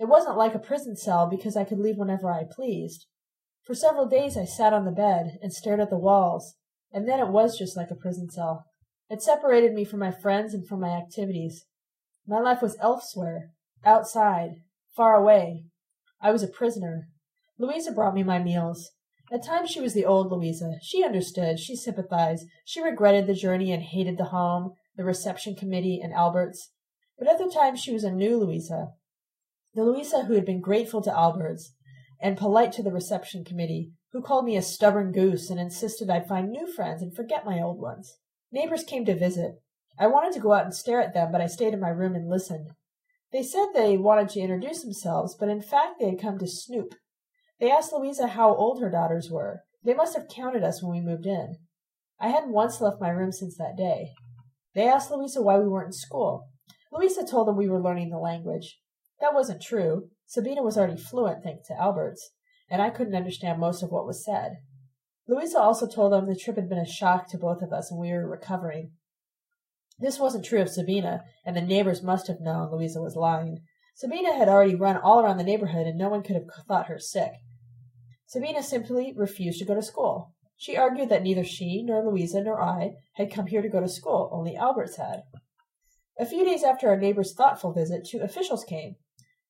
It 0.00 0.08
wasn't 0.08 0.36
like 0.36 0.56
a 0.56 0.58
prison 0.58 0.96
cell 0.96 1.28
because 1.28 1.56
I 1.56 1.62
could 1.62 1.78
leave 1.78 1.98
whenever 1.98 2.32
I 2.32 2.42
pleased. 2.50 3.06
For 3.64 3.74
several 3.74 4.08
days 4.08 4.36
I 4.36 4.46
sat 4.46 4.72
on 4.72 4.86
the 4.86 4.90
bed 4.90 5.38
and 5.40 5.52
stared 5.52 5.78
at 5.78 5.90
the 5.90 5.98
walls, 5.98 6.56
and 6.92 7.08
then 7.08 7.20
it 7.20 7.28
was 7.28 7.56
just 7.56 7.76
like 7.76 7.92
a 7.92 7.94
prison 7.94 8.28
cell. 8.28 8.64
It 9.08 9.22
separated 9.22 9.72
me 9.72 9.84
from 9.84 10.00
my 10.00 10.10
friends 10.10 10.52
and 10.52 10.66
from 10.66 10.80
my 10.80 10.90
activities. 10.90 11.66
My 12.26 12.40
life 12.40 12.60
was 12.60 12.76
elsewhere, 12.80 13.50
outside, 13.84 14.56
far 14.94 15.14
away. 15.14 15.64
I 16.20 16.30
was 16.30 16.42
a 16.42 16.48
prisoner. 16.48 17.08
Louisa 17.58 17.92
brought 17.92 18.14
me 18.14 18.22
my 18.22 18.38
meals. 18.38 18.90
At 19.32 19.44
times 19.44 19.70
she 19.70 19.80
was 19.80 19.94
the 19.94 20.04
old 20.04 20.32
Louisa. 20.32 20.74
She 20.82 21.04
understood, 21.04 21.60
she 21.60 21.76
sympathized, 21.76 22.46
she 22.64 22.82
regretted 22.82 23.26
the 23.26 23.34
journey 23.34 23.72
and 23.72 23.82
hated 23.82 24.18
the 24.18 24.26
home, 24.26 24.72
the 24.96 25.04
reception 25.04 25.54
committee, 25.54 26.00
and 26.02 26.12
Alberts. 26.12 26.72
But 27.18 27.28
other 27.28 27.48
times 27.48 27.80
she 27.80 27.92
was 27.92 28.02
a 28.02 28.10
new 28.10 28.38
Louisa. 28.38 28.88
The 29.74 29.84
Louisa 29.84 30.24
who 30.24 30.34
had 30.34 30.44
been 30.44 30.60
grateful 30.60 31.00
to 31.02 31.16
Alberts 31.16 31.72
and 32.20 32.36
polite 32.36 32.72
to 32.72 32.82
the 32.82 32.90
reception 32.90 33.44
committee, 33.44 33.92
who 34.12 34.20
called 34.20 34.44
me 34.44 34.56
a 34.56 34.62
stubborn 34.62 35.12
goose 35.12 35.48
and 35.48 35.60
insisted 35.60 36.10
I'd 36.10 36.26
find 36.26 36.50
new 36.50 36.66
friends 36.66 37.02
and 37.02 37.14
forget 37.14 37.46
my 37.46 37.60
old 37.60 37.80
ones. 37.80 38.18
Neighbors 38.50 38.82
came 38.82 39.04
to 39.04 39.14
visit. 39.14 39.62
I 39.98 40.08
wanted 40.08 40.32
to 40.32 40.40
go 40.40 40.52
out 40.52 40.64
and 40.64 40.74
stare 40.74 41.00
at 41.00 41.14
them, 41.14 41.30
but 41.30 41.40
I 41.40 41.46
stayed 41.46 41.72
in 41.72 41.80
my 41.80 41.90
room 41.90 42.16
and 42.16 42.28
listened. 42.28 42.70
They 43.32 43.42
said 43.42 43.66
they 43.72 43.96
wanted 43.96 44.28
to 44.30 44.40
introduce 44.40 44.82
themselves, 44.82 45.36
but 45.38 45.48
in 45.48 45.62
fact 45.62 45.98
they 45.98 46.10
had 46.10 46.20
come 46.20 46.38
to 46.38 46.46
snoop. 46.46 46.94
They 47.60 47.70
asked 47.70 47.92
Louisa 47.92 48.28
how 48.28 48.54
old 48.54 48.80
her 48.80 48.90
daughters 48.90 49.30
were. 49.30 49.62
They 49.84 49.94
must 49.94 50.16
have 50.16 50.28
counted 50.28 50.64
us 50.64 50.82
when 50.82 50.92
we 50.92 51.00
moved 51.00 51.26
in. 51.26 51.56
I 52.18 52.28
hadn't 52.28 52.52
once 52.52 52.80
left 52.80 53.00
my 53.00 53.10
room 53.10 53.32
since 53.32 53.56
that 53.56 53.76
day. 53.76 54.12
They 54.74 54.88
asked 54.88 55.10
Louisa 55.10 55.42
why 55.42 55.58
we 55.58 55.68
weren't 55.68 55.88
in 55.88 55.92
school. 55.92 56.48
Louisa 56.92 57.24
told 57.24 57.46
them 57.46 57.56
we 57.56 57.68
were 57.68 57.80
learning 57.80 58.10
the 58.10 58.18
language. 58.18 58.78
That 59.20 59.34
wasn't 59.34 59.62
true. 59.62 60.08
Sabina 60.26 60.62
was 60.62 60.76
already 60.76 60.96
fluent, 60.96 61.42
thanks 61.42 61.68
to 61.68 61.80
Alberts, 61.80 62.30
and 62.70 62.80
I 62.82 62.90
couldn't 62.90 63.14
understand 63.14 63.60
most 63.60 63.82
of 63.82 63.90
what 63.90 64.06
was 64.06 64.24
said. 64.24 64.56
Louisa 65.28 65.58
also 65.58 65.86
told 65.86 66.12
them 66.12 66.26
the 66.26 66.34
trip 66.34 66.56
had 66.56 66.68
been 66.68 66.78
a 66.78 66.86
shock 66.86 67.28
to 67.28 67.38
both 67.38 67.62
of 67.62 67.72
us 67.72 67.90
and 67.90 68.00
we 68.00 68.10
were 68.10 68.28
recovering. 68.28 68.92
This 70.00 70.18
wasn't 70.18 70.46
true 70.46 70.62
of 70.62 70.70
Sabina, 70.70 71.24
and 71.44 71.54
the 71.54 71.60
neighbors 71.60 72.02
must 72.02 72.26
have 72.28 72.40
known 72.40 72.72
Louisa 72.72 73.02
was 73.02 73.16
lying. 73.16 73.60
Sabina 73.94 74.34
had 74.34 74.48
already 74.48 74.74
run 74.74 74.96
all 74.96 75.20
around 75.20 75.36
the 75.36 75.44
neighborhood, 75.44 75.86
and 75.86 75.98
no 75.98 76.08
one 76.08 76.22
could 76.22 76.36
have 76.36 76.46
thought 76.66 76.86
her 76.86 76.98
sick. 76.98 77.32
Sabina 78.26 78.62
simply 78.62 79.12
refused 79.14 79.58
to 79.58 79.66
go 79.66 79.74
to 79.74 79.82
school. 79.82 80.32
She 80.56 80.76
argued 80.76 81.10
that 81.10 81.22
neither 81.22 81.44
she, 81.44 81.82
nor 81.82 82.02
Louisa, 82.02 82.42
nor 82.42 82.62
I 82.62 82.92
had 83.14 83.32
come 83.32 83.46
here 83.46 83.60
to 83.60 83.68
go 83.68 83.80
to 83.80 83.88
school, 83.88 84.30
only 84.32 84.56
Alberts 84.56 84.96
had. 84.96 85.22
A 86.18 86.24
few 86.24 86.44
days 86.44 86.62
after 86.62 86.88
our 86.88 86.96
neighbor's 86.96 87.34
thoughtful 87.34 87.72
visit, 87.72 88.06
two 88.06 88.20
officials 88.20 88.64
came. 88.64 88.96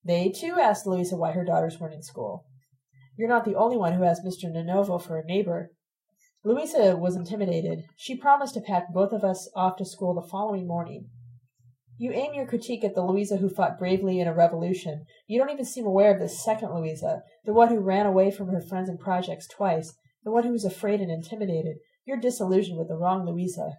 They, 0.04 0.30
too, 0.30 0.56
asked 0.60 0.86
Louisa 0.86 1.16
why 1.16 1.32
her 1.32 1.44
daughters 1.44 1.78
weren't 1.78 1.94
in 1.94 2.02
school. 2.02 2.46
You're 3.16 3.28
not 3.28 3.44
the 3.44 3.56
only 3.56 3.76
one 3.76 3.92
who 3.92 4.02
has 4.02 4.20
Mr. 4.20 4.44
Nanovo 4.50 5.00
for 5.00 5.18
a 5.18 5.24
neighbor, 5.24 5.70
Louisa 6.42 6.96
was 6.96 7.16
intimidated. 7.16 7.84
She 7.96 8.16
promised 8.16 8.54
to 8.54 8.62
pack 8.62 8.94
both 8.94 9.12
of 9.12 9.22
us 9.22 9.50
off 9.54 9.76
to 9.76 9.84
school 9.84 10.14
the 10.14 10.26
following 10.26 10.66
morning. 10.66 11.10
You 11.98 12.12
aim 12.12 12.32
your 12.32 12.46
critique 12.46 12.82
at 12.82 12.94
the 12.94 13.04
Louisa 13.04 13.36
who 13.36 13.50
fought 13.50 13.78
bravely 13.78 14.20
in 14.20 14.26
a 14.26 14.34
revolution. 14.34 15.04
You 15.26 15.38
don't 15.38 15.50
even 15.50 15.66
seem 15.66 15.84
aware 15.84 16.14
of 16.14 16.18
the 16.18 16.30
second 16.30 16.72
Louisa, 16.74 17.20
the 17.44 17.52
one 17.52 17.68
who 17.68 17.80
ran 17.80 18.06
away 18.06 18.30
from 18.30 18.48
her 18.48 18.60
friends 18.62 18.88
and 18.88 18.98
projects 18.98 19.46
twice, 19.46 19.92
the 20.24 20.30
one 20.30 20.44
who 20.44 20.52
was 20.52 20.64
afraid 20.64 21.02
and 21.02 21.10
intimidated. 21.10 21.76
You're 22.06 22.16
disillusioned 22.16 22.78
with 22.78 22.88
the 22.88 22.96
wrong 22.96 23.26
Louisa. 23.26 23.74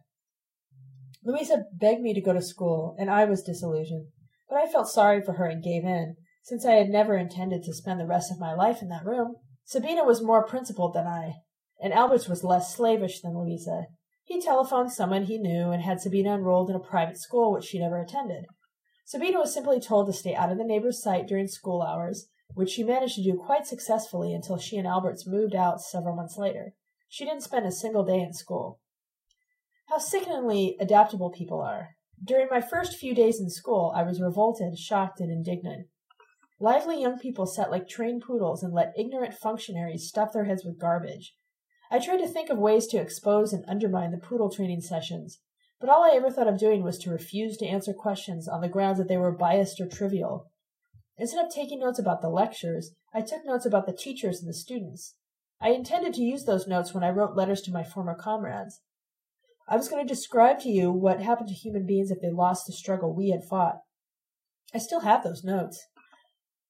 Louisa 1.24 1.64
begged 1.74 2.02
me 2.02 2.14
to 2.14 2.22
go 2.22 2.32
to 2.32 2.44
school, 2.44 2.96
and 3.00 3.10
I 3.10 3.26
was 3.26 3.42
disillusioned. 3.42 4.06
But 4.48 4.60
I 4.60 4.68
felt 4.68 4.88
sorry 4.88 5.24
for 5.24 5.34
her 5.34 5.46
and 5.46 5.64
gave 5.64 5.84
in, 5.84 6.16
since 6.44 6.64
I 6.64 6.74
had 6.74 6.90
never 6.90 7.18
intended 7.18 7.64
to 7.64 7.74
spend 7.74 8.00
the 8.00 8.06
rest 8.06 8.32
of 8.32 8.40
my 8.40 8.54
life 8.54 8.84
in 8.84 8.90
that 8.90 9.06
room. 9.06 9.38
Sabina 9.66 10.04
was 10.04 10.22
more 10.22 10.46
principled 10.46 10.94
than 10.94 11.08
I 11.08 11.38
and 11.82 11.94
Alberts 11.94 12.30
was 12.30 12.44
less 12.44 12.76
slavish 12.76 13.22
than 13.22 13.38
Louisa. 13.38 13.88
He 14.24 14.40
telephoned 14.40 14.92
someone 14.92 15.24
he 15.24 15.38
knew 15.38 15.72
and 15.72 15.82
had 15.82 16.00
Sabina 16.00 16.36
enrolled 16.36 16.70
in 16.70 16.76
a 16.76 16.80
private 16.80 17.18
school 17.18 17.52
which 17.52 17.66
she 17.66 17.80
never 17.80 18.00
attended. 18.00 18.46
Sabina 19.06 19.40
was 19.40 19.54
simply 19.54 19.80
told 19.80 20.08
to 20.08 20.14
stay 20.14 20.36
out 20.36 20.52
of 20.52 20.58
the 20.58 20.64
neighbor's 20.64 21.02
sight 21.02 21.28
during 21.28 21.48
school 21.48 21.82
hours, 21.82 22.30
which 22.54 22.70
she 22.70 22.84
managed 22.84 23.16
to 23.16 23.24
do 23.24 23.34
quite 23.34 23.66
successfully 23.66 24.34
until 24.34 24.58
she 24.58 24.78
and 24.78 24.88
Alberts 24.88 25.28
moved 25.28 25.56
out 25.56 25.82
several 25.82 26.16
months 26.16 26.38
later. 26.38 26.74
She 27.10 27.26
didn't 27.26 27.44
spend 27.44 27.66
a 27.66 27.72
single 27.72 28.06
day 28.06 28.22
in 28.22 28.32
school. 28.32 28.80
How 29.90 29.98
sickeningly 29.98 30.78
adaptable 30.80 31.30
people 31.30 31.60
are. 31.60 31.98
During 32.24 32.48
my 32.50 32.62
first 32.62 32.96
few 32.96 33.14
days 33.16 33.42
in 33.42 33.50
school, 33.50 33.92
I 33.96 34.04
was 34.04 34.22
revolted, 34.22 34.78
shocked, 34.78 35.20
and 35.20 35.32
indignant. 35.32 35.88
Lively 36.60 37.02
young 37.02 37.18
people 37.18 37.48
sat 37.48 37.72
like 37.72 37.90
trained 37.90 38.22
poodles 38.22 38.62
and 38.64 38.72
let 38.74 38.94
ignorant 38.98 39.34
functionaries 39.34 40.08
stuff 40.08 40.32
their 40.32 40.46
heads 40.46 40.64
with 40.64 40.80
garbage. 40.80 41.34
I 41.94 42.00
tried 42.00 42.20
to 42.20 42.28
think 42.28 42.50
of 42.50 42.58
ways 42.58 42.88
to 42.88 42.98
expose 42.98 43.52
and 43.52 43.66
undermine 43.68 44.12
the 44.12 44.18
poodle 44.18 44.50
training 44.50 44.80
sessions, 44.80 45.40
but 45.82 45.90
all 45.90 46.04
I 46.04 46.16
ever 46.16 46.32
thought 46.32 46.48
of 46.48 46.58
doing 46.58 46.84
was 46.84 46.98
to 47.00 47.12
refuse 47.12 47.58
to 47.58 47.68
answer 47.68 47.94
questions 47.94 48.48
on 48.48 48.62
the 48.62 48.70
grounds 48.70 48.98
that 48.98 49.10
they 49.10 49.18
were 49.18 49.36
biased 49.36 49.82
or 49.82 49.88
trivial. 49.88 50.50
Instead 51.18 51.44
of 51.44 51.54
taking 51.54 51.80
notes 51.80 52.00
about 52.00 52.22
the 52.22 52.30
lectures, 52.30 52.96
I 53.14 53.20
took 53.20 53.46
notes 53.46 53.66
about 53.66 53.88
the 53.88 53.94
teachers 53.94 54.40
and 54.40 54.48
the 54.48 54.54
students. 54.54 55.16
I 55.60 55.72
intended 55.72 56.14
to 56.14 56.22
use 56.22 56.46
those 56.46 56.66
notes 56.66 56.94
when 56.94 57.04
I 57.04 57.10
wrote 57.10 57.36
letters 57.36 57.62
to 57.64 57.74
my 57.74 57.84
former 57.84 58.16
comrades. 58.16 58.80
I 59.68 59.76
was 59.76 59.90
going 59.90 60.02
to 60.06 60.14
describe 60.14 60.60
to 60.62 60.70
you 60.70 60.94
what 60.94 61.22
happened 61.22 61.50
to 61.50 61.54
human 61.54 61.86
beings 61.86 62.10
if 62.10 62.22
they 62.22 62.32
lost 62.32 62.68
the 62.68 62.74
struggle 62.74 63.14
we 63.14 63.32
had 63.32 63.44
fought. 63.44 63.80
I 64.74 64.78
still 64.78 65.02
have 65.02 65.24
those 65.24 65.44
notes. 65.44 65.88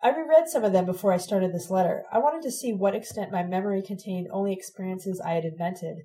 I 0.03 0.09
reread 0.09 0.47
some 0.47 0.63
of 0.63 0.73
them 0.73 0.85
before 0.85 1.13
I 1.13 1.17
started 1.17 1.53
this 1.53 1.69
letter. 1.69 2.05
I 2.11 2.17
wanted 2.17 2.41
to 2.43 2.51
see 2.51 2.73
what 2.73 2.95
extent 2.95 3.31
my 3.31 3.43
memory 3.43 3.83
contained 3.83 4.27
only 4.31 4.51
experiences 4.51 5.21
I 5.21 5.33
had 5.33 5.45
invented. 5.45 5.97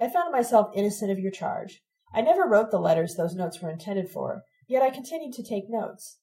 I 0.00 0.08
found 0.08 0.32
myself 0.32 0.70
innocent 0.74 1.10
of 1.10 1.18
your 1.18 1.30
charge. 1.30 1.82
I 2.14 2.22
never 2.22 2.48
wrote 2.48 2.70
the 2.70 2.78
letters 2.78 3.14
those 3.14 3.34
notes 3.34 3.60
were 3.60 3.70
intended 3.70 4.08
for, 4.08 4.44
yet 4.66 4.82
I 4.82 4.88
continued 4.88 5.34
to 5.34 5.42
take 5.42 5.68
notes. 5.68 6.18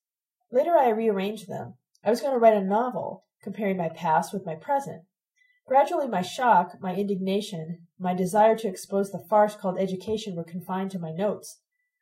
Later 0.52 0.76
I 0.76 0.90
rearranged 0.90 1.48
them. 1.48 1.76
I 2.04 2.10
was 2.10 2.20
going 2.20 2.34
to 2.34 2.40
write 2.40 2.58
a 2.58 2.64
novel, 2.64 3.26
comparing 3.44 3.78
my 3.78 3.90
past 3.90 4.34
with 4.34 4.46
my 4.46 4.56
present. 4.56 5.04
Gradually 5.68 6.08
my 6.08 6.24
shock, 6.24 6.78
my 6.82 6.96
indignation, 6.96 7.86
my 8.00 8.16
desire 8.16 8.56
to 8.58 8.68
expose 8.68 9.12
the 9.12 9.24
farce 9.30 9.56
called 9.56 9.78
education 9.78 10.36
were 10.36 10.44
confined 10.44 10.90
to 10.92 11.00
my 11.00 11.12
notes. 11.12 11.60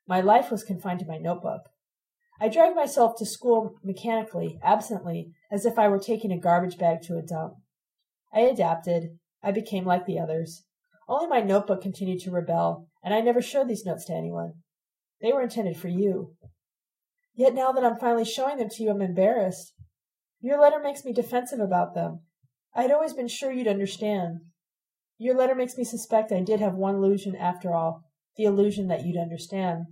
My 0.07 0.21
life 0.21 0.51
was 0.51 0.63
confined 0.63 0.99
to 0.99 1.05
my 1.05 1.17
notebook. 1.17 1.63
I 2.39 2.49
dragged 2.49 2.75
myself 2.75 3.15
to 3.17 3.25
school 3.25 3.75
mechanically, 3.83 4.59
absently, 4.61 5.31
as 5.51 5.65
if 5.65 5.79
I 5.79 5.87
were 5.87 5.99
taking 5.99 6.31
a 6.31 6.39
garbage 6.39 6.77
bag 6.77 7.01
to 7.03 7.17
a 7.17 7.21
dump. 7.21 7.53
I 8.33 8.41
adapted. 8.41 9.17
I 9.41 9.51
became 9.51 9.85
like 9.85 10.05
the 10.05 10.19
others. 10.19 10.65
Only 11.07 11.27
my 11.27 11.39
notebook 11.39 11.81
continued 11.81 12.19
to 12.21 12.31
rebel, 12.31 12.87
and 13.03 13.13
I 13.13 13.21
never 13.21 13.41
showed 13.41 13.67
these 13.67 13.85
notes 13.85 14.05
to 14.05 14.13
anyone. 14.13 14.53
They 15.21 15.31
were 15.31 15.41
intended 15.41 15.77
for 15.77 15.87
you. 15.87 16.35
Yet 17.35 17.53
now 17.53 17.71
that 17.71 17.83
I'm 17.83 17.99
finally 17.99 18.25
showing 18.25 18.57
them 18.57 18.69
to 18.69 18.83
you, 18.83 18.89
I'm 18.89 19.01
embarrassed. 19.01 19.73
Your 20.41 20.59
letter 20.59 20.79
makes 20.79 21.05
me 21.05 21.13
defensive 21.13 21.59
about 21.59 21.93
them. 21.93 22.21
I 22.75 22.81
had 22.81 22.91
always 22.91 23.13
been 23.13 23.27
sure 23.27 23.51
you'd 23.51 23.67
understand. 23.67 24.39
Your 25.17 25.35
letter 25.35 25.55
makes 25.55 25.77
me 25.77 25.83
suspect 25.83 26.31
I 26.31 26.41
did 26.41 26.59
have 26.59 26.73
one 26.73 26.95
illusion 26.95 27.35
after 27.35 27.73
all, 27.73 28.03
the 28.35 28.43
illusion 28.43 28.87
that 28.87 29.05
you'd 29.05 29.17
understand. 29.17 29.85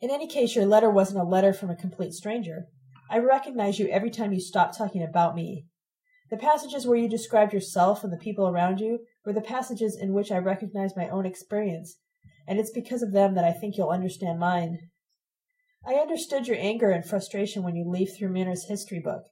In 0.00 0.10
any 0.10 0.26
case, 0.26 0.56
your 0.56 0.64
letter 0.64 0.88
wasn't 0.88 1.20
a 1.20 1.24
letter 1.24 1.52
from 1.52 1.68
a 1.68 1.76
complete 1.76 2.14
stranger. 2.14 2.68
I 3.10 3.18
recognize 3.18 3.78
you 3.78 3.86
every 3.88 4.10
time 4.10 4.32
you 4.32 4.40
stop 4.40 4.76
talking 4.76 5.02
about 5.02 5.34
me. 5.34 5.66
The 6.30 6.38
passages 6.38 6.86
where 6.86 6.96
you 6.96 7.08
described 7.08 7.52
yourself 7.52 8.02
and 8.02 8.10
the 8.10 8.16
people 8.16 8.48
around 8.48 8.80
you 8.80 9.00
were 9.26 9.34
the 9.34 9.42
passages 9.42 9.98
in 10.00 10.14
which 10.14 10.32
I 10.32 10.38
recognized 10.38 10.96
my 10.96 11.08
own 11.08 11.26
experience, 11.26 11.98
and 12.46 12.58
it's 12.58 12.70
because 12.70 13.02
of 13.02 13.12
them 13.12 13.34
that 13.34 13.44
I 13.44 13.52
think 13.52 13.76
you'll 13.76 13.90
understand 13.90 14.38
mine. 14.38 14.78
I 15.86 15.94
understood 15.94 16.46
your 16.46 16.56
anger 16.58 16.90
and 16.90 17.04
frustration 17.04 17.62
when 17.62 17.76
you 17.76 17.86
leafed 17.86 18.16
through 18.16 18.30
Myrna's 18.30 18.66
history 18.68 19.00
book. 19.00 19.24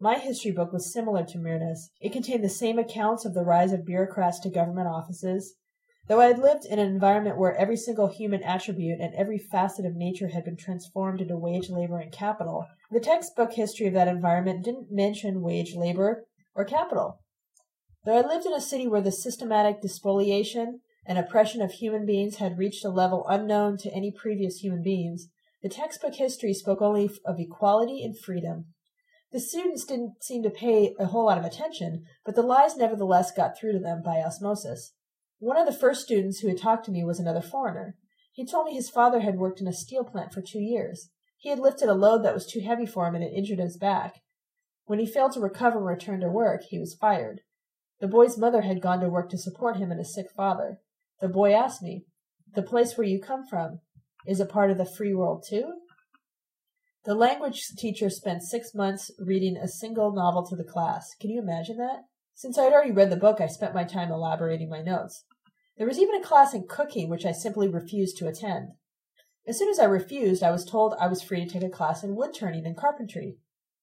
My 0.00 0.18
history 0.18 0.50
book 0.50 0.72
was 0.72 0.92
similar 0.92 1.24
to 1.26 1.38
Myrna's. 1.38 1.90
It 2.00 2.12
contained 2.12 2.42
the 2.42 2.48
same 2.48 2.78
accounts 2.78 3.24
of 3.24 3.34
the 3.34 3.44
rise 3.44 3.72
of 3.72 3.84
bureaucrats 3.84 4.40
to 4.40 4.50
government 4.50 4.88
offices, 4.88 5.54
Though 6.08 6.20
I 6.22 6.28
had 6.28 6.38
lived 6.38 6.64
in 6.64 6.78
an 6.78 6.88
environment 6.88 7.36
where 7.36 7.54
every 7.54 7.76
single 7.76 8.08
human 8.08 8.42
attribute 8.42 8.98
and 8.98 9.14
every 9.14 9.36
facet 9.36 9.84
of 9.84 9.94
nature 9.94 10.28
had 10.28 10.42
been 10.42 10.56
transformed 10.56 11.20
into 11.20 11.36
wage 11.36 11.68
labor 11.68 11.98
and 11.98 12.10
capital, 12.10 12.66
the 12.90 12.98
textbook 12.98 13.52
history 13.52 13.86
of 13.86 13.92
that 13.92 14.08
environment 14.08 14.64
didn't 14.64 14.90
mention 14.90 15.42
wage 15.42 15.74
labor 15.74 16.24
or 16.54 16.64
capital. 16.64 17.20
Though 18.06 18.16
I 18.16 18.26
lived 18.26 18.46
in 18.46 18.54
a 18.54 18.60
city 18.60 18.88
where 18.88 19.02
the 19.02 19.12
systematic 19.12 19.82
despoliation 19.82 20.80
and 21.04 21.18
oppression 21.18 21.60
of 21.60 21.72
human 21.72 22.06
beings 22.06 22.36
had 22.36 22.56
reached 22.56 22.86
a 22.86 22.90
level 22.90 23.26
unknown 23.28 23.76
to 23.78 23.92
any 23.92 24.10
previous 24.10 24.60
human 24.60 24.82
beings, 24.82 25.28
the 25.62 25.68
textbook 25.68 26.14
history 26.14 26.54
spoke 26.54 26.80
only 26.80 27.10
of 27.26 27.38
equality 27.38 28.02
and 28.02 28.18
freedom. 28.18 28.72
The 29.30 29.40
students 29.40 29.84
didn't 29.84 30.22
seem 30.22 30.42
to 30.44 30.50
pay 30.50 30.94
a 30.98 31.04
whole 31.04 31.26
lot 31.26 31.36
of 31.36 31.44
attention, 31.44 32.06
but 32.24 32.34
the 32.34 32.40
lies 32.40 32.78
nevertheless 32.78 33.30
got 33.30 33.58
through 33.58 33.72
to 33.72 33.78
them 33.78 34.00
by 34.02 34.22
osmosis. 34.22 34.94
One 35.40 35.56
of 35.56 35.66
the 35.66 35.78
first 35.78 36.02
students 36.02 36.40
who 36.40 36.48
had 36.48 36.58
talked 36.58 36.84
to 36.86 36.90
me 36.90 37.04
was 37.04 37.20
another 37.20 37.40
foreigner. 37.40 37.94
He 38.32 38.44
told 38.44 38.66
me 38.66 38.74
his 38.74 38.90
father 38.90 39.20
had 39.20 39.36
worked 39.36 39.60
in 39.60 39.68
a 39.68 39.72
steel 39.72 40.04
plant 40.04 40.32
for 40.32 40.42
two 40.42 40.60
years. 40.60 41.10
He 41.36 41.50
had 41.50 41.60
lifted 41.60 41.88
a 41.88 41.94
load 41.94 42.24
that 42.24 42.34
was 42.34 42.46
too 42.46 42.60
heavy 42.60 42.86
for 42.86 43.06
him 43.06 43.14
and 43.14 43.22
it 43.22 43.32
injured 43.32 43.60
his 43.60 43.76
back. 43.76 44.20
When 44.86 44.98
he 44.98 45.06
failed 45.06 45.32
to 45.32 45.40
recover 45.40 45.78
and 45.78 45.86
return 45.86 46.20
to 46.20 46.28
work, 46.28 46.62
he 46.64 46.78
was 46.78 46.96
fired. 47.00 47.42
The 48.00 48.08
boy's 48.08 48.38
mother 48.38 48.62
had 48.62 48.80
gone 48.80 49.00
to 49.00 49.08
work 49.08 49.28
to 49.30 49.38
support 49.38 49.76
him 49.76 49.90
and 49.90 49.98
his 50.00 50.14
sick 50.14 50.26
father. 50.36 50.78
The 51.20 51.28
boy 51.28 51.52
asked 51.52 51.82
me, 51.82 52.04
The 52.54 52.62
place 52.62 52.96
where 52.96 53.06
you 53.06 53.20
come 53.20 53.46
from, 53.46 53.80
is 54.26 54.40
a 54.40 54.46
part 54.46 54.70
of 54.70 54.78
the 54.78 54.84
free 54.84 55.14
world 55.14 55.44
too? 55.48 55.72
The 57.04 57.14
language 57.14 57.62
teacher 57.78 58.10
spent 58.10 58.42
six 58.42 58.74
months 58.74 59.10
reading 59.18 59.56
a 59.56 59.68
single 59.68 60.12
novel 60.12 60.44
to 60.46 60.56
the 60.56 60.64
class. 60.64 61.14
Can 61.20 61.30
you 61.30 61.40
imagine 61.40 61.78
that? 61.78 62.00
Since 62.34 62.58
I 62.58 62.64
had 62.64 62.72
already 62.72 62.92
read 62.92 63.10
the 63.10 63.16
book, 63.16 63.40
I 63.40 63.46
spent 63.46 63.74
my 63.74 63.84
time 63.84 64.12
elaborating 64.12 64.68
my 64.68 64.82
notes. 64.82 65.24
There 65.78 65.86
was 65.86 65.98
even 65.98 66.16
a 66.16 66.24
class 66.24 66.54
in 66.54 66.66
cooking 66.66 67.08
which 67.08 67.24
I 67.24 67.30
simply 67.30 67.68
refused 67.68 68.18
to 68.18 68.26
attend. 68.26 68.72
As 69.46 69.56
soon 69.56 69.70
as 69.70 69.78
I 69.78 69.84
refused, 69.84 70.42
I 70.42 70.50
was 70.50 70.64
told 70.64 70.94
I 70.98 71.06
was 71.06 71.22
free 71.22 71.44
to 71.44 71.50
take 71.50 71.62
a 71.62 71.70
class 71.70 72.02
in 72.02 72.16
wood 72.16 72.34
turning 72.34 72.66
and 72.66 72.76
carpentry. 72.76 73.38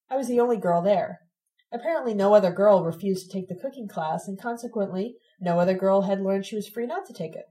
I 0.09 0.17
was 0.17 0.27
the 0.27 0.39
only 0.39 0.57
girl 0.57 0.81
there. 0.81 1.21
Apparently, 1.71 2.13
no 2.13 2.33
other 2.33 2.51
girl 2.51 2.83
refused 2.83 3.25
to 3.25 3.31
take 3.31 3.47
the 3.47 3.55
cooking 3.55 3.87
class, 3.87 4.27
and 4.27 4.39
consequently, 4.39 5.15
no 5.39 5.57
other 5.57 5.73
girl 5.73 6.03
had 6.03 6.21
learned 6.21 6.45
she 6.45 6.55
was 6.55 6.67
free 6.67 6.85
not 6.85 7.05
to 7.07 7.13
take 7.13 7.33
it. 7.33 7.45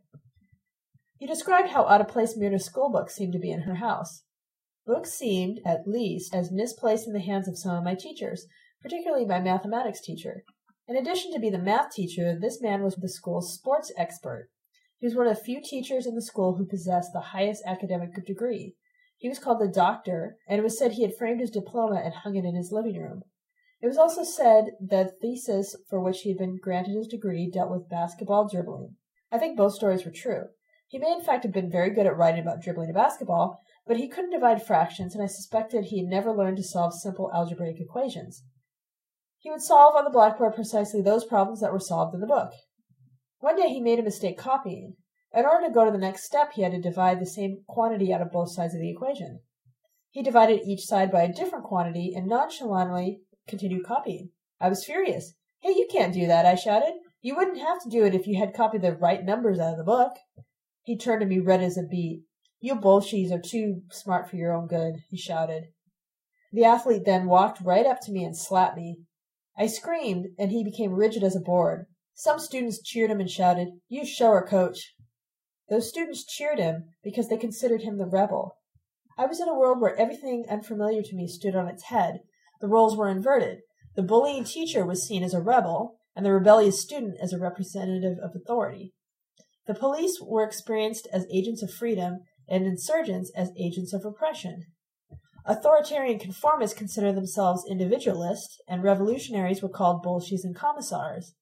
You 1.18 1.26
described 1.26 1.70
how 1.70 1.86
out 1.86 2.00
of 2.00 2.08
place 2.08 2.36
Myrna's 2.36 2.64
school 2.64 2.90
books 2.90 3.14
seemed 3.14 3.32
to 3.32 3.38
be 3.38 3.50
in 3.50 3.62
her 3.62 3.76
house. 3.76 4.24
Books 4.86 5.12
seemed, 5.14 5.60
at 5.64 5.88
least, 5.88 6.34
as 6.34 6.52
misplaced 6.52 7.06
in 7.06 7.14
the 7.14 7.20
hands 7.20 7.48
of 7.48 7.58
some 7.58 7.76
of 7.76 7.82
my 7.82 7.94
teachers, 7.94 8.46
particularly 8.82 9.24
my 9.24 9.40
mathematics 9.40 10.02
teacher. 10.02 10.44
In 10.86 10.96
addition 10.96 11.32
to 11.32 11.38
being 11.38 11.52
the 11.52 11.58
math 11.58 11.92
teacher, 11.92 12.38
this 12.38 12.60
man 12.60 12.82
was 12.82 12.96
the 12.96 13.08
school's 13.08 13.54
sports 13.54 13.90
expert. 13.96 14.50
He 14.98 15.06
was 15.06 15.14
one 15.14 15.26
of 15.26 15.36
the 15.36 15.42
few 15.42 15.62
teachers 15.62 16.06
in 16.06 16.14
the 16.14 16.20
school 16.20 16.56
who 16.56 16.66
possessed 16.66 17.10
the 17.12 17.32
highest 17.32 17.62
academic 17.64 18.12
degree. 18.26 18.74
He 19.16 19.28
was 19.28 19.38
called 19.38 19.60
the 19.60 19.68
doctor, 19.68 20.36
and 20.46 20.58
it 20.58 20.62
was 20.62 20.78
said 20.78 20.92
he 20.92 21.02
had 21.02 21.16
framed 21.16 21.40
his 21.40 21.50
diploma 21.50 22.02
and 22.04 22.12
hung 22.12 22.36
it 22.36 22.44
in 22.44 22.54
his 22.54 22.70
living 22.70 23.00
room. 23.00 23.22
It 23.80 23.86
was 23.86 23.96
also 23.96 24.24
said 24.24 24.72
that 24.80 25.06
the 25.06 25.16
thesis 25.20 25.74
for 25.88 26.00
which 26.00 26.20
he 26.20 26.28
had 26.28 26.38
been 26.38 26.58
granted 26.62 26.96
his 26.96 27.06
degree 27.06 27.50
dealt 27.50 27.70
with 27.70 27.88
basketball 27.88 28.46
dribbling. 28.46 28.96
I 29.32 29.38
think 29.38 29.56
both 29.56 29.74
stories 29.74 30.04
were 30.04 30.10
true. 30.10 30.48
He 30.88 30.98
may 30.98 31.12
in 31.12 31.22
fact 31.22 31.44
have 31.44 31.52
been 31.52 31.70
very 31.70 31.90
good 31.90 32.06
at 32.06 32.16
writing 32.16 32.42
about 32.42 32.60
dribbling 32.60 32.90
a 32.90 32.92
basketball, 32.92 33.58
but 33.86 33.96
he 33.96 34.08
couldn't 34.08 34.30
divide 34.30 34.62
fractions, 34.66 35.14
and 35.14 35.24
I 35.24 35.28
suspected 35.28 35.86
he 35.86 36.00
had 36.00 36.08
never 36.08 36.30
learned 36.30 36.58
to 36.58 36.62
solve 36.62 36.92
simple 36.92 37.30
algebraic 37.32 37.80
equations. 37.80 38.44
He 39.44 39.50
would 39.50 39.60
solve 39.60 39.94
on 39.94 40.04
the 40.04 40.10
blackboard 40.10 40.54
precisely 40.54 41.02
those 41.02 41.26
problems 41.26 41.60
that 41.60 41.70
were 41.70 41.78
solved 41.78 42.14
in 42.14 42.22
the 42.22 42.26
book. 42.26 42.54
One 43.40 43.56
day 43.56 43.68
he 43.68 43.78
made 43.78 43.98
a 43.98 44.02
mistake 44.02 44.38
copying. 44.38 44.96
In 45.34 45.44
order 45.44 45.66
to 45.66 45.72
go 45.72 45.84
to 45.84 45.90
the 45.90 45.98
next 45.98 46.24
step, 46.24 46.52
he 46.54 46.62
had 46.62 46.72
to 46.72 46.80
divide 46.80 47.20
the 47.20 47.26
same 47.26 47.62
quantity 47.68 48.10
out 48.10 48.22
of 48.22 48.32
both 48.32 48.54
sides 48.54 48.74
of 48.74 48.80
the 48.80 48.88
equation. 48.88 49.40
He 50.10 50.22
divided 50.22 50.62
each 50.64 50.86
side 50.86 51.12
by 51.12 51.24
a 51.24 51.32
different 51.32 51.66
quantity 51.66 52.14
and 52.16 52.26
nonchalantly 52.26 53.20
continued 53.46 53.84
copying. 53.84 54.30
I 54.62 54.70
was 54.70 54.82
furious. 54.82 55.34
Hey, 55.60 55.72
you 55.72 55.88
can't 55.90 56.14
do 56.14 56.26
that, 56.26 56.46
I 56.46 56.54
shouted. 56.54 56.94
You 57.20 57.36
wouldn't 57.36 57.58
have 57.58 57.82
to 57.82 57.90
do 57.90 58.02
it 58.06 58.14
if 58.14 58.26
you 58.26 58.38
had 58.38 58.54
copied 58.54 58.80
the 58.80 58.96
right 58.96 59.22
numbers 59.22 59.58
out 59.58 59.72
of 59.72 59.76
the 59.76 59.84
book. 59.84 60.12
He 60.84 60.96
turned 60.96 61.20
to 61.20 61.26
me 61.26 61.38
red 61.38 61.62
as 61.62 61.76
a 61.76 61.82
beet. 61.82 62.22
You 62.60 62.76
Bolshies 62.76 63.30
are 63.30 63.42
too 63.42 63.82
smart 63.90 64.30
for 64.30 64.36
your 64.36 64.54
own 64.54 64.68
good, 64.68 64.94
he 65.10 65.18
shouted. 65.18 65.64
The 66.50 66.64
athlete 66.64 67.04
then 67.04 67.26
walked 67.26 67.60
right 67.60 67.84
up 67.84 68.00
to 68.04 68.10
me 68.10 68.24
and 68.24 68.34
slapped 68.34 68.78
me. 68.78 69.00
I 69.56 69.66
screamed, 69.66 70.26
and 70.38 70.50
he 70.50 70.64
became 70.64 70.92
rigid 70.92 71.22
as 71.22 71.36
a 71.36 71.40
board. 71.40 71.86
Some 72.14 72.38
students 72.38 72.82
cheered 72.82 73.10
him 73.10 73.20
and 73.20 73.30
shouted, 73.30 73.68
You 73.88 74.04
show 74.04 74.30
her, 74.30 74.42
coach. 74.42 74.94
Those 75.68 75.88
students 75.88 76.24
cheered 76.24 76.58
him 76.58 76.90
because 77.02 77.28
they 77.28 77.36
considered 77.36 77.82
him 77.82 77.98
the 77.98 78.06
rebel. 78.06 78.58
I 79.16 79.26
was 79.26 79.40
in 79.40 79.48
a 79.48 79.58
world 79.58 79.80
where 79.80 79.96
everything 79.96 80.44
unfamiliar 80.48 81.02
to 81.02 81.16
me 81.16 81.28
stood 81.28 81.54
on 81.54 81.68
its 81.68 81.84
head. 81.84 82.20
The 82.60 82.68
roles 82.68 82.96
were 82.96 83.08
inverted. 83.08 83.60
The 83.94 84.02
bullying 84.02 84.44
teacher 84.44 84.84
was 84.84 85.06
seen 85.06 85.22
as 85.22 85.34
a 85.34 85.40
rebel, 85.40 85.98
and 86.16 86.26
the 86.26 86.32
rebellious 86.32 86.82
student 86.82 87.16
as 87.20 87.32
a 87.32 87.38
representative 87.38 88.18
of 88.18 88.32
authority. 88.34 88.92
The 89.66 89.74
police 89.74 90.20
were 90.20 90.44
experienced 90.44 91.08
as 91.12 91.26
agents 91.32 91.62
of 91.62 91.72
freedom, 91.72 92.20
and 92.48 92.66
insurgents 92.66 93.32
as 93.34 93.50
agents 93.58 93.92
of 93.92 94.04
oppression. 94.04 94.66
Authoritarian 95.46 96.18
conformists 96.18 96.76
considered 96.76 97.16
themselves 97.16 97.66
individualists, 97.68 98.60
and 98.66 98.82
revolutionaries 98.82 99.62
were 99.62 99.68
called 99.68 100.02
bolshies 100.02 100.42
and 100.42 100.56
commissars. 100.56 101.34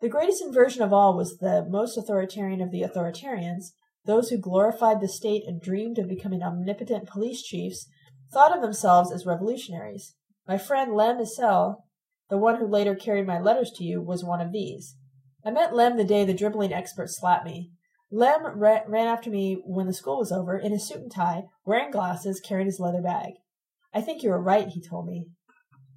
The 0.00 0.08
greatest 0.08 0.40
inversion 0.40 0.82
of 0.82 0.92
all 0.92 1.16
was 1.16 1.38
the 1.38 1.66
most 1.68 1.96
authoritarian 1.96 2.60
of 2.60 2.70
the 2.70 2.82
authoritarians, 2.82 3.72
those 4.04 4.28
who 4.28 4.38
glorified 4.38 5.00
the 5.00 5.08
state 5.08 5.42
and 5.46 5.60
dreamed 5.60 5.98
of 5.98 6.08
becoming 6.08 6.42
omnipotent 6.42 7.08
police 7.08 7.42
chiefs, 7.42 7.88
thought 8.32 8.54
of 8.54 8.62
themselves 8.62 9.10
as 9.10 9.26
revolutionaries. 9.26 10.14
My 10.46 10.56
friend 10.56 10.94
Lem 10.94 11.18
Issel, 11.18 11.84
the 12.30 12.38
one 12.38 12.56
who 12.56 12.66
later 12.66 12.94
carried 12.94 13.26
my 13.26 13.40
letters 13.40 13.72
to 13.72 13.84
you, 13.84 14.00
was 14.00 14.22
one 14.22 14.40
of 14.40 14.52
these. 14.52 14.96
I 15.44 15.50
met 15.50 15.74
Lem 15.74 15.96
the 15.96 16.04
day 16.04 16.24
the 16.24 16.34
dribbling 16.34 16.72
expert 16.72 17.08
slapped 17.10 17.44
me. 17.44 17.72
Lem 18.10 18.46
ra- 18.58 18.82
ran 18.86 19.06
after 19.06 19.30
me 19.30 19.60
when 19.64 19.86
the 19.86 19.92
school 19.92 20.18
was 20.18 20.32
over, 20.32 20.58
in 20.58 20.72
his 20.72 20.86
suit 20.86 20.98
and 20.98 21.12
tie, 21.12 21.44
wearing 21.64 21.90
glasses, 21.90 22.40
carrying 22.40 22.66
his 22.66 22.80
leather 22.80 23.02
bag. 23.02 23.34
I 23.92 24.00
think 24.00 24.22
you 24.22 24.30
were 24.30 24.42
right, 24.42 24.68
he 24.68 24.80
told 24.80 25.06
me. 25.06 25.26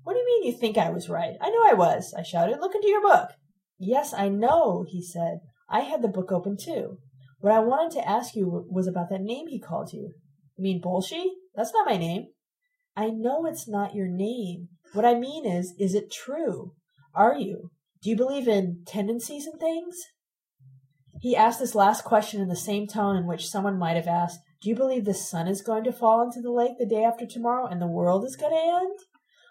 What 0.03 0.13
do 0.13 0.19
you 0.19 0.25
mean 0.25 0.51
you 0.51 0.57
think 0.57 0.77
I 0.77 0.89
was 0.89 1.09
right? 1.09 1.35
I 1.39 1.49
know 1.49 1.63
I 1.63 1.73
was, 1.73 2.13
I 2.17 2.23
shouted. 2.23 2.59
Look 2.59 2.75
into 2.75 2.89
your 2.89 3.01
book. 3.01 3.29
Yes, 3.77 4.13
I 4.13 4.29
know, 4.29 4.85
he 4.87 5.03
said. 5.03 5.39
I 5.69 5.81
had 5.81 6.01
the 6.01 6.07
book 6.07 6.31
open 6.31 6.57
too. 6.57 6.97
What 7.39 7.53
I 7.53 7.59
wanted 7.59 7.91
to 7.93 8.07
ask 8.07 8.35
you 8.35 8.65
was 8.69 8.87
about 8.87 9.09
that 9.09 9.21
name 9.21 9.47
he 9.47 9.59
called 9.59 9.93
you. 9.93 10.13
You 10.57 10.63
mean 10.63 10.81
Bolshi? 10.81 11.23
That's 11.55 11.73
not 11.73 11.87
my 11.87 11.97
name. 11.97 12.27
I 12.95 13.09
know 13.09 13.45
it's 13.45 13.67
not 13.67 13.95
your 13.95 14.07
name. 14.07 14.67
What 14.93 15.05
I 15.05 15.15
mean 15.15 15.45
is, 15.45 15.73
is 15.79 15.95
it 15.95 16.11
true? 16.11 16.73
Are 17.15 17.35
you? 17.35 17.71
Do 18.03 18.09
you 18.09 18.15
believe 18.15 18.47
in 18.47 18.83
tendencies 18.85 19.45
and 19.45 19.59
things? 19.59 19.95
He 21.19 21.35
asked 21.35 21.59
this 21.59 21.75
last 21.75 22.03
question 22.03 22.41
in 22.41 22.47
the 22.47 22.55
same 22.55 22.87
tone 22.87 23.15
in 23.15 23.27
which 23.27 23.49
someone 23.49 23.77
might 23.77 23.95
have 23.95 24.07
asked, 24.07 24.39
Do 24.61 24.69
you 24.69 24.75
believe 24.75 25.05
the 25.05 25.13
sun 25.13 25.47
is 25.47 25.61
going 25.61 25.83
to 25.83 25.91
fall 25.91 26.23
into 26.23 26.41
the 26.41 26.51
lake 26.51 26.77
the 26.79 26.85
day 26.85 27.03
after 27.03 27.25
tomorrow 27.25 27.67
and 27.67 27.81
the 27.81 27.87
world 27.87 28.25
is 28.25 28.35
going 28.35 28.53
to 28.53 28.81
end? 28.81 28.99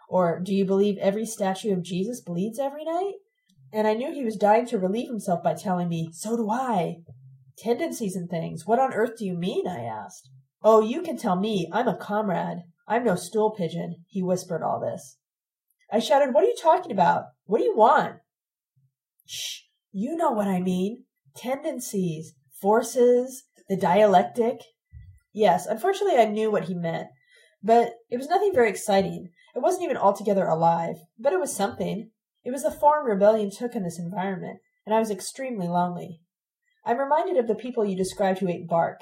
Or 0.09 0.41
do 0.41 0.55
you 0.55 0.65
believe 0.65 0.99
every 0.99 1.27
statue 1.27 1.73
of 1.73 1.83
Jesus 1.83 2.21
bleeds 2.21 2.59
every 2.59 2.85
night? 2.85 3.15
And 3.73 3.87
I 3.87 3.95
knew 3.95 4.13
he 4.13 4.25
was 4.25 4.37
dying 4.37 4.67
to 4.67 4.79
relieve 4.79 5.09
himself 5.09 5.43
by 5.45 5.55
telling 5.55 5.89
me, 5.89 6.11
So 6.13 6.37
do 6.37 6.51
I. 6.51 7.03
Tendencies 7.59 8.17
and 8.17 8.29
things. 8.29 8.67
What 8.67 8.81
on 8.81 8.93
earth 8.93 9.19
do 9.19 9.27
you 9.27 9.35
mean? 9.35 9.69
I 9.69 9.83
asked. 9.83 10.31
Oh, 10.63 10.81
you 10.81 11.03
can 11.03 11.17
tell 11.17 11.37
me. 11.37 11.69
I'm 11.73 11.87
a 11.87 11.97
comrade. 11.97 12.65
I'm 12.89 13.05
no 13.05 13.15
stool 13.15 13.53
pigeon. 13.53 14.05
He 14.09 14.23
whispered 14.23 14.65
all 14.65 14.81
this. 14.81 15.19
I 15.93 16.01
shouted, 16.01 16.35
What 16.35 16.43
are 16.43 16.49
you 16.49 16.57
talking 16.61 16.91
about? 16.91 17.27
What 17.45 17.59
do 17.59 17.65
you 17.65 17.77
want? 17.77 18.17
Shh. 19.27 19.61
You 19.93 20.17
know 20.17 20.33
what 20.33 20.49
I 20.49 20.61
mean 20.61 21.05
tendencies, 21.35 22.35
forces, 22.61 23.45
the 23.69 23.77
dialectic. 23.77 24.61
Yes, 25.33 25.67
unfortunately, 25.67 26.19
I 26.19 26.25
knew 26.25 26.51
what 26.51 26.65
he 26.65 26.75
meant, 26.75 27.09
but 27.63 27.95
it 28.11 28.17
was 28.17 28.29
nothing 28.29 28.53
very 28.53 28.69
exciting. 28.69 29.31
It 29.55 29.63
wasn't 29.63 29.85
even 29.85 29.97
altogether 29.97 30.47
alive, 30.47 30.97
but 31.19 31.33
it 31.33 31.41
was 31.41 31.55
something. 31.55 32.11
It 32.45 32.51
was 32.51 32.63
the 32.63 32.71
form 32.71 33.07
rebellion 33.07 33.51
took 33.51 33.75
in 33.75 33.83
this 33.83 33.99
environment, 33.99 34.61
and 34.87 34.95
I 34.95 34.99
was 34.99 35.11
extremely 35.11 35.69
lonely. 35.69 36.21
I'm 36.85 36.99
reminded 36.99 37.37
of 37.37 37.47
the 37.47 37.55
people 37.55 37.85
you 37.85 37.97
described 37.97 38.39
who 38.39 38.49
ate 38.49 38.69
bark. 38.69 39.01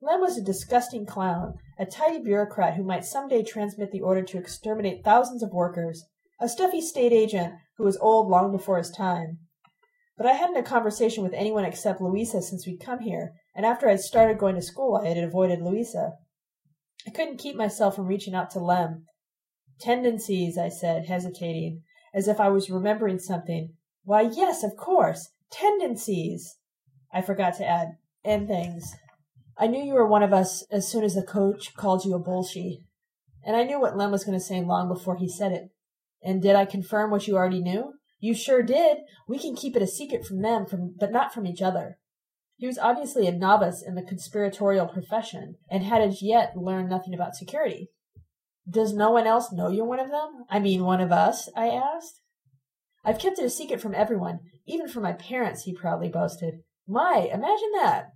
Lem 0.00 0.20
was 0.20 0.36
a 0.36 0.42
disgusting 0.42 1.06
clown, 1.06 1.54
a 1.78 1.86
tidy 1.86 2.18
bureaucrat 2.18 2.74
who 2.74 2.82
might 2.82 3.04
some 3.04 3.28
day 3.28 3.42
transmit 3.42 3.90
the 3.90 4.02
order 4.02 4.22
to 4.22 4.38
exterminate 4.38 5.04
thousands 5.04 5.42
of 5.42 5.52
workers, 5.52 6.04
a 6.40 6.48
stuffy 6.48 6.80
state 6.80 7.12
agent 7.12 7.54
who 7.78 7.84
was 7.84 7.96
old 7.98 8.28
long 8.28 8.52
before 8.52 8.78
his 8.78 8.90
time, 8.90 9.38
but 10.16 10.26
I 10.26 10.32
hadn't 10.32 10.56
a 10.56 10.62
conversation 10.62 11.22
with 11.22 11.34
anyone 11.34 11.64
except 11.64 12.00
Louisa 12.00 12.40
since 12.40 12.66
we'd 12.66 12.84
come 12.84 13.00
here, 13.00 13.32
and 13.54 13.66
after 13.66 13.88
I'd 13.88 14.00
started 14.00 14.38
going 14.38 14.54
to 14.54 14.62
school 14.62 14.96
I 14.96 15.08
had 15.08 15.18
avoided 15.18 15.60
Louisa. 15.60 16.12
I 17.06 17.10
couldn't 17.10 17.38
keep 17.38 17.56
myself 17.56 17.96
from 17.96 18.06
reaching 18.06 18.34
out 18.34 18.50
to 18.50 18.60
Lem. 18.60 19.06
Tendencies, 19.80 20.56
I 20.56 20.68
said, 20.68 21.06
hesitating, 21.06 21.82
as 22.14 22.28
if 22.28 22.40
I 22.40 22.48
was 22.48 22.70
remembering 22.70 23.18
something. 23.18 23.74
Why, 24.04 24.22
yes, 24.22 24.62
of 24.62 24.76
course. 24.76 25.30
Tendencies. 25.50 26.56
I 27.12 27.22
forgot 27.22 27.54
to 27.58 27.66
add, 27.66 27.96
and 28.24 28.48
things. 28.48 28.94
I 29.58 29.66
knew 29.66 29.82
you 29.82 29.94
were 29.94 30.06
one 30.06 30.22
of 30.22 30.32
us 30.32 30.64
as 30.70 30.88
soon 30.88 31.04
as 31.04 31.14
the 31.14 31.22
coach 31.22 31.74
called 31.74 32.04
you 32.04 32.14
a 32.14 32.22
bolshi. 32.22 32.82
And 33.44 33.56
I 33.56 33.64
knew 33.64 33.80
what 33.80 33.96
Lem 33.96 34.10
was 34.10 34.24
going 34.24 34.38
to 34.38 34.44
say 34.44 34.62
long 34.62 34.88
before 34.88 35.16
he 35.16 35.28
said 35.28 35.52
it. 35.52 35.70
And 36.22 36.40
did 36.40 36.56
I 36.56 36.64
confirm 36.64 37.10
what 37.10 37.28
you 37.28 37.36
already 37.36 37.60
knew? 37.60 37.94
You 38.24 38.32
sure 38.32 38.62
did. 38.62 39.00
We 39.28 39.38
can 39.38 39.54
keep 39.54 39.76
it 39.76 39.82
a 39.82 39.86
secret 39.86 40.24
from 40.24 40.40
them, 40.40 40.64
from, 40.64 40.94
but 40.98 41.12
not 41.12 41.34
from 41.34 41.46
each 41.46 41.60
other. 41.60 41.98
He 42.56 42.66
was 42.66 42.78
obviously 42.78 43.26
a 43.26 43.32
novice 43.32 43.84
in 43.86 43.96
the 43.96 44.02
conspiratorial 44.02 44.86
profession 44.86 45.56
and 45.70 45.84
had 45.84 46.00
as 46.00 46.22
yet 46.22 46.56
learned 46.56 46.88
nothing 46.88 47.12
about 47.12 47.34
security. 47.34 47.90
Does 48.66 48.94
no 48.94 49.10
one 49.10 49.26
else 49.26 49.52
know 49.52 49.68
you're 49.68 49.84
one 49.84 50.00
of 50.00 50.10
them? 50.10 50.46
I 50.48 50.58
mean, 50.58 50.84
one 50.84 51.02
of 51.02 51.12
us? 51.12 51.50
I 51.54 51.66
asked. 51.68 52.22
I've 53.04 53.18
kept 53.18 53.38
it 53.38 53.44
a 53.44 53.50
secret 53.50 53.82
from 53.82 53.94
everyone, 53.94 54.38
even 54.64 54.88
from 54.88 55.02
my 55.02 55.12
parents, 55.12 55.64
he 55.64 55.74
proudly 55.74 56.08
boasted. 56.08 56.60
My, 56.88 57.28
imagine 57.30 57.72
that. 57.74 58.06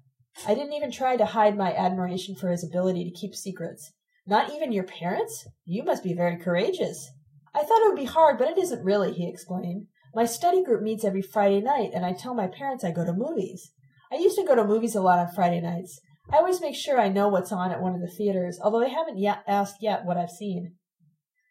I 0.47 0.55
didn't 0.55 0.73
even 0.73 0.91
try 0.91 1.19
to 1.19 1.27
hide 1.27 1.55
my 1.55 1.75
admiration 1.75 2.35
for 2.35 2.49
his 2.49 2.65
ability 2.65 3.05
to 3.05 3.21
keep 3.21 3.35
secrets. 3.35 3.93
Not 4.27 4.55
even 4.55 4.73
your 4.73 4.85
parents? 4.85 5.47
You 5.67 5.85
must 5.85 6.03
be 6.03 6.15
very 6.15 6.39
courageous. 6.39 7.11
I 7.55 7.63
thought 7.63 7.83
it 7.83 7.89
would 7.89 8.01
be 8.01 8.07
hard, 8.07 8.39
but 8.39 8.49
it 8.49 8.57
isn't 8.57 8.83
really, 8.83 9.13
he 9.13 9.29
explained. 9.29 9.89
My 10.15 10.25
study 10.25 10.63
group 10.63 10.83
meets 10.83 11.05
every 11.05 11.23
Friday 11.23 11.61
night, 11.61 11.91
and 11.95 12.05
I 12.05 12.13
tell 12.13 12.35
my 12.35 12.47
parents 12.47 12.85
I 12.85 12.91
go 12.91 13.05
to 13.05 13.13
movies. 13.13 13.71
I 14.11 14.17
used 14.17 14.37
to 14.37 14.45
go 14.45 14.55
to 14.55 14.65
movies 14.65 14.95
a 14.95 15.03
lot 15.03 15.19
on 15.19 15.35
Friday 15.35 15.61
nights. 15.61 16.01
I 16.31 16.37
always 16.37 16.61
make 16.61 16.75
sure 16.75 16.99
I 16.99 17.09
know 17.09 17.29
what's 17.29 17.53
on 17.53 17.71
at 17.71 17.81
one 17.81 17.95
of 17.95 18.01
the 18.01 18.09
theaters, 18.09 18.59
although 18.63 18.81
they 18.81 18.91
haven't 18.91 19.19
yet 19.19 19.43
asked 19.47 19.77
yet 19.81 20.05
what 20.05 20.17
I've 20.17 20.31
seen. 20.31 20.75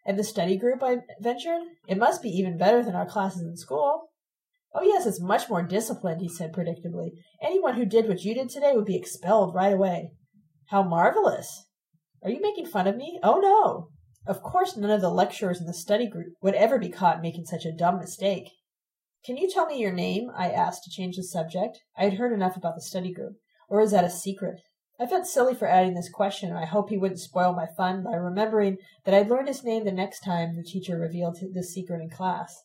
And 0.05 0.18
the 0.18 0.24
study 0.24 0.58
group, 0.58 0.82
I 0.82 0.97
ventured? 1.20 1.62
It 1.88 1.97
must 1.97 2.22
be 2.22 2.30
even 2.30 2.58
better 2.58 2.84
than 2.84 2.95
our 2.95 3.05
classes 3.05 3.41
in 3.41 3.58
school. 3.58 4.10
Oh, 4.74 4.84
yes, 4.84 5.05
it's 5.05 5.22
much 5.22 5.49
more 5.49 5.64
disciplined, 5.64 6.22
he 6.22 6.30
said 6.30 6.53
predictably. 6.53 7.12
Anyone 7.41 7.76
who 7.76 7.86
did 7.86 8.08
what 8.08 8.24
you 8.24 8.34
did 8.34 8.49
today 8.49 8.74
would 8.74 8.86
be 8.86 8.95
expelled 8.95 9.55
right 9.55 9.74
away. 9.74 10.12
How 10.68 10.84
marvelous! 10.84 11.66
Are 12.24 12.30
you 12.30 12.41
making 12.41 12.68
fun 12.68 12.88
of 12.88 12.95
me? 12.95 13.20
Oh, 13.24 13.39
no! 13.39 13.89
Of 14.28 14.43
course, 14.43 14.75
none 14.75 14.91
of 14.91 14.99
the 14.99 15.09
lecturers 15.09 15.61
in 15.61 15.67
the 15.67 15.73
study 15.73 16.05
group 16.05 16.34
would 16.41 16.53
ever 16.55 16.78
be 16.78 16.89
caught 16.89 17.21
making 17.21 17.45
such 17.45 17.65
a 17.65 17.71
dumb 17.71 17.97
mistake. 17.97 18.49
Can 19.25 19.38
you 19.38 19.49
tell 19.49 19.65
me 19.65 19.80
your 19.80 19.93
name? 19.93 20.30
I 20.36 20.51
asked 20.51 20.84
to 20.84 20.89
change 20.89 21.15
the 21.15 21.23
subject. 21.23 21.80
I 21.97 22.03
had 22.03 22.15
heard 22.15 22.34
enough 22.34 22.57
about 22.57 22.75
the 22.75 22.82
study 22.82 23.13
group. 23.13 23.38
Or 23.69 23.80
is 23.80 23.91
that 23.91 24.03
a 24.03 24.09
secret? 24.09 24.59
I 24.99 25.05
felt 25.05 25.28
silly 25.28 25.55
for 25.55 25.67
adding 25.67 25.93
this 25.93 26.09
question, 26.09 26.49
and 26.49 26.57
I 26.57 26.65
hoped 26.65 26.89
he 26.89 26.97
wouldn't 26.97 27.21
spoil 27.21 27.53
my 27.53 27.67
fun 27.78 28.03
by 28.03 28.15
remembering 28.15 28.78
that 29.05 29.13
I'd 29.13 29.30
learned 29.30 29.47
his 29.47 29.63
name 29.63 29.86
the 29.86 29.91
next 29.91 30.21
time 30.21 30.55
the 30.55 30.63
teacher 30.63 30.97
revealed 30.97 31.38
this 31.53 31.73
secret 31.73 32.01
in 32.01 32.09
class. 32.09 32.63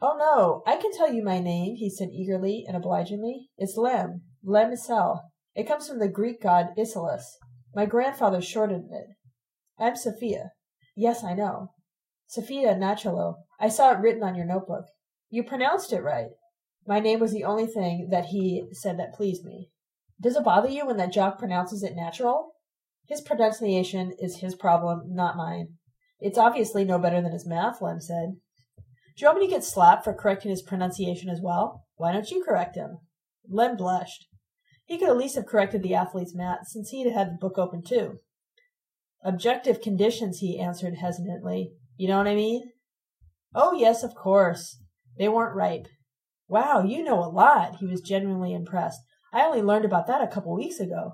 Oh 0.00 0.16
no, 0.16 0.62
I 0.66 0.76
can 0.80 0.92
tell 0.92 1.12
you 1.12 1.24
my 1.24 1.40
name, 1.40 1.76
he 1.76 1.90
said 1.90 2.10
eagerly 2.12 2.64
and 2.66 2.76
obligingly. 2.76 3.48
It's 3.56 3.76
Lem, 3.76 4.22
Lem 4.44 4.72
Issel. 4.72 5.20
It 5.54 5.66
comes 5.66 5.88
from 5.88 5.98
the 5.98 6.08
Greek 6.08 6.42
god 6.42 6.68
Isilus. 6.78 7.24
My 7.74 7.86
grandfather 7.86 8.40
shortened 8.40 8.90
it. 8.92 9.16
I'm 9.78 9.96
Sophia. 9.96 10.52
Yes, 10.94 11.24
I 11.24 11.34
know. 11.34 11.72
Sophia 12.26 12.74
Nachalo. 12.74 13.34
I 13.60 13.68
saw 13.68 13.92
it 13.92 13.98
written 13.98 14.22
on 14.22 14.34
your 14.34 14.46
notebook. 14.46 14.86
You 15.30 15.42
pronounced 15.42 15.92
it 15.92 16.02
right. 16.02 16.30
My 16.86 16.98
name 16.98 17.20
was 17.20 17.32
the 17.32 17.44
only 17.44 17.66
thing 17.66 18.08
that 18.10 18.26
he 18.26 18.64
said 18.72 18.98
that 18.98 19.14
pleased 19.14 19.44
me. 19.44 19.70
Does 20.20 20.36
it 20.36 20.44
bother 20.44 20.68
you 20.68 20.86
when 20.86 20.96
that 20.98 21.12
jock 21.12 21.38
pronounces 21.38 21.82
it 21.82 21.94
natural? 21.94 22.52
His 23.06 23.20
pronunciation 23.20 24.12
is 24.18 24.38
his 24.38 24.54
problem, 24.54 25.14
not 25.14 25.36
mine. 25.36 25.74
It's 26.20 26.38
obviously 26.38 26.84
no 26.84 26.98
better 26.98 27.20
than 27.20 27.32
his 27.32 27.46
math, 27.46 27.82
Lem 27.82 28.00
said. 28.00 28.36
Do 28.76 28.82
you 29.18 29.26
want 29.26 29.40
me 29.40 29.46
to 29.46 29.52
get 29.52 29.64
slapped 29.64 30.04
for 30.04 30.14
correcting 30.14 30.50
his 30.50 30.62
pronunciation 30.62 31.28
as 31.28 31.40
well? 31.42 31.84
Why 31.96 32.12
don't 32.12 32.30
you 32.30 32.44
correct 32.44 32.76
him? 32.76 32.98
Lem 33.48 33.76
blushed. 33.76 34.26
He 34.84 34.98
could 34.98 35.08
at 35.08 35.16
least 35.16 35.34
have 35.34 35.46
corrected 35.46 35.82
the 35.82 35.94
athlete's 35.94 36.34
math, 36.34 36.68
since 36.68 36.90
he'd 36.90 37.10
had 37.12 37.32
the 37.32 37.38
book 37.40 37.58
open 37.58 37.82
too. 37.82 38.20
Objective 39.24 39.80
conditions, 39.80 40.38
he 40.38 40.58
answered 40.58 40.96
hesitantly. 40.96 41.72
You 41.96 42.08
know 42.08 42.18
what 42.18 42.26
I 42.26 42.34
mean? 42.34 42.72
Oh, 43.54 43.72
yes, 43.72 44.02
of 44.02 44.14
course. 44.14 44.82
They 45.18 45.28
weren't 45.28 45.54
ripe. 45.54 45.86
Wow, 46.48 46.82
you 46.82 47.04
know 47.04 47.18
a 47.18 47.30
lot. 47.30 47.76
He 47.76 47.86
was 47.86 48.00
genuinely 48.00 48.52
impressed. 48.52 49.00
I 49.32 49.42
only 49.42 49.62
learned 49.62 49.84
about 49.84 50.06
that 50.08 50.22
a 50.22 50.26
couple 50.26 50.54
weeks 50.54 50.80
ago. 50.80 51.12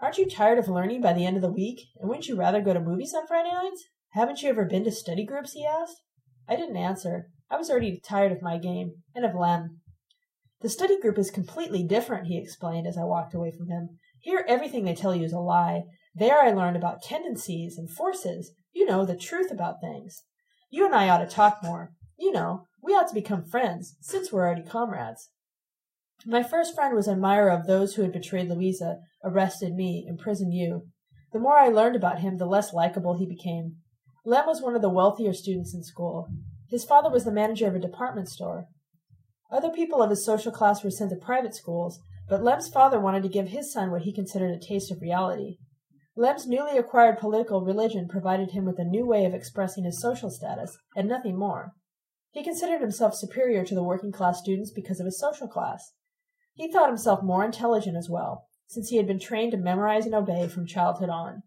Aren't 0.00 0.18
you 0.18 0.28
tired 0.28 0.58
of 0.58 0.68
learning 0.68 1.00
by 1.00 1.12
the 1.12 1.26
end 1.26 1.36
of 1.36 1.42
the 1.42 1.52
week? 1.52 1.80
And 1.98 2.08
wouldn't 2.08 2.28
you 2.28 2.36
rather 2.36 2.60
go 2.60 2.72
to 2.72 2.80
movies 2.80 3.14
on 3.14 3.26
Friday 3.26 3.50
nights? 3.50 3.84
Haven't 4.10 4.42
you 4.42 4.48
ever 4.48 4.64
been 4.64 4.84
to 4.84 4.92
study 4.92 5.24
groups? 5.24 5.52
he 5.52 5.66
asked. 5.66 6.02
I 6.48 6.56
didn't 6.56 6.76
answer. 6.76 7.30
I 7.50 7.56
was 7.56 7.70
already 7.70 8.00
tired 8.04 8.30
of 8.30 8.42
my 8.42 8.58
game, 8.58 9.02
and 9.14 9.24
of 9.24 9.34
Lem. 9.34 9.80
The 10.60 10.68
study 10.68 11.00
group 11.00 11.18
is 11.18 11.30
completely 11.30 11.82
different, 11.82 12.26
he 12.26 12.38
explained 12.38 12.86
as 12.86 12.98
I 12.98 13.04
walked 13.04 13.34
away 13.34 13.52
from 13.56 13.68
him. 13.68 13.98
Here 14.20 14.44
everything 14.46 14.84
they 14.84 14.94
tell 14.94 15.14
you 15.14 15.24
is 15.24 15.32
a 15.32 15.38
lie. 15.38 15.84
There 16.14 16.40
I 16.40 16.50
learned 16.50 16.76
about 16.76 17.02
tendencies 17.02 17.76
and 17.78 17.90
forces. 17.90 18.52
You 18.72 18.86
know, 18.86 19.04
the 19.04 19.16
truth 19.16 19.50
about 19.50 19.80
things. 19.80 20.22
You 20.70 20.86
and 20.86 20.94
I 20.94 21.08
ought 21.08 21.18
to 21.18 21.26
talk 21.26 21.62
more. 21.62 21.92
You 22.18 22.32
know, 22.32 22.64
we 22.82 22.92
ought 22.92 23.08
to 23.08 23.14
become 23.14 23.44
friends, 23.44 23.96
since 24.00 24.32
we're 24.32 24.46
already 24.46 24.62
comrades. 24.62 25.30
My 26.26 26.42
first 26.42 26.74
friend 26.74 26.94
was 26.94 27.06
an 27.06 27.14
admirer 27.14 27.50
of 27.50 27.66
those 27.66 27.94
who 27.94 28.02
had 28.02 28.12
betrayed 28.12 28.48
Louisa, 28.48 28.98
arrested 29.22 29.74
me, 29.74 30.04
imprisoned 30.08 30.52
you. 30.52 30.88
The 31.32 31.38
more 31.38 31.58
I 31.58 31.68
learned 31.68 31.96
about 31.96 32.20
him, 32.20 32.38
the 32.38 32.46
less 32.46 32.72
likable 32.72 33.16
he 33.16 33.26
became. 33.26 33.76
Lem 34.24 34.46
was 34.46 34.60
one 34.60 34.74
of 34.74 34.82
the 34.82 34.88
wealthier 34.88 35.32
students 35.32 35.74
in 35.74 35.82
school. 35.82 36.28
His 36.68 36.84
father 36.84 37.10
was 37.10 37.24
the 37.24 37.32
manager 37.32 37.66
of 37.66 37.74
a 37.74 37.80
department 37.80 38.28
store. 38.28 38.66
Other 39.50 39.70
people 39.70 40.02
of 40.02 40.10
his 40.10 40.24
social 40.24 40.52
class 40.52 40.82
were 40.82 40.90
sent 40.90 41.10
to 41.10 41.16
private 41.16 41.54
schools, 41.54 42.00
but 42.28 42.42
Lem's 42.42 42.68
father 42.68 43.00
wanted 43.00 43.22
to 43.22 43.28
give 43.28 43.48
his 43.48 43.72
son 43.72 43.90
what 43.90 44.02
he 44.02 44.12
considered 44.12 44.50
a 44.50 44.58
taste 44.58 44.90
of 44.90 45.00
reality. 45.00 45.58
Lem's 46.18 46.48
newly 46.48 46.76
acquired 46.76 47.18
political 47.18 47.60
religion 47.60 48.08
provided 48.08 48.50
him 48.50 48.64
with 48.64 48.80
a 48.80 48.84
new 48.84 49.06
way 49.06 49.24
of 49.24 49.32
expressing 49.32 49.84
his 49.84 50.00
social 50.00 50.30
status, 50.30 50.76
and 50.96 51.06
nothing 51.06 51.38
more. 51.38 51.74
He 52.32 52.42
considered 52.42 52.80
himself 52.80 53.14
superior 53.14 53.64
to 53.64 53.74
the 53.76 53.84
working 53.84 54.10
class 54.10 54.40
students 54.40 54.72
because 54.72 54.98
of 54.98 55.06
his 55.06 55.20
social 55.20 55.46
class. 55.46 55.92
He 56.54 56.72
thought 56.72 56.88
himself 56.88 57.22
more 57.22 57.44
intelligent 57.44 57.96
as 57.96 58.10
well, 58.10 58.48
since 58.66 58.88
he 58.88 58.96
had 58.96 59.06
been 59.06 59.20
trained 59.20 59.52
to 59.52 59.58
memorize 59.58 60.06
and 60.06 60.14
obey 60.14 60.48
from 60.48 60.66
childhood 60.66 61.08
on. 61.08 61.44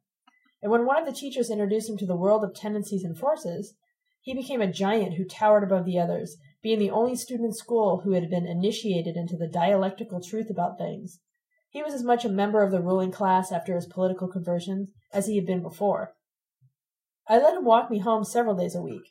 And 0.61 0.71
when 0.71 0.85
one 0.85 0.97
of 0.97 1.05
the 1.05 1.11
teachers 1.11 1.51
introduced 1.51 1.89
him 1.89 1.97
to 1.97 2.05
the 2.05 2.15
world 2.15 2.41
of 2.41 2.55
tendencies 2.55 3.03
and 3.03 3.17
forces, 3.17 3.73
he 4.21 4.33
became 4.33 4.61
a 4.61 4.71
giant 4.71 5.15
who 5.15 5.25
towered 5.25 5.63
above 5.63 5.83
the 5.83 5.99
others, 5.99 6.37
being 6.63 6.79
the 6.79 6.91
only 6.91 7.17
student 7.17 7.47
in 7.47 7.53
school 7.53 8.03
who 8.05 8.13
had 8.13 8.29
been 8.29 8.47
initiated 8.47 9.17
into 9.17 9.35
the 9.35 9.49
dialectical 9.49 10.21
truth 10.21 10.49
about 10.49 10.77
things. 10.77 11.19
He 11.71 11.81
was 11.81 11.93
as 11.93 12.03
much 12.03 12.25
a 12.25 12.29
member 12.29 12.63
of 12.63 12.71
the 12.71 12.81
ruling 12.81 13.11
class 13.11 13.51
after 13.51 13.75
his 13.75 13.87
political 13.87 14.27
conversion 14.27 14.89
as 15.13 15.27
he 15.27 15.37
had 15.37 15.45
been 15.45 15.61
before. 15.61 16.13
I 17.27 17.37
let 17.37 17.55
him 17.55 17.63
walk 17.63 17.89
me 17.89 17.99
home 17.99 18.25
several 18.25 18.55
days 18.55 18.75
a 18.75 18.81
week. 18.81 19.09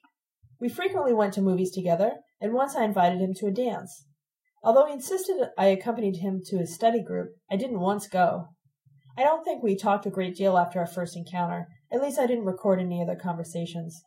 We 0.60 0.68
frequently 0.68 1.14
went 1.14 1.32
to 1.34 1.40
movies 1.40 1.70
together, 1.70 2.18
and 2.38 2.52
once 2.52 2.76
I 2.76 2.84
invited 2.84 3.18
him 3.18 3.32
to 3.36 3.46
a 3.46 3.50
dance. 3.50 4.04
Although 4.62 4.86
he 4.86 4.92
insisted 4.92 5.36
I 5.56 5.66
accompanied 5.66 6.18
him 6.18 6.42
to 6.46 6.58
his 6.58 6.74
study 6.74 7.02
group, 7.02 7.30
I 7.50 7.56
didn't 7.56 7.80
once 7.80 8.06
go. 8.06 8.48
I 9.16 9.22
don't 9.22 9.42
think 9.42 9.62
we 9.62 9.74
talked 9.74 10.04
a 10.04 10.10
great 10.10 10.36
deal 10.36 10.58
after 10.58 10.80
our 10.80 10.86
first 10.86 11.16
encounter. 11.16 11.66
At 11.90 12.02
least 12.02 12.18
I 12.18 12.26
didn't 12.26 12.44
record 12.44 12.78
any 12.78 13.02
other 13.02 13.16
conversations. 13.16 14.02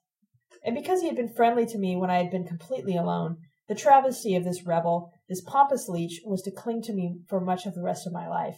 And 0.64 0.76
because 0.76 1.02
he 1.02 1.08
had 1.08 1.16
been 1.16 1.34
friendly 1.34 1.66
to 1.66 1.80
me 1.80 1.96
when 1.96 2.12
I 2.12 2.18
had 2.18 2.30
been 2.30 2.46
completely 2.46 2.96
alone, 2.96 3.38
the 3.68 3.76
travesty 3.76 4.36
of 4.36 4.44
this 4.44 4.66
rebel, 4.66 5.12
this 5.30 5.42
pompous 5.42 5.88
leech, 5.88 6.22
was 6.26 6.42
to 6.44 6.52
cling 6.52 6.82
to 6.84 6.94
me 6.94 7.20
for 7.28 7.40
much 7.40 7.66
of 7.66 7.76
the 7.76 7.84
rest 7.84 8.06
of 8.06 8.14
my 8.14 8.28
life. 8.28 8.58